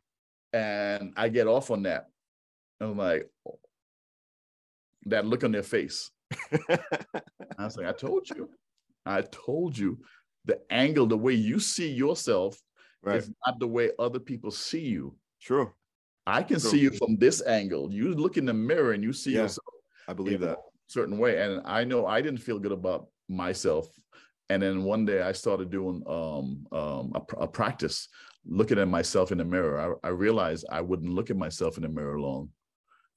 and 0.53 1.13
I 1.17 1.29
get 1.29 1.47
off 1.49 1.71
on 1.71 1.83
that. 1.83 2.07
I'm 2.81 2.97
like, 2.97 3.29
that 5.07 5.27
look 5.27 5.43
on 5.43 5.51
their 5.53 5.63
face. 5.65 6.11
I 6.69 7.65
was 7.65 7.77
like, 7.77 7.87
I 7.87 7.93
told 7.93 8.29
you. 8.31 8.49
I 9.05 9.23
told 9.23 9.77
you. 9.77 9.99
The 10.45 10.61
angle, 10.71 11.07
the 11.07 11.17
way 11.19 11.35
you 11.35 11.59
see 11.59 11.91
yourself 11.91 12.57
right. 13.03 13.17
is 13.17 13.31
not 13.47 13.59
the 13.59 13.67
way 13.67 13.91
other 13.99 14.21
people 14.21 14.51
see 14.51 14.81
you. 14.81 15.17
True. 15.43 15.73
I 16.27 16.43
can 16.43 16.61
True. 16.61 16.71
see 16.71 16.79
you 16.79 16.91
from 16.91 17.17
this 17.17 17.43
angle. 17.47 17.93
You 17.93 18.15
look 18.15 18.37
in 18.37 18.47
the 18.47 18.55
mirror 18.55 18.93
and 18.93 19.03
you 19.03 19.13
see 19.13 19.33
Yeah, 19.33 19.43
yourself 19.43 19.67
I 20.07 20.13
believe 20.13 20.41
that. 20.41 20.59
Certain 20.89 21.19
way. 21.19 21.41
And 21.41 21.63
I 21.65 21.85
know 21.85 22.07
I 22.07 22.21
didn't 22.21 22.41
feel 22.41 22.59
good 22.59 22.73
about 22.73 23.07
myself. 23.29 23.87
And 24.51 24.63
then 24.63 24.83
one 24.83 25.05
day 25.05 25.23
I 25.23 25.33
started 25.33 25.71
doing 25.71 26.03
um, 26.07 26.67
um, 26.73 27.13
a, 27.15 27.43
a 27.43 27.47
practice, 27.47 28.09
looking 28.47 28.79
at 28.79 28.89
myself 28.89 29.31
in 29.31 29.39
the 29.39 29.45
mirror. 29.45 29.99
I, 30.03 30.09
I 30.09 30.11
realized 30.11 30.67
I 30.71 30.81
wouldn't 30.81 31.13
look 31.13 31.31
at 31.31 31.37
myself 31.37 31.77
in 31.77 31.83
the 31.83 31.89
mirror 31.89 32.19
long. 32.19 32.49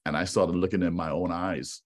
And 0.04 0.16
I 0.16 0.24
started 0.24 0.56
looking 0.56 0.82
in 0.82 0.94
my 0.94 1.10
own 1.10 1.32
eyes. 1.32 1.80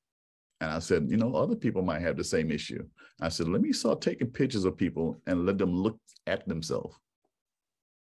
And 0.60 0.70
I 0.70 0.80
said, 0.80 1.06
you 1.08 1.16
know, 1.16 1.34
other 1.34 1.54
people 1.54 1.82
might 1.82 2.02
have 2.02 2.16
the 2.16 2.24
same 2.24 2.50
issue. 2.50 2.82
I 3.20 3.28
said, 3.28 3.46
let 3.46 3.60
me 3.60 3.72
start 3.72 4.00
taking 4.00 4.28
pictures 4.28 4.64
of 4.64 4.76
people 4.76 5.20
and 5.26 5.46
let 5.46 5.58
them 5.58 5.72
look 5.72 5.98
at 6.26 6.48
themselves. 6.48 6.96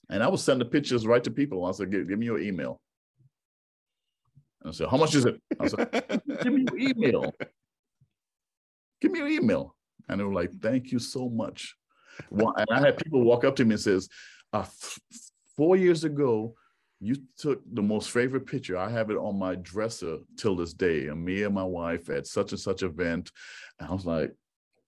And 0.10 0.24
I 0.24 0.28
would 0.28 0.40
send 0.40 0.62
the 0.62 0.66
pictures 0.66 1.06
right 1.06 1.24
to 1.24 1.32
people. 1.32 1.66
I 1.66 1.72
said, 1.72 1.92
give, 1.92 2.08
give 2.08 2.18
me 2.18 2.26
your 2.26 2.40
email. 2.40 2.80
I 4.66 4.72
said, 4.72 4.88
how 4.90 4.98
much 4.98 5.14
is 5.16 5.26
it? 5.26 5.40
I 5.60 5.68
said, 5.68 6.22
give 6.42 6.54
me 6.54 6.66
your 6.72 6.80
email. 6.80 7.34
Give 9.06 9.12
me 9.12 9.20
your 9.20 9.28
email. 9.28 9.76
And 10.10 10.20
they 10.20 10.24
were 10.24 10.34
like, 10.34 10.51
thank 10.62 10.91
you 10.91 10.97
so 10.97 11.30
much. 11.30 11.76
One- 12.30 12.56
And 12.58 12.68
I 12.72 12.80
had 12.80 12.97
people 12.97 13.24
walk 13.24 13.43
up 13.43 13.56
to 13.58 13.66
me 13.66 13.74
and 13.74 13.80
says, 13.80 14.10
uh, 14.51 14.62
f- 14.62 14.99
four 15.56 15.76
years 15.76 16.03
ago, 16.03 16.56
you 16.99 17.18
took 17.38 17.62
the 17.72 17.84
most 17.84 18.10
favorite 18.10 18.47
picture. 18.47 18.78
I 18.78 18.89
have 18.89 19.12
it 19.12 19.18
on 19.18 19.38
my 19.38 19.53
dresser 19.56 20.18
till 20.38 20.56
this 20.56 20.74
day. 20.74 21.06
And 21.08 21.24
me 21.24 21.43
and 21.43 21.53
my 21.53 21.64
wife 21.64 22.10
at 22.10 22.26
such 22.26 22.51
and 22.51 22.60
such 22.60 22.82
event. 22.82 23.30
And 23.80 23.88
I 23.89 23.93
was 23.93 24.08
like, 24.08 24.32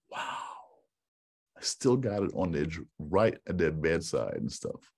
wow. 0.09 0.38
I 1.55 1.61
still 1.61 1.95
got 1.97 2.24
it 2.24 2.32
on 2.34 2.51
their 2.51 2.65
right 2.97 3.38
at 3.47 3.59
their 3.59 3.72
bedside 3.72 4.38
and 4.38 4.51
stuff. 4.51 4.91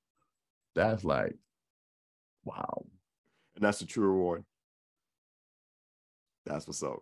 That's 0.75 1.03
like, 1.03 1.35
wow. 2.45 2.85
And 3.55 3.65
that's 3.65 3.79
the 3.79 3.85
true 3.85 4.07
reward. 4.07 4.45
That's 6.45 6.67
what's 6.67 6.83
up. 6.83 6.99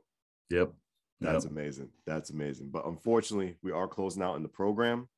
Yep. 0.50 0.72
That's 1.20 1.46
Yep. 1.46 1.52
amazing. 1.52 1.90
That's 2.06 2.30
amazing. 2.30 2.70
But 2.70 2.86
unfortunately, 2.86 3.58
we 3.62 3.72
are 3.72 3.88
closing 3.88 4.22
out 4.22 4.36
in 4.36 4.44
the 4.44 4.50
program. 4.50 5.10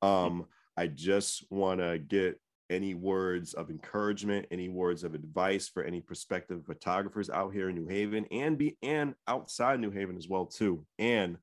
Um, 0.00 0.46
I 0.76 0.86
just 0.86 1.50
want 1.50 1.80
to 1.80 1.98
get 1.98 2.40
any 2.70 2.94
words 2.94 3.52
of 3.52 3.68
encouragement, 3.68 4.46
any 4.50 4.68
words 4.70 5.04
of 5.04 5.14
advice 5.14 5.68
for 5.68 5.82
any 5.84 6.00
prospective 6.00 6.64
photographers 6.64 7.28
out 7.28 7.52
here 7.52 7.68
in 7.68 7.74
New 7.74 7.86
Haven 7.86 8.24
and 8.30 8.56
be 8.56 8.78
and 8.82 9.14
outside 9.28 9.78
New 9.78 9.90
Haven 9.90 10.16
as 10.16 10.28
well 10.28 10.46
too. 10.46 10.86
And 10.98 11.36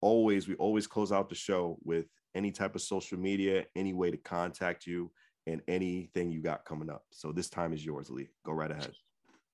always, 0.00 0.48
we 0.48 0.56
always 0.56 0.88
close 0.88 1.12
out 1.12 1.28
the 1.28 1.36
show 1.36 1.78
with 1.84 2.06
any 2.34 2.50
type 2.50 2.74
of 2.74 2.82
social 2.82 3.18
media, 3.18 3.66
any 3.76 3.92
way 3.94 4.10
to 4.10 4.16
contact 4.16 4.86
you, 4.86 5.12
and 5.46 5.62
anything 5.68 6.32
you 6.32 6.40
got 6.40 6.64
coming 6.64 6.90
up. 6.90 7.04
So 7.10 7.30
this 7.30 7.48
time 7.48 7.72
is 7.72 7.86
yours, 7.86 8.10
Leigh. 8.10 8.28
Go 8.44 8.52
right 8.52 8.70
ahead. 8.70 8.92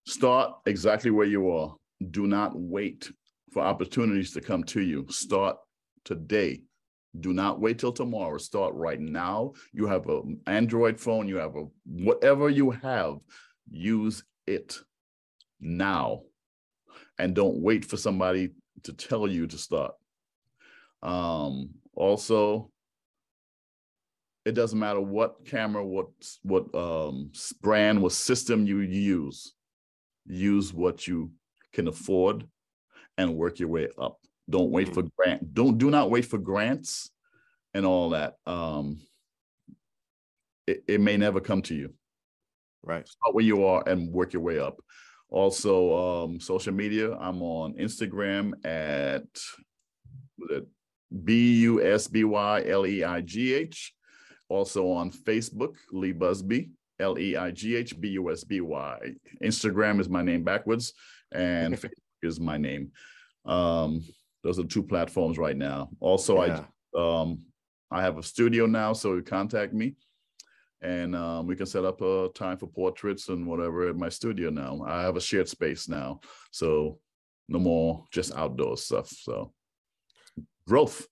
Start 0.06 0.56
exactly 0.64 1.10
where 1.10 1.26
you 1.26 1.50
are. 1.50 1.76
Do 2.10 2.26
not 2.26 2.58
wait 2.58 3.12
for 3.52 3.62
opportunities 3.62 4.32
to 4.32 4.40
come 4.40 4.64
to 4.64 4.80
you. 4.80 5.06
Start 5.10 5.56
today. 6.04 6.62
Do 7.20 7.32
not 7.34 7.60
wait 7.60 7.78
till 7.78 7.92
tomorrow. 7.92 8.38
Start 8.38 8.74
right 8.74 8.98
now. 8.98 9.52
You 9.72 9.86
have 9.86 10.08
an 10.08 10.40
Android 10.46 10.98
phone, 10.98 11.28
you 11.28 11.36
have 11.36 11.54
a 11.56 11.66
whatever 11.84 12.48
you 12.48 12.70
have, 12.70 13.18
use 13.70 14.24
it 14.46 14.78
now. 15.60 16.22
And 17.18 17.34
don't 17.34 17.60
wait 17.60 17.84
for 17.84 17.98
somebody 17.98 18.50
to 18.84 18.92
tell 18.94 19.28
you 19.28 19.46
to 19.46 19.58
start. 19.58 19.92
Um, 21.02 21.70
also, 21.94 22.70
it 24.44 24.52
doesn't 24.52 24.78
matter 24.78 25.00
what 25.00 25.44
camera, 25.46 25.84
what 25.84 26.08
what 26.42 26.74
um, 26.74 27.30
brand, 27.60 28.00
what 28.00 28.12
system 28.12 28.66
you 28.66 28.80
use. 28.80 29.52
Use 30.24 30.72
what 30.72 31.06
you 31.06 31.32
can 31.72 31.88
afford, 31.88 32.46
and 33.18 33.34
work 33.36 33.58
your 33.58 33.68
way 33.68 33.88
up. 33.98 34.18
Don't 34.50 34.70
wait 34.70 34.88
Mhm. 34.88 34.94
for 34.94 35.02
grant. 35.16 35.54
Don't 35.54 35.78
do 35.78 35.90
not 35.90 36.10
wait 36.10 36.24
for 36.24 36.38
grants, 36.38 37.10
and 37.74 37.86
all 37.86 38.10
that. 38.10 38.36
Um, 38.46 39.00
it, 40.66 40.84
it 40.86 41.00
may 41.00 41.16
never 41.16 41.40
come 41.40 41.62
to 41.62 41.74
you. 41.74 41.94
Right. 42.82 43.06
Start 43.06 43.34
where 43.34 43.44
you 43.44 43.64
are 43.64 43.82
and 43.88 44.12
work 44.12 44.32
your 44.32 44.42
way 44.42 44.58
up. 44.58 44.80
Also, 45.28 46.24
um, 46.24 46.40
social 46.40 46.74
media. 46.74 47.14
I'm 47.16 47.40
on 47.42 47.74
Instagram 47.74 48.52
at 48.66 49.24
B 51.24 51.60
U 51.60 51.82
S 51.82 52.08
B 52.08 52.24
Y 52.24 52.64
L 52.66 52.86
E 52.86 53.04
I 53.04 53.20
G 53.20 53.54
H. 53.54 53.94
Also 54.48 54.90
on 54.90 55.10
Facebook, 55.10 55.76
Leigh 55.90 56.12
Busby, 56.12 56.70
L 57.00 57.18
E 57.18 57.36
I 57.36 57.50
G 57.52 57.76
H 57.76 57.98
B 57.98 58.10
U 58.10 58.30
S 58.30 58.44
B 58.44 58.60
Y. 58.60 59.14
Instagram 59.42 60.00
is 60.00 60.08
my 60.08 60.22
name 60.22 60.44
backwards, 60.44 60.92
and 61.32 61.72
is 62.22 62.40
my 62.40 62.56
name. 62.56 62.92
Um, 63.44 64.04
those 64.42 64.58
are 64.58 64.64
two 64.64 64.82
platforms 64.82 65.38
right 65.38 65.56
now. 65.56 65.90
Also, 66.00 66.42
Yeah. 66.44 66.64
I 66.96 67.22
um, 67.22 67.40
I 67.90 68.02
have 68.02 68.18
a 68.18 68.22
studio 68.22 68.66
now, 68.66 68.92
so 68.92 69.14
you 69.14 69.22
contact 69.22 69.72
me, 69.74 69.94
and 70.80 71.14
um, 71.14 71.46
we 71.46 71.56
can 71.56 71.66
set 71.66 71.84
up 71.84 72.00
a 72.00 72.28
time 72.34 72.56
for 72.56 72.66
portraits 72.66 73.28
and 73.28 73.46
whatever 73.46 73.88
at 73.88 73.96
my 73.96 74.08
studio 74.08 74.50
now. 74.50 74.82
I 74.86 75.02
have 75.02 75.16
a 75.16 75.20
shared 75.20 75.48
space 75.48 75.88
now, 75.88 76.20
so 76.50 76.98
no 77.48 77.58
more 77.58 78.04
just 78.10 78.34
outdoor 78.34 78.76
stuff. 78.76 79.08
So 79.08 79.52
growth. 80.66 81.06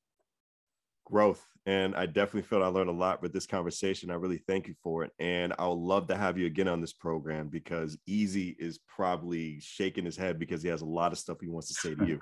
growth. 1.04 1.44
And 1.66 1.94
I 1.94 2.06
definitely 2.06 2.42
feel 2.42 2.62
I 2.62 2.68
learned 2.68 2.88
a 2.88 2.94
lot 2.94 3.20
with 3.20 3.32
this 3.32 3.46
conversation. 3.46 4.10
I 4.10 4.14
really 4.14 4.38
thank 4.46 4.66
you 4.66 4.74
for 4.82 5.04
it. 5.04 5.12
And 5.18 5.52
I 5.58 5.66
would 5.66 5.74
love 5.74 6.06
to 6.08 6.16
have 6.16 6.38
you 6.38 6.46
again 6.46 6.68
on 6.68 6.80
this 6.80 6.92
program 6.92 7.48
because 7.48 7.98
EZ 8.08 8.36
is 8.36 8.78
probably 8.88 9.60
shaking 9.60 10.04
his 10.04 10.16
head 10.16 10.38
because 10.38 10.62
he 10.62 10.68
has 10.70 10.80
a 10.80 10.86
lot 10.86 11.12
of 11.12 11.18
stuff 11.18 11.36
he 11.40 11.48
wants 11.48 11.68
to 11.68 11.74
say 11.74 11.94
to 11.94 12.06
you. 12.06 12.20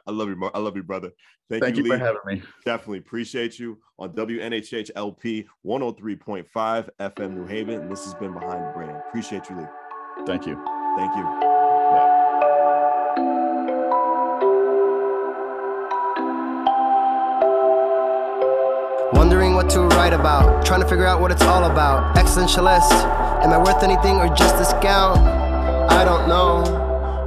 I 0.07 0.11
love 0.11 0.30
you, 0.30 0.51
I 0.53 0.59
love 0.59 0.76
you, 0.76 0.84
brother. 0.84 1.11
Thank, 1.49 1.63
Thank 1.63 1.78
you, 1.78 1.84
you 1.84 1.91
for 1.91 1.97
having 1.97 2.21
me. 2.26 2.43
Definitely 2.65 2.99
appreciate 2.99 3.57
you 3.57 3.80
on 3.97 4.13
WNHH 4.13 4.91
LP 4.95 5.47
103.5 5.65 6.89
FM 6.99 7.34
New 7.34 7.45
Haven. 7.45 7.82
And 7.82 7.91
this 7.91 8.03
has 8.03 8.13
been 8.13 8.34
Behind 8.34 8.65
the 8.65 8.71
Brand. 8.73 8.97
Appreciate 9.07 9.49
you, 9.49 9.57
Leigh. 9.57 10.26
Thank 10.26 10.45
you. 10.45 10.61
Thank 10.97 11.15
you. 11.15 11.54
Wondering 19.26 19.55
what 19.55 19.71
to 19.71 19.80
write 19.97 20.13
about. 20.13 20.63
Trying 20.63 20.82
to 20.82 20.88
figure 20.88 21.07
out 21.07 21.19
what 21.19 21.32
it's 21.32 21.41
all 21.41 21.63
about. 21.63 22.15
Existentialist. 22.15 22.91
Am 23.43 23.51
I 23.51 23.57
worth 23.57 23.82
anything 23.82 24.17
or 24.17 24.28
just 24.28 24.53
a 24.53 24.59
discount? 24.59 25.17
I 25.89 26.05
don't 26.05 26.28
know. 26.28 26.61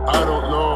I 0.06 0.20
don't 0.20 0.48
know. 0.48 0.67